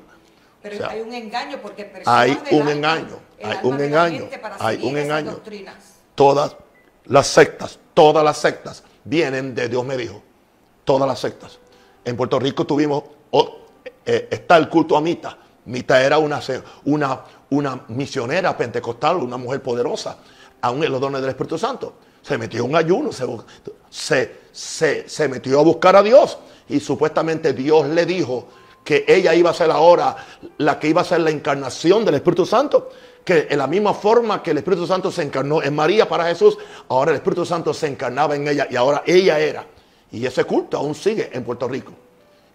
Pero 0.61 0.75
o 0.75 0.77
sea, 0.79 0.89
hay 0.89 1.01
un 1.01 1.13
engaño 1.13 1.59
porque 1.61 1.85
personas 1.85 2.19
hay 2.19 2.37
un 2.51 2.67
engaño, 2.69 3.19
el 3.39 3.51
hay 3.51 3.57
un 3.63 3.81
engaño, 3.81 4.29
hay 4.59 4.83
un 4.83 4.97
engaño. 4.97 5.31
doctrinas. 5.31 5.75
todas 6.15 6.55
las 7.05 7.27
sectas, 7.27 7.79
todas 7.93 8.23
las 8.23 8.37
sectas 8.37 8.83
vienen 9.03 9.53
de 9.55 9.69
Dios 9.69 9.85
me 9.85 9.97
dijo. 9.97 10.21
Todas 10.83 11.07
las 11.07 11.19
sectas. 11.19 11.59
En 12.03 12.15
Puerto 12.15 12.39
Rico 12.39 12.65
tuvimos, 12.65 13.03
oh, 13.31 13.57
eh, 14.05 14.27
está 14.29 14.57
el 14.57 14.69
culto 14.69 14.95
a 14.95 15.01
Mita. 15.01 15.37
Mita 15.65 16.03
era 16.03 16.19
una, 16.19 16.39
una, 16.85 17.21
una 17.49 17.83
misionera 17.87 18.55
pentecostal, 18.55 19.17
una 19.17 19.37
mujer 19.37 19.61
poderosa, 19.63 20.17
aún 20.61 20.83
en 20.83 20.91
los 20.91 21.01
dones 21.01 21.21
del 21.21 21.31
Espíritu 21.31 21.57
Santo. 21.57 21.95
Se 22.21 22.37
metió 22.37 22.63
en 22.63 22.69
un 22.69 22.75
ayuno, 22.75 23.11
se, 23.11 23.25
se, 23.89 24.35
se- 24.51 25.09
se 25.09 25.27
metió 25.27 25.59
a 25.59 25.63
buscar 25.63 25.95
a 25.95 26.03
Dios 26.03 26.37
y 26.69 26.79
supuestamente 26.79 27.53
Dios 27.53 27.87
le 27.87 28.05
dijo 28.05 28.47
que 28.83 29.05
ella 29.07 29.33
iba 29.33 29.49
a 29.49 29.53
ser 29.53 29.71
ahora 29.71 30.15
la 30.59 30.79
que 30.79 30.87
iba 30.89 31.01
a 31.01 31.05
ser 31.05 31.21
la 31.21 31.31
encarnación 31.31 32.05
del 32.05 32.15
Espíritu 32.15 32.45
Santo. 32.45 32.89
Que 33.25 33.47
en 33.49 33.57
la 33.57 33.67
misma 33.67 33.93
forma 33.93 34.41
que 34.41 34.51
el 34.51 34.59
Espíritu 34.59 34.87
Santo 34.87 35.11
se 35.11 35.23
encarnó 35.23 35.61
en 35.61 35.75
María 35.75 36.07
para 36.07 36.25
Jesús, 36.25 36.57
ahora 36.87 37.11
el 37.11 37.17
Espíritu 37.17 37.45
Santo 37.45 37.73
se 37.73 37.87
encarnaba 37.87 38.35
en 38.35 38.47
ella 38.47 38.67
y 38.69 38.75
ahora 38.75 39.03
ella 39.05 39.39
era. 39.39 39.65
Y 40.11 40.25
ese 40.25 40.45
culto 40.45 40.77
aún 40.77 40.93
sigue 40.93 41.31
en 41.33 41.43
Puerto 41.43 41.67
Rico. 41.67 41.91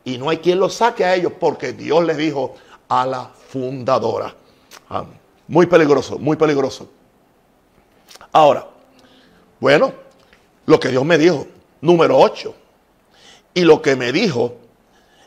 Y 0.04 0.16
no 0.16 0.30
hay 0.30 0.38
quien 0.38 0.58
lo 0.60 0.70
saque 0.70 1.04
a 1.04 1.14
ellos 1.14 1.32
porque 1.38 1.72
Dios 1.72 2.04
le 2.04 2.14
dijo 2.14 2.54
a 2.88 3.04
la 3.04 3.24
fundadora. 3.48 4.34
Muy 5.48 5.66
peligroso, 5.66 6.18
muy 6.18 6.36
peligroso. 6.36 6.88
Ahora, 8.32 8.66
bueno, 9.58 9.92
lo 10.66 10.78
que 10.78 10.88
Dios 10.88 11.04
me 11.04 11.18
dijo, 11.18 11.46
número 11.80 12.16
8. 12.16 12.54
Y 13.54 13.62
lo 13.62 13.82
que 13.82 13.96
me 13.96 14.12
dijo 14.12 14.54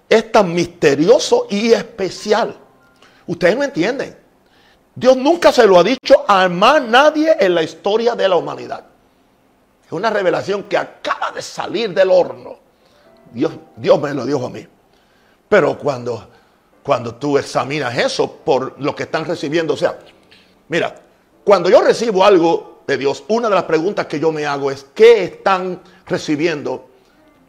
es 0.07 0.31
tan 0.31 0.53
misterioso 0.53 1.47
y 1.49 1.73
especial. 1.73 2.57
Ustedes 3.27 3.57
no 3.57 3.63
entienden. 3.63 4.22
Dios 4.95 5.17
nunca 5.17 5.51
se 5.51 5.65
lo 5.65 5.79
ha 5.79 5.83
dicho 5.83 6.23
a 6.27 6.47
más 6.49 6.81
nadie 6.81 7.35
en 7.39 7.55
la 7.55 7.63
historia 7.63 8.15
de 8.15 8.27
la 8.27 8.35
humanidad. 8.35 8.85
Es 9.85 9.91
una 9.91 10.09
revelación 10.09 10.63
que 10.63 10.77
acaba 10.77 11.31
de 11.31 11.41
salir 11.41 11.93
del 11.93 12.11
horno. 12.11 12.57
Dios, 13.31 13.53
Dios 13.75 13.99
me 13.99 14.13
lo 14.13 14.25
dijo 14.25 14.45
a 14.45 14.49
mí. 14.49 14.65
Pero 15.49 15.77
cuando, 15.77 16.27
cuando 16.83 17.15
tú 17.15 17.37
examinas 17.37 17.97
eso 17.97 18.31
por 18.31 18.79
lo 18.79 18.95
que 18.95 19.03
están 19.03 19.25
recibiendo, 19.25 19.73
o 19.73 19.77
sea, 19.77 19.97
mira, 20.67 20.95
cuando 21.43 21.69
yo 21.69 21.81
recibo 21.81 22.23
algo 22.23 22.83
de 22.85 22.97
Dios, 22.97 23.23
una 23.29 23.49
de 23.49 23.55
las 23.55 23.63
preguntas 23.63 24.05
que 24.05 24.19
yo 24.19 24.31
me 24.31 24.45
hago 24.45 24.69
es, 24.69 24.85
¿qué 24.93 25.23
están 25.23 25.81
recibiendo 26.05 26.89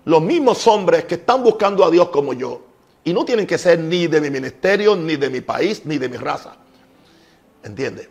los 0.07 0.23
mismos 0.23 0.67
hombres 0.67 1.05
que 1.05 1.17
están 1.17 1.43
buscando 1.43 1.85
a 1.85 1.91
Dios 1.91 2.09
como 2.09 2.33
yo? 2.33 2.63
Y 3.05 3.13
no 3.13 3.25
tienen 3.27 3.47
que 3.47 3.59
ser 3.59 3.79
ni 3.79 4.07
de 4.07 4.21
mi 4.21 4.31
ministerio, 4.31 4.97
ni 4.97 5.17
de 5.17 5.29
mi 5.29 5.43
país, 5.43 5.83
ni 5.85 5.99
de 5.99 6.09
mi 6.09 6.17
raza. 6.17 6.57
¿Entiendes? 7.65 8.09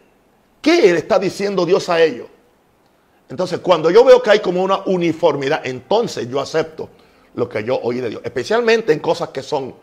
¿Qué 0.62 0.82
le 0.82 0.98
está 0.98 1.20
diciendo 1.20 1.66
Dios 1.66 1.88
a 1.90 2.02
ellos? 2.02 2.28
Entonces, 3.30 3.60
cuando 3.60 3.90
yo 3.90 4.04
veo 4.04 4.22
que 4.22 4.32
hay 4.32 4.40
como 4.40 4.64
una 4.64 4.84
uniformidad, 4.86 5.62
entonces 5.66 6.30
yo 6.30 6.40
acepto 6.40 6.90
lo 7.36 7.48
que 7.48 7.64
yo 7.64 7.80
oí 7.82 8.00
de 8.00 8.10
Dios. 8.10 8.22
Especialmente 8.24 8.94
en 8.94 9.00
cosas 9.00 9.30
que 9.30 9.42
son, 9.42 9.76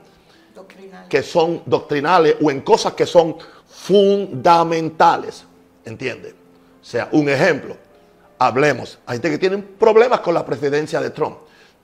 Doctrinal. 0.55 1.09
que 1.09 1.23
son 1.23 1.62
doctrinales 1.66 2.37
o 2.43 2.51
en 2.51 2.61
cosas 2.61 2.95
que 2.95 3.07
son 3.07 3.37
fundamentales. 3.66 5.45
¿Entiendes? 5.85 6.35
O 6.81 6.85
sea, 6.85 7.09
un 7.12 7.29
ejemplo. 7.29 7.77
Hablemos. 8.39 8.99
Hay 9.07 9.16
gente 9.16 9.31
que 9.31 9.39
tiene 9.39 9.59
problemas 9.59 10.21
con 10.21 10.35
la 10.35 10.45
presidencia 10.45 11.01
de 11.01 11.11
Trump. 11.11 11.39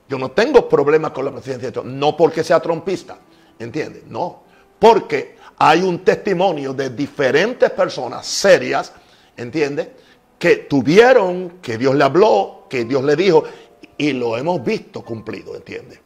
Yo 0.09 0.17
no 0.17 0.31
tengo 0.31 0.67
problemas 0.67 1.11
con 1.11 1.25
la 1.25 1.31
presidencia 1.31 1.67
de 1.67 1.71
Trump. 1.71 1.87
No 1.87 2.17
porque 2.17 2.43
sea 2.43 2.59
trumpista. 2.59 3.17
¿Entiendes? 3.59 4.05
No. 4.07 4.43
Porque 4.79 5.36
hay 5.59 5.81
un 5.81 6.03
testimonio 6.03 6.73
de 6.73 6.89
diferentes 6.89 7.69
personas 7.71 8.25
serias. 8.25 8.93
¿Entiendes? 9.35 9.89
Que 10.37 10.57
tuvieron, 10.57 11.59
que 11.61 11.77
Dios 11.77 11.95
le 11.95 12.03
habló, 12.03 12.65
que 12.69 12.85
Dios 12.85 13.03
le 13.03 13.15
dijo. 13.15 13.43
Y 13.97 14.13
lo 14.13 14.37
hemos 14.37 14.63
visto 14.63 15.03
cumplido. 15.03 15.55
¿Entiendes? 15.55 15.99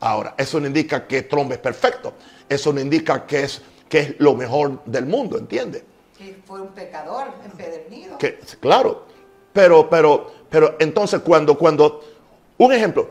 Ahora, 0.00 0.34
eso 0.36 0.60
no 0.60 0.66
indica 0.66 1.06
que 1.06 1.22
Trump 1.22 1.52
es 1.52 1.58
perfecto. 1.58 2.14
Eso 2.48 2.72
no 2.72 2.80
indica 2.80 3.26
que 3.26 3.44
es, 3.44 3.62
que 3.88 3.98
es 4.00 4.14
lo 4.18 4.34
mejor 4.34 4.84
del 4.84 5.06
mundo. 5.06 5.38
¿Entiendes? 5.38 5.82
Que 6.16 6.38
fue 6.44 6.60
un 6.60 6.68
pecador 6.68 7.28
empedernido. 7.44 8.18
Que, 8.18 8.38
claro, 8.60 9.06
pero, 9.52 9.88
pero, 9.88 10.30
pero 10.50 10.76
entonces 10.78 11.20
cuando, 11.20 11.56
cuando, 11.56 12.02
un 12.58 12.72
ejemplo, 12.72 13.08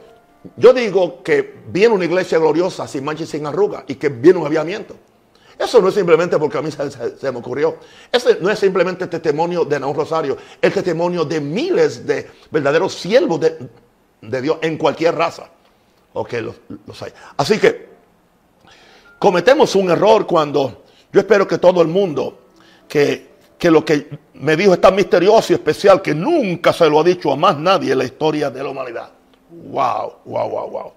yo 0.57 0.73
digo 0.73 1.23
que 1.23 1.61
viene 1.67 1.95
una 1.95 2.05
iglesia 2.05 2.37
gloriosa 2.37 2.87
sin 2.87 3.03
mancha 3.03 3.23
y 3.23 3.27
sin 3.27 3.45
arruga 3.45 3.85
y 3.87 3.95
que 3.95 4.09
viene 4.09 4.39
un 4.39 4.45
aviamiento. 4.45 4.95
Eso 5.57 5.81
no 5.81 5.89
es 5.89 5.95
simplemente 5.95 6.37
porque 6.37 6.57
a 6.57 6.61
mí 6.61 6.69
se, 6.71 7.31
me 7.31 7.37
ocurrió. 7.37 7.77
Ese 8.11 8.37
no 8.39 8.49
es 8.49 8.59
simplemente 8.59 9.03
el 9.03 9.09
testimonio 9.09 9.65
de 9.65 9.79
Naúm 9.79 9.95
Rosario, 9.95 10.37
el 10.61 10.73
testimonio 10.73 11.25
de 11.25 11.39
miles 11.39 12.05
de 12.05 12.29
verdaderos 12.49 12.93
siervos 12.93 13.39
de, 13.39 14.41
Dios 14.41 14.57
en 14.61 14.77
cualquier 14.77 15.15
raza. 15.15 15.49
Ok, 16.13 16.33
los, 16.33 17.01
hay. 17.01 17.11
Así 17.37 17.59
que 17.59 17.89
cometemos 19.19 19.75
un 19.75 19.89
error 19.91 20.25
cuando 20.25 20.83
yo 21.11 21.19
espero 21.19 21.47
que 21.47 21.57
todo 21.57 21.81
el 21.81 21.87
mundo 21.87 22.39
que, 22.87 23.33
que 23.57 23.69
lo 23.69 23.85
que 23.85 24.09
me 24.35 24.55
dijo 24.55 24.73
es 24.73 24.81
tan 24.81 24.95
misterioso 24.95 25.53
y 25.53 25.55
especial 25.55 26.01
que 26.01 26.13
nunca 26.13 26.73
se 26.73 26.89
lo 26.89 26.99
ha 26.99 27.03
dicho 27.03 27.31
a 27.31 27.35
más 27.35 27.57
nadie 27.57 27.91
en 27.91 27.99
la 27.99 28.05
historia 28.05 28.49
de 28.49 28.63
la 28.63 28.69
humanidad. 28.69 29.11
Wow, 29.49 30.15
wow, 30.25 30.49
wow, 30.49 30.69
wow. 30.69 30.93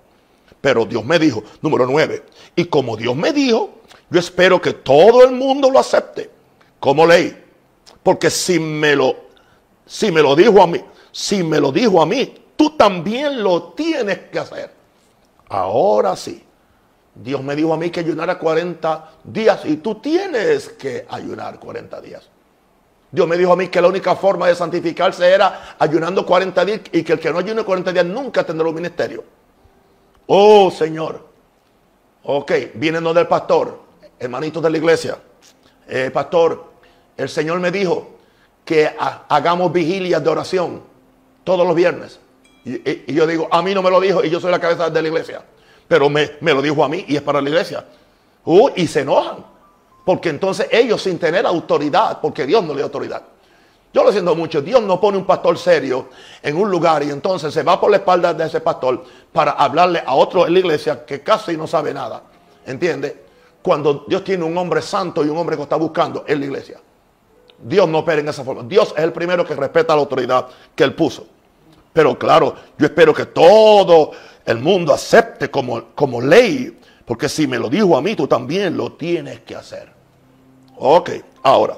Pero 0.60 0.84
Dios 0.84 1.04
me 1.04 1.18
dijo, 1.18 1.44
número 1.62 1.86
nueve, 1.86 2.24
y 2.54 2.64
como 2.64 2.96
Dios 2.96 3.14
me 3.14 3.32
dijo, 3.32 3.82
yo 4.10 4.20
espero 4.20 4.60
que 4.60 4.72
todo 4.72 5.24
el 5.24 5.32
mundo 5.32 5.70
lo 5.70 5.78
acepte 5.78 6.30
como 6.78 7.06
ley. 7.06 7.44
Porque 8.02 8.30
si 8.30 8.60
me 8.60 8.94
lo, 8.94 9.16
si 9.84 10.12
me 10.12 10.22
lo 10.22 10.36
dijo 10.36 10.62
a 10.62 10.66
mí, 10.66 10.80
si 11.10 11.42
me 11.42 11.58
lo 11.58 11.72
dijo 11.72 12.00
a 12.00 12.06
mí, 12.06 12.34
tú 12.56 12.76
también 12.76 13.42
lo 13.42 13.72
tienes 13.72 14.18
que 14.30 14.38
hacer. 14.38 14.72
Ahora 15.48 16.14
sí. 16.16 16.42
Dios 17.14 17.42
me 17.42 17.56
dijo 17.56 17.72
a 17.72 17.78
mí 17.78 17.90
que 17.90 18.00
ayunara 18.00 18.38
40 18.38 19.10
días 19.24 19.62
y 19.64 19.78
tú 19.78 19.96
tienes 19.96 20.68
que 20.68 21.06
ayunar 21.08 21.58
40 21.58 22.00
días. 22.02 22.28
Dios 23.10 23.26
me 23.26 23.38
dijo 23.38 23.52
a 23.52 23.56
mí 23.56 23.68
que 23.68 23.80
la 23.80 23.88
única 23.88 24.14
forma 24.14 24.48
de 24.48 24.54
santificarse 24.54 25.26
era 25.26 25.76
ayunando 25.78 26.26
40 26.26 26.64
días 26.64 26.80
y 26.92 27.02
que 27.02 27.14
el 27.14 27.18
que 27.18 27.32
no 27.32 27.38
ayune 27.38 27.64
40 27.64 27.92
días 27.92 28.04
nunca 28.04 28.44
tendrá 28.44 28.68
un 28.68 28.74
ministerio. 28.74 29.24
Oh 30.26 30.70
Señor. 30.70 31.26
Ok, 32.24 32.52
vienen 32.74 33.04
donde 33.04 33.22
el 33.22 33.28
pastor, 33.28 33.85
hermanitos 34.18 34.62
de 34.62 34.70
la 34.70 34.76
iglesia. 34.78 35.18
Eh, 35.88 36.10
pastor, 36.12 36.64
el 37.16 37.28
Señor 37.28 37.60
me 37.60 37.70
dijo 37.70 38.08
que 38.64 38.86
ha- 38.86 39.24
hagamos 39.28 39.72
vigilias 39.72 40.22
de 40.22 40.28
oración 40.30 40.82
todos 41.44 41.66
los 41.66 41.76
viernes. 41.76 42.18
Y, 42.64 43.12
yo 43.14 43.26
digo, 43.26 43.48
a 43.50 43.62
mí 43.62 43.74
no 43.74 43.82
me 43.82 43.90
lo 43.90 44.00
dijo 44.00 44.24
y 44.24 44.30
yo 44.30 44.40
soy 44.40 44.50
la 44.50 44.58
cabeza 44.58 44.90
de 44.90 45.02
la 45.02 45.08
iglesia. 45.08 45.42
Pero 45.86 46.10
me, 46.10 46.32
me 46.40 46.52
lo 46.52 46.60
dijo 46.60 46.82
a 46.84 46.88
mí 46.88 47.04
y 47.06 47.14
es 47.16 47.22
para 47.22 47.40
la 47.40 47.48
iglesia. 47.48 47.84
Uh, 48.44 48.70
y 48.74 48.88
se 48.88 49.00
enojan. 49.02 49.44
Porque 50.04 50.30
entonces 50.30 50.66
ellos 50.72 51.02
sin 51.02 51.18
tener 51.18 51.46
autoridad, 51.46 52.20
porque 52.20 52.44
Dios 52.46 52.64
no 52.64 52.72
le 52.74 52.80
da 52.80 52.84
autoridad. 52.86 53.22
Yo 53.94 54.02
lo 54.02 54.10
siento 54.12 54.34
mucho. 54.34 54.60
Dios 54.60 54.82
no 54.82 55.00
pone 55.00 55.16
un 55.16 55.24
pastor 55.24 55.56
serio 55.56 56.08
en 56.42 56.56
un 56.56 56.68
lugar 56.70 57.02
y 57.04 57.10
entonces 57.10 57.54
se 57.54 57.62
va 57.62 57.80
por 57.80 57.90
la 57.90 57.98
espalda 57.98 58.34
de 58.34 58.44
ese 58.44 58.60
pastor 58.60 59.04
para 59.32 59.52
hablarle 59.52 60.02
a 60.04 60.14
otro 60.14 60.46
en 60.46 60.52
la 60.52 60.58
iglesia 60.58 61.06
que 61.06 61.22
casi 61.22 61.56
no 61.56 61.66
sabe 61.68 61.94
nada. 61.94 62.22
¿Entiende? 62.66 63.25
Cuando 63.66 64.04
Dios 64.06 64.22
tiene 64.22 64.44
un 64.44 64.56
hombre 64.56 64.80
santo 64.80 65.24
y 65.24 65.28
un 65.28 65.36
hombre 65.36 65.56
que 65.56 65.64
está 65.64 65.74
buscando 65.74 66.24
en 66.28 66.38
la 66.38 66.46
iglesia. 66.46 66.78
Dios 67.60 67.88
no 67.88 67.98
opera 67.98 68.20
en 68.20 68.28
esa 68.28 68.44
forma. 68.44 68.62
Dios 68.62 68.94
es 68.96 69.02
el 69.02 69.12
primero 69.12 69.44
que 69.44 69.56
respeta 69.56 69.92
la 69.92 70.02
autoridad 70.02 70.46
que 70.72 70.84
Él 70.84 70.94
puso. 70.94 71.26
Pero 71.92 72.16
claro, 72.16 72.54
yo 72.78 72.86
espero 72.86 73.12
que 73.12 73.26
todo 73.26 74.12
el 74.44 74.60
mundo 74.60 74.92
acepte 74.92 75.50
como, 75.50 75.86
como 75.96 76.20
ley. 76.20 76.78
Porque 77.04 77.28
si 77.28 77.48
me 77.48 77.58
lo 77.58 77.68
dijo 77.68 77.96
a 77.96 78.02
mí, 78.02 78.14
tú 78.14 78.28
también 78.28 78.76
lo 78.76 78.92
tienes 78.92 79.40
que 79.40 79.56
hacer. 79.56 79.92
Ok, 80.76 81.10
ahora. 81.42 81.76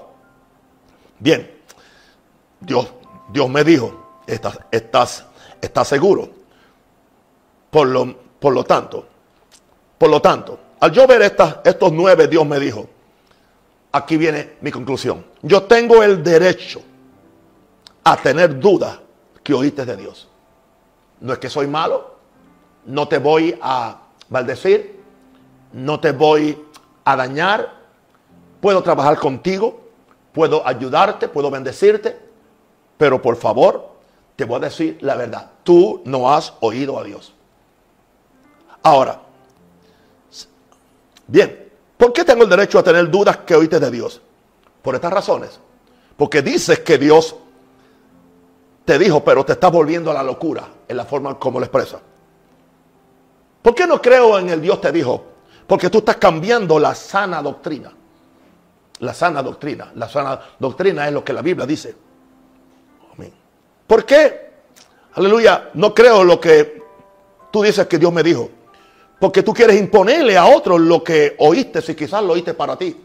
Bien. 1.18 1.50
Dios, 2.60 2.86
Dios 3.32 3.48
me 3.48 3.64
dijo, 3.64 4.20
estás, 4.26 4.58
estás, 4.70 5.24
estás 5.58 5.88
seguro. 5.88 6.28
Por 7.70 7.86
lo, 7.86 8.14
por 8.38 8.52
lo 8.52 8.62
tanto, 8.62 9.06
por 9.96 10.10
lo 10.10 10.20
tanto, 10.20 10.67
al 10.80 10.92
yo 10.92 11.06
ver 11.06 11.22
estos 11.22 11.92
nueve, 11.92 12.28
Dios 12.28 12.46
me 12.46 12.58
dijo, 12.60 12.88
aquí 13.92 14.16
viene 14.16 14.56
mi 14.60 14.70
conclusión. 14.70 15.24
Yo 15.42 15.64
tengo 15.64 16.02
el 16.02 16.22
derecho 16.22 16.80
a 18.04 18.16
tener 18.16 18.58
dudas 18.58 18.98
que 19.42 19.54
oíste 19.54 19.84
de 19.84 19.96
Dios. 19.96 20.28
No 21.20 21.32
es 21.32 21.38
que 21.38 21.48
soy 21.48 21.66
malo, 21.66 22.16
no 22.86 23.08
te 23.08 23.18
voy 23.18 23.58
a 23.60 24.02
maldecir, 24.28 25.00
no 25.72 26.00
te 26.00 26.12
voy 26.12 26.64
a 27.04 27.16
dañar, 27.16 27.72
puedo 28.60 28.82
trabajar 28.82 29.18
contigo, 29.18 29.80
puedo 30.32 30.66
ayudarte, 30.66 31.28
puedo 31.28 31.50
bendecirte, 31.50 32.18
pero 32.96 33.20
por 33.20 33.36
favor, 33.36 33.90
te 34.36 34.44
voy 34.44 34.56
a 34.58 34.60
decir 34.60 34.98
la 35.00 35.16
verdad, 35.16 35.50
tú 35.64 36.02
no 36.04 36.32
has 36.32 36.54
oído 36.60 36.98
a 36.98 37.04
Dios. 37.04 37.34
Ahora, 38.82 39.20
bien, 41.28 41.70
¿por 41.96 42.12
qué 42.12 42.24
tengo 42.24 42.42
el 42.42 42.50
derecho 42.50 42.80
a 42.80 42.82
tener 42.82 43.08
dudas 43.08 43.36
que 43.38 43.54
oíste 43.54 43.78
de 43.78 43.90
Dios? 43.90 44.20
Por 44.82 44.96
estas 44.96 45.12
razones. 45.12 45.60
Porque 46.16 46.42
dices 46.42 46.80
que 46.80 46.98
Dios 46.98 47.36
te 48.84 48.98
dijo, 48.98 49.22
pero 49.22 49.44
te 49.44 49.52
estás 49.52 49.70
volviendo 49.70 50.10
a 50.10 50.14
la 50.14 50.24
locura 50.24 50.66
en 50.88 50.96
la 50.96 51.04
forma 51.04 51.38
como 51.38 51.60
lo 51.60 51.66
expresa. 51.66 52.00
¿Por 53.62 53.74
qué 53.74 53.86
no 53.86 54.02
creo 54.02 54.38
en 54.38 54.48
el 54.48 54.60
Dios 54.60 54.80
te 54.80 54.90
dijo? 54.90 55.24
Porque 55.66 55.90
tú 55.90 55.98
estás 55.98 56.16
cambiando 56.16 56.78
la 56.78 56.94
sana 56.94 57.40
doctrina. 57.40 57.92
La 59.00 59.14
sana 59.14 59.42
doctrina. 59.42 59.92
La 59.94 60.08
sana 60.08 60.40
doctrina 60.58 61.06
es 61.06 61.12
lo 61.12 61.22
que 61.22 61.32
la 61.32 61.42
Biblia 61.42 61.66
dice. 61.66 61.94
¿Por 63.88 64.04
qué? 64.04 64.50
Aleluya. 65.14 65.70
No 65.74 65.94
creo 65.94 66.22
lo 66.22 66.38
que 66.38 66.82
tú 67.50 67.62
dices 67.62 67.86
que 67.86 67.98
Dios 67.98 68.12
me 68.12 68.22
dijo. 68.22 68.50
Porque 69.18 69.42
tú 69.42 69.52
quieres 69.52 69.78
imponerle 69.78 70.36
a 70.36 70.46
otros 70.46 70.80
lo 70.80 71.02
que 71.02 71.34
oíste, 71.38 71.82
si 71.82 71.94
quizás 71.94 72.22
lo 72.22 72.34
oíste 72.34 72.54
para 72.54 72.76
ti. 72.76 72.96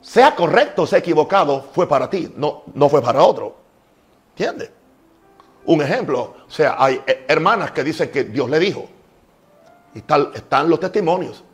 Sea 0.00 0.34
correcto 0.34 0.86
sea 0.86 0.98
equivocado, 0.98 1.68
fue 1.72 1.86
para 1.86 2.08
ti, 2.10 2.32
no, 2.36 2.64
no 2.74 2.88
fue 2.88 3.02
para 3.02 3.22
otro. 3.22 3.56
¿Entiendes? 4.30 4.70
Un 5.64 5.80
ejemplo, 5.80 6.34
o 6.46 6.50
sea, 6.50 6.76
hay 6.78 7.00
eh, 7.06 7.24
hermanas 7.28 7.70
que 7.70 7.84
dicen 7.84 8.10
que 8.10 8.24
Dios 8.24 8.50
le 8.50 8.58
dijo. 8.58 8.88
Y 9.94 9.98
están 9.98 10.68
los 10.68 10.80
testimonios. 10.80 11.44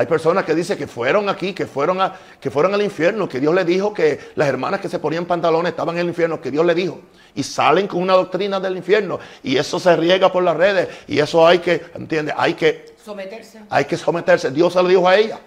Hay 0.00 0.06
personas 0.06 0.46
que 0.46 0.54
dicen 0.54 0.78
que 0.78 0.86
fueron 0.86 1.28
aquí, 1.28 1.52
que 1.52 1.66
fueron, 1.66 2.00
a, 2.00 2.16
que 2.40 2.50
fueron 2.50 2.72
al 2.72 2.80
infierno, 2.80 3.28
que 3.28 3.38
Dios 3.38 3.54
le 3.54 3.66
dijo 3.66 3.92
que 3.92 4.18
las 4.34 4.48
hermanas 4.48 4.80
que 4.80 4.88
se 4.88 4.98
ponían 4.98 5.26
pantalones 5.26 5.72
estaban 5.72 5.94
en 5.96 6.00
el 6.00 6.08
infierno, 6.08 6.40
que 6.40 6.50
Dios 6.50 6.64
le 6.64 6.74
dijo. 6.74 7.00
Y 7.34 7.42
salen 7.42 7.86
con 7.86 8.00
una 8.00 8.14
doctrina 8.14 8.58
del 8.58 8.78
infierno. 8.78 9.18
Y 9.42 9.58
eso 9.58 9.78
se 9.78 9.94
riega 9.96 10.32
por 10.32 10.42
las 10.42 10.56
redes. 10.56 10.88
Y 11.06 11.18
eso 11.18 11.46
hay 11.46 11.58
que, 11.58 11.82
¿entiendes? 11.94 12.34
Hay 12.38 12.54
que 12.54 12.94
someterse. 13.04 13.60
Hay 13.68 13.84
que 13.84 13.98
someterse. 13.98 14.50
Dios 14.50 14.72
se 14.72 14.82
lo 14.82 14.88
dijo 14.88 15.06
a 15.06 15.16
ella. 15.16 15.38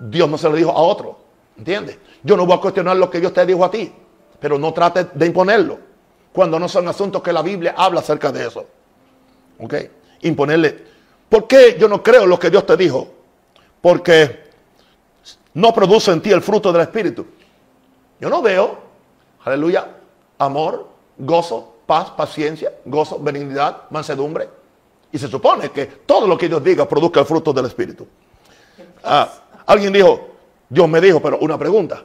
Dios 0.00 0.28
no 0.28 0.36
se 0.36 0.48
lo 0.48 0.56
dijo 0.56 0.72
a 0.72 0.80
otro. 0.80 1.20
¿Entiendes? 1.56 1.96
Yo 2.24 2.36
no 2.36 2.46
voy 2.46 2.56
a 2.56 2.60
cuestionar 2.60 2.96
lo 2.96 3.08
que 3.08 3.20
Dios 3.20 3.32
te 3.32 3.46
dijo 3.46 3.64
a 3.64 3.70
ti. 3.70 3.94
Pero 4.40 4.58
no 4.58 4.72
trate 4.72 5.06
de 5.14 5.26
imponerlo. 5.26 5.78
Cuando 6.32 6.58
no 6.58 6.68
son 6.68 6.88
asuntos 6.88 7.22
que 7.22 7.32
la 7.32 7.42
Biblia 7.42 7.76
habla 7.78 8.00
acerca 8.00 8.32
de 8.32 8.48
eso. 8.48 8.66
¿Ok? 9.60 9.74
Imponerle. 10.22 10.76
¿Por 11.28 11.46
qué 11.46 11.76
yo 11.78 11.86
no 11.86 12.02
creo 12.02 12.26
lo 12.26 12.36
que 12.36 12.50
Dios 12.50 12.66
te 12.66 12.76
dijo? 12.76 13.13
Porque 13.84 14.44
no 15.52 15.74
produce 15.74 16.10
en 16.10 16.22
ti 16.22 16.32
el 16.32 16.40
fruto 16.40 16.72
del 16.72 16.80
Espíritu. 16.80 17.26
Yo 18.18 18.30
no 18.30 18.40
veo, 18.40 18.78
aleluya, 19.44 19.86
amor, 20.38 20.88
gozo, 21.18 21.74
paz, 21.84 22.10
paciencia, 22.12 22.72
gozo, 22.86 23.18
benignidad, 23.18 23.82
mansedumbre. 23.90 24.48
Y 25.12 25.18
se 25.18 25.28
supone 25.28 25.68
que 25.68 25.84
todo 25.84 26.26
lo 26.26 26.38
que 26.38 26.48
Dios 26.48 26.64
diga 26.64 26.88
produzca 26.88 27.20
el 27.20 27.26
fruto 27.26 27.52
del 27.52 27.66
Espíritu. 27.66 28.08
Ah, 29.02 29.30
alguien 29.66 29.92
dijo, 29.92 30.28
Dios 30.66 30.88
me 30.88 30.98
dijo, 30.98 31.20
pero 31.20 31.36
una 31.40 31.58
pregunta. 31.58 32.02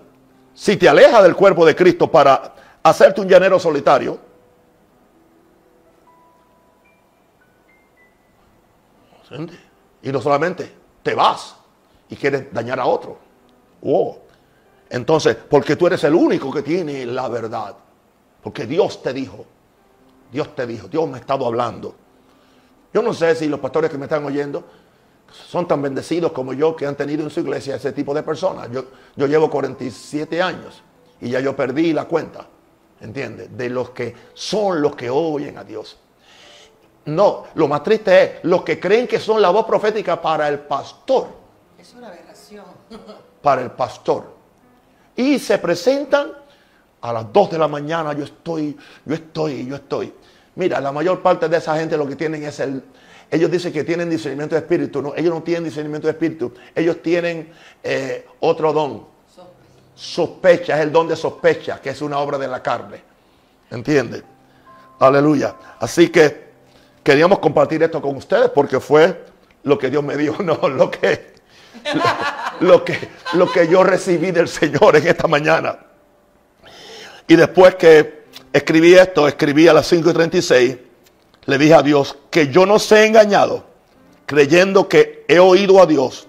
Si 0.53 0.75
te 0.75 0.89
alejas 0.89 1.23
del 1.23 1.33
cuerpo 1.33 1.65
de 1.65 1.77
Cristo 1.77 2.11
para 2.11 2.55
hacerte 2.83 3.21
un 3.21 3.29
llanero 3.29 3.57
solitario, 3.57 4.19
y 10.03 10.11
no 10.11 10.19
solamente 10.19 10.73
te 11.01 11.15
vas 11.15 11.55
y 12.09 12.15
quieres 12.15 12.51
dañar 12.53 12.79
a 12.79 12.85
otro. 12.85 13.17
Oh. 13.83 14.17
Entonces, 14.89 15.35
porque 15.35 15.75
tú 15.75 15.87
eres 15.87 16.03
el 16.03 16.15
único 16.15 16.51
que 16.51 16.61
tiene 16.61 17.05
la 17.05 17.27
verdad. 17.27 17.75
Porque 18.41 18.65
Dios 18.65 19.01
te 19.03 19.13
dijo, 19.13 19.45
Dios 20.31 20.55
te 20.55 20.65
dijo, 20.65 20.87
Dios 20.87 21.07
me 21.07 21.17
ha 21.17 21.19
estado 21.19 21.45
hablando. 21.45 21.95
Yo 22.93 23.01
no 23.01 23.13
sé 23.13 23.35
si 23.35 23.47
los 23.47 23.59
pastores 23.59 23.91
que 23.91 23.97
me 23.97 24.05
están 24.05 24.25
oyendo 24.25 24.63
son 25.31 25.67
tan 25.67 25.81
bendecidos 25.81 26.31
como 26.31 26.53
yo 26.53 26.75
que 26.75 26.87
han 26.87 26.95
tenido 26.95 27.23
en 27.23 27.29
su 27.29 27.41
iglesia 27.41 27.75
ese 27.75 27.91
tipo 27.91 28.13
de 28.13 28.23
personas. 28.23 28.69
Yo, 28.71 28.85
yo 29.15 29.27
llevo 29.27 29.49
47 29.49 30.41
años 30.41 30.81
y 31.21 31.29
ya 31.29 31.39
yo 31.39 31.55
perdí 31.55 31.93
la 31.93 32.05
cuenta, 32.05 32.47
¿entiendes? 32.99 33.55
De 33.55 33.69
los 33.69 33.91
que 33.91 34.15
son 34.33 34.81
los 34.81 34.95
que 34.95 35.09
oyen 35.09 35.57
a 35.57 35.63
Dios. 35.63 35.97
No, 37.05 37.45
lo 37.55 37.67
más 37.67 37.83
triste 37.83 38.23
es 38.23 38.31
los 38.43 38.63
que 38.63 38.79
creen 38.79 39.07
que 39.07 39.19
son 39.19 39.41
la 39.41 39.49
voz 39.49 39.65
profética 39.65 40.21
para 40.21 40.47
el 40.47 40.59
pastor. 40.59 41.38
Es 41.79 41.93
una 41.93 42.07
aberración. 42.07 42.65
Para 43.41 43.61
el 43.61 43.71
pastor. 43.71 44.33
Y 45.15 45.39
se 45.39 45.57
presentan 45.57 46.31
a 47.01 47.13
las 47.13 47.31
2 47.31 47.51
de 47.51 47.57
la 47.57 47.67
mañana, 47.67 48.13
yo 48.13 48.25
estoy, 48.25 48.77
yo 49.05 49.15
estoy, 49.15 49.65
yo 49.65 49.75
estoy. 49.75 50.13
Mira, 50.55 50.81
la 50.81 50.91
mayor 50.91 51.21
parte 51.21 51.47
de 51.47 51.57
esa 51.57 51.77
gente 51.77 51.97
lo 51.97 52.07
que 52.07 52.15
tienen 52.15 52.43
es 52.43 52.59
el... 52.59 52.83
Ellos 53.31 53.49
dicen 53.49 53.71
que 53.71 53.83
tienen 53.83 54.09
discernimiento 54.09 54.55
de 54.55 54.61
espíritu. 54.61 55.01
No, 55.01 55.15
ellos 55.15 55.33
no 55.33 55.43
tienen 55.43 55.63
discernimiento 55.63 56.07
de 56.07 56.11
espíritu. 56.13 56.53
Ellos 56.75 57.01
tienen 57.01 57.51
eh, 57.83 58.27
otro 58.39 58.73
don. 58.73 59.05
Sospecha, 59.95 60.77
es 60.77 60.81
el 60.83 60.91
don 60.91 61.07
de 61.07 61.15
sospecha, 61.15 61.79
que 61.79 61.91
es 61.91 62.01
una 62.01 62.19
obra 62.19 62.37
de 62.37 62.47
la 62.47 62.63
carne. 62.63 63.01
¿Entiendes? 63.69 64.23
Aleluya. 64.99 65.55
Así 65.79 66.09
que 66.09 66.49
queríamos 67.03 67.39
compartir 67.39 67.83
esto 67.83 68.01
con 68.01 68.15
ustedes 68.15 68.49
porque 68.49 68.79
fue 68.79 69.25
lo 69.63 69.77
que 69.77 69.89
Dios 69.89 70.03
me 70.03 70.17
dijo, 70.17 70.41
no 70.43 70.55
lo 70.67 70.89
que, 70.89 71.38
lo, 72.61 72.83
que, 72.83 73.09
lo 73.33 73.51
que 73.51 73.67
yo 73.67 73.83
recibí 73.83 74.31
del 74.31 74.47
Señor 74.47 74.95
en 74.95 75.07
esta 75.07 75.27
mañana. 75.27 75.79
Y 77.27 77.35
después 77.35 77.75
que 77.75 78.25
escribí 78.51 78.93
esto, 78.95 79.27
escribí 79.27 79.67
a 79.67 79.73
las 79.73 79.87
5 79.87 80.09
y 80.09 80.13
36, 80.13 80.77
le 81.45 81.57
dije 81.57 81.73
a 81.73 81.81
Dios 81.81 82.17
que 82.29 82.47
yo 82.47 82.65
no 82.65 82.79
sé 82.79 83.05
engañado 83.05 83.69
creyendo 84.29 84.87
que 84.87 85.25
he 85.27 85.39
oído 85.39 85.81
a 85.81 85.87
Dios 85.87 86.27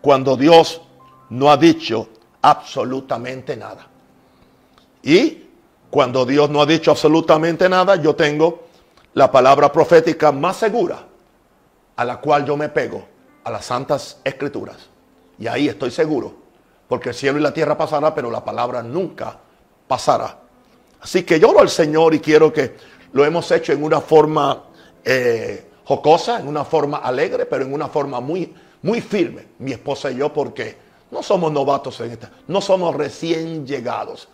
cuando 0.00 0.38
Dios 0.38 0.80
no 1.28 1.50
ha 1.50 1.58
dicho 1.58 2.08
absolutamente 2.40 3.58
nada. 3.58 3.86
Y 5.02 5.44
cuando 5.90 6.24
Dios 6.24 6.48
no 6.48 6.62
ha 6.62 6.66
dicho 6.66 6.90
absolutamente 6.90 7.68
nada, 7.68 7.96
yo 7.96 8.14
tengo 8.14 8.68
la 9.12 9.30
palabra 9.30 9.70
profética 9.70 10.32
más 10.32 10.56
segura 10.56 11.06
a 11.96 12.04
la 12.06 12.16
cual 12.20 12.46
yo 12.46 12.56
me 12.56 12.70
pego, 12.70 13.06
a 13.44 13.50
las 13.50 13.64
santas 13.64 14.18
escrituras. 14.24 14.76
Y 15.38 15.46
ahí 15.46 15.68
estoy 15.68 15.90
seguro, 15.90 16.34
porque 16.88 17.10
el 17.10 17.14
cielo 17.14 17.38
y 17.38 17.42
la 17.42 17.52
tierra 17.52 17.76
pasará, 17.76 18.14
pero 18.14 18.30
la 18.30 18.44
palabra 18.44 18.82
nunca 18.82 19.38
pasará. 19.88 20.38
Así 21.00 21.24
que 21.24 21.40
yo 21.40 21.50
oro 21.50 21.60
al 21.60 21.68
Señor 21.68 22.14
y 22.14 22.20
quiero 22.20 22.52
que 22.52 22.76
lo 23.12 23.24
hemos 23.24 23.50
hecho 23.50 23.72
en 23.72 23.82
una 23.82 24.00
forma 24.00 24.64
eh, 25.04 25.68
jocosa, 25.84 26.38
en 26.40 26.48
una 26.48 26.64
forma 26.64 26.98
alegre, 26.98 27.46
pero 27.46 27.64
en 27.64 27.72
una 27.72 27.88
forma 27.88 28.20
muy, 28.20 28.54
muy 28.82 29.00
firme, 29.00 29.48
mi 29.58 29.72
esposa 29.72 30.10
y 30.10 30.16
yo, 30.16 30.32
porque 30.32 30.76
no 31.10 31.22
somos 31.22 31.52
novatos 31.52 32.00
en 32.00 32.12
esta, 32.12 32.30
no 32.46 32.60
somos 32.60 32.94
recién 32.94 33.66
llegados. 33.66 34.28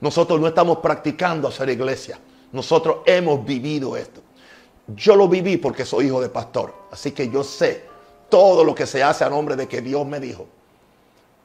Nosotros 0.00 0.40
no 0.40 0.46
estamos 0.46 0.78
practicando 0.78 1.48
hacer 1.48 1.70
iglesia. 1.70 2.18
Nosotros 2.52 2.98
hemos 3.06 3.44
vivido 3.44 3.96
esto. 3.96 4.20
Yo 4.88 5.16
lo 5.16 5.26
viví 5.26 5.56
porque 5.56 5.84
soy 5.84 6.06
hijo 6.06 6.20
de 6.20 6.28
pastor. 6.28 6.72
Así 6.92 7.12
que 7.12 7.28
yo 7.28 7.42
sé 7.42 7.84
todo 8.28 8.64
lo 8.64 8.74
que 8.74 8.86
se 8.86 9.02
hace 9.02 9.24
a 9.24 9.30
nombre 9.30 9.56
de 9.56 9.68
que 9.68 9.80
Dios 9.80 10.06
me 10.06 10.20
dijo. 10.20 10.46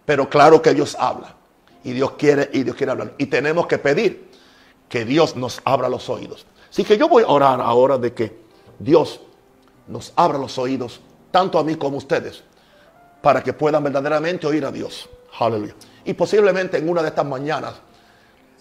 Pero 0.06 0.30
claro 0.30 0.62
que 0.62 0.74
Dios 0.74 0.96
habla. 1.00 1.36
Y 1.84 1.94
Dios 1.94 2.12
quiere, 2.12 2.50
y 2.54 2.64
Dios 2.64 2.76
quiere 2.76 2.92
hablar. 2.92 3.14
Y 3.18 3.28
tenemos 3.28 3.68
que 3.68 3.78
pedir 3.78 4.30
que 4.88 5.06
Dios 5.06 5.36
nos 5.36 5.62
abra 5.64 5.90
los 5.90 6.10
oídos. 6.10 6.46
Así 6.70 6.84
que 6.84 6.98
yo 6.98 7.08
voy 7.08 7.24
a 7.24 7.28
orar 7.28 7.60
ahora 7.62 7.98
de 7.98 8.14
que 8.14 8.38
Dios 8.78 9.22
nos 9.88 10.14
abra 10.16 10.38
los 10.38 10.58
oídos, 10.58 11.02
tanto 11.32 11.58
a 11.60 11.64
mí 11.64 11.76
como 11.76 11.96
a 11.96 11.98
ustedes, 12.00 12.44
para 13.22 13.44
que 13.44 13.54
puedan 13.54 13.84
verdaderamente 13.84 14.48
oír 14.48 14.66
a 14.66 14.72
Dios. 14.72 15.10
Aleluya. 15.40 15.76
Y 16.06 16.14
posiblemente 16.14 16.78
en 16.78 16.90
una 16.90 17.02
de 17.02 17.10
estas 17.10 17.26
mañanas 17.26 17.76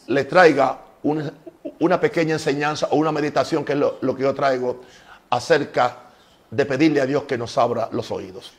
le 0.06 0.24
traiga 0.24 0.78
una, 1.02 2.00
pequeña 2.00 2.34
enseñanza 2.34 2.88
o 2.90 2.96
una 2.96 3.12
meditación, 3.12 3.64
que 3.64 3.72
es 3.72 3.78
lo, 3.78 3.98
lo 4.00 4.14
que 4.14 4.22
yo 4.22 4.34
traigo, 4.34 4.82
acerca 5.30 6.09
de 6.50 6.66
pedirle 6.66 7.00
a 7.00 7.06
Dios 7.06 7.24
que 7.24 7.38
nos 7.38 7.56
abra 7.58 7.88
los 7.92 8.10
oídos. 8.10 8.52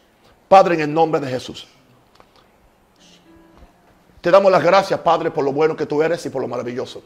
Padre, 0.47 0.75
en 0.75 0.81
el 0.81 0.93
nombre 0.93 1.19
de 1.19 1.27
Jesús. 1.27 1.67
Te 4.21 4.29
damos 4.29 4.51
las 4.51 4.63
gracias, 4.63 4.99
Padre, 4.99 5.31
por 5.31 5.43
lo 5.43 5.51
bueno 5.51 5.75
que 5.75 5.85
tú 5.85 6.01
eres 6.03 6.25
y 6.25 6.29
por 6.29 6.41
lo 6.41 6.47
maravilloso. 6.47 7.01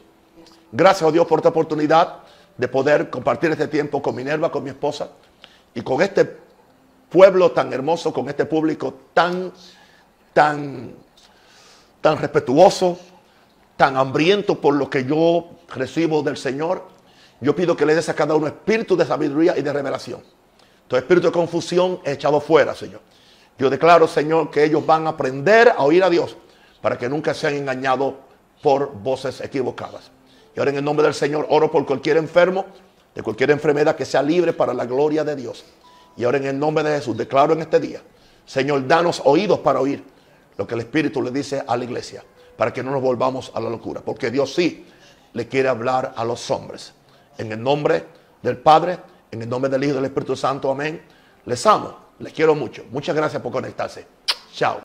Gracias, 0.70 1.02
oh 1.02 1.12
Dios, 1.12 1.26
por 1.26 1.38
esta 1.38 1.48
oportunidad 1.48 2.18
de 2.56 2.68
poder 2.68 3.08
compartir 3.10 3.50
este 3.50 3.68
tiempo 3.68 4.02
con 4.02 4.14
Minerva, 4.14 4.50
con 4.50 4.62
mi 4.62 4.70
esposa, 4.70 5.10
y 5.74 5.82
con 5.82 6.02
este 6.02 6.38
pueblo 7.08 7.52
tan 7.52 7.72
hermoso, 7.72 8.12
con 8.12 8.28
este 8.28 8.44
público 8.46 8.94
tan, 9.14 9.52
tan, 10.32 10.94
tan 12.00 12.18
respetuoso, 12.18 12.98
tan 13.76 13.96
hambriento 13.96 14.60
por 14.60 14.74
lo 14.74 14.90
que 14.90 15.04
yo 15.04 15.50
recibo 15.74 16.22
del 16.22 16.36
Señor. 16.36 16.84
Yo 17.40 17.54
pido 17.54 17.76
que 17.76 17.86
le 17.86 17.94
des 17.94 18.08
a 18.08 18.14
cada 18.14 18.34
uno 18.34 18.46
espíritu 18.46 18.96
de 18.96 19.04
sabiduría 19.04 19.56
y 19.56 19.62
de 19.62 19.72
revelación. 19.72 20.35
Todo 20.88 20.98
espíritu 20.98 21.28
de 21.28 21.32
confusión 21.32 22.00
es 22.04 22.14
echado 22.14 22.40
fuera, 22.40 22.74
Señor. 22.74 23.00
Yo 23.58 23.70
declaro, 23.70 24.06
Señor, 24.06 24.50
que 24.50 24.64
ellos 24.64 24.84
van 24.84 25.06
a 25.06 25.10
aprender 25.10 25.70
a 25.76 25.82
oír 25.82 26.04
a 26.04 26.10
Dios 26.10 26.36
para 26.80 26.98
que 26.98 27.08
nunca 27.08 27.34
sean 27.34 27.54
engañados 27.54 28.14
por 28.62 28.92
voces 28.92 29.40
equivocadas. 29.40 30.10
Y 30.54 30.58
ahora 30.58 30.70
en 30.70 30.78
el 30.78 30.84
nombre 30.84 31.04
del 31.04 31.14
Señor 31.14 31.46
oro 31.50 31.70
por 31.70 31.84
cualquier 31.86 32.16
enfermo, 32.16 32.66
de 33.14 33.22
cualquier 33.22 33.50
enfermedad 33.50 33.96
que 33.96 34.04
sea 34.04 34.22
libre 34.22 34.52
para 34.52 34.74
la 34.74 34.84
gloria 34.84 35.24
de 35.24 35.36
Dios. 35.36 35.64
Y 36.16 36.24
ahora 36.24 36.38
en 36.38 36.46
el 36.46 36.58
nombre 36.58 36.84
de 36.84 36.96
Jesús 36.96 37.16
declaro 37.16 37.54
en 37.54 37.62
este 37.62 37.80
día, 37.80 38.00
Señor, 38.44 38.86
danos 38.86 39.22
oídos 39.24 39.58
para 39.60 39.80
oír 39.80 40.04
lo 40.56 40.66
que 40.66 40.74
el 40.74 40.80
Espíritu 40.80 41.22
le 41.22 41.30
dice 41.30 41.62
a 41.66 41.76
la 41.76 41.84
iglesia, 41.84 42.24
para 42.56 42.72
que 42.72 42.82
no 42.82 42.90
nos 42.90 43.02
volvamos 43.02 43.50
a 43.54 43.60
la 43.60 43.68
locura, 43.68 44.00
porque 44.02 44.30
Dios 44.30 44.54
sí 44.54 44.86
le 45.32 45.48
quiere 45.48 45.68
hablar 45.68 46.14
a 46.16 46.24
los 46.24 46.50
hombres. 46.50 46.92
En 47.36 47.52
el 47.52 47.62
nombre 47.62 48.04
del 48.42 48.56
Padre, 48.56 48.98
en 49.30 49.42
el 49.42 49.48
nombre 49.48 49.70
del 49.70 49.82
Hijo 49.84 49.92
y 49.92 49.96
del 49.96 50.06
Espíritu 50.06 50.36
Santo, 50.36 50.70
amén. 50.70 51.02
Les 51.44 51.64
amo, 51.66 51.96
les 52.18 52.32
quiero 52.32 52.54
mucho. 52.54 52.84
Muchas 52.90 53.14
gracias 53.14 53.40
por 53.42 53.52
conectarse. 53.52 54.06
Chao. 54.52 54.74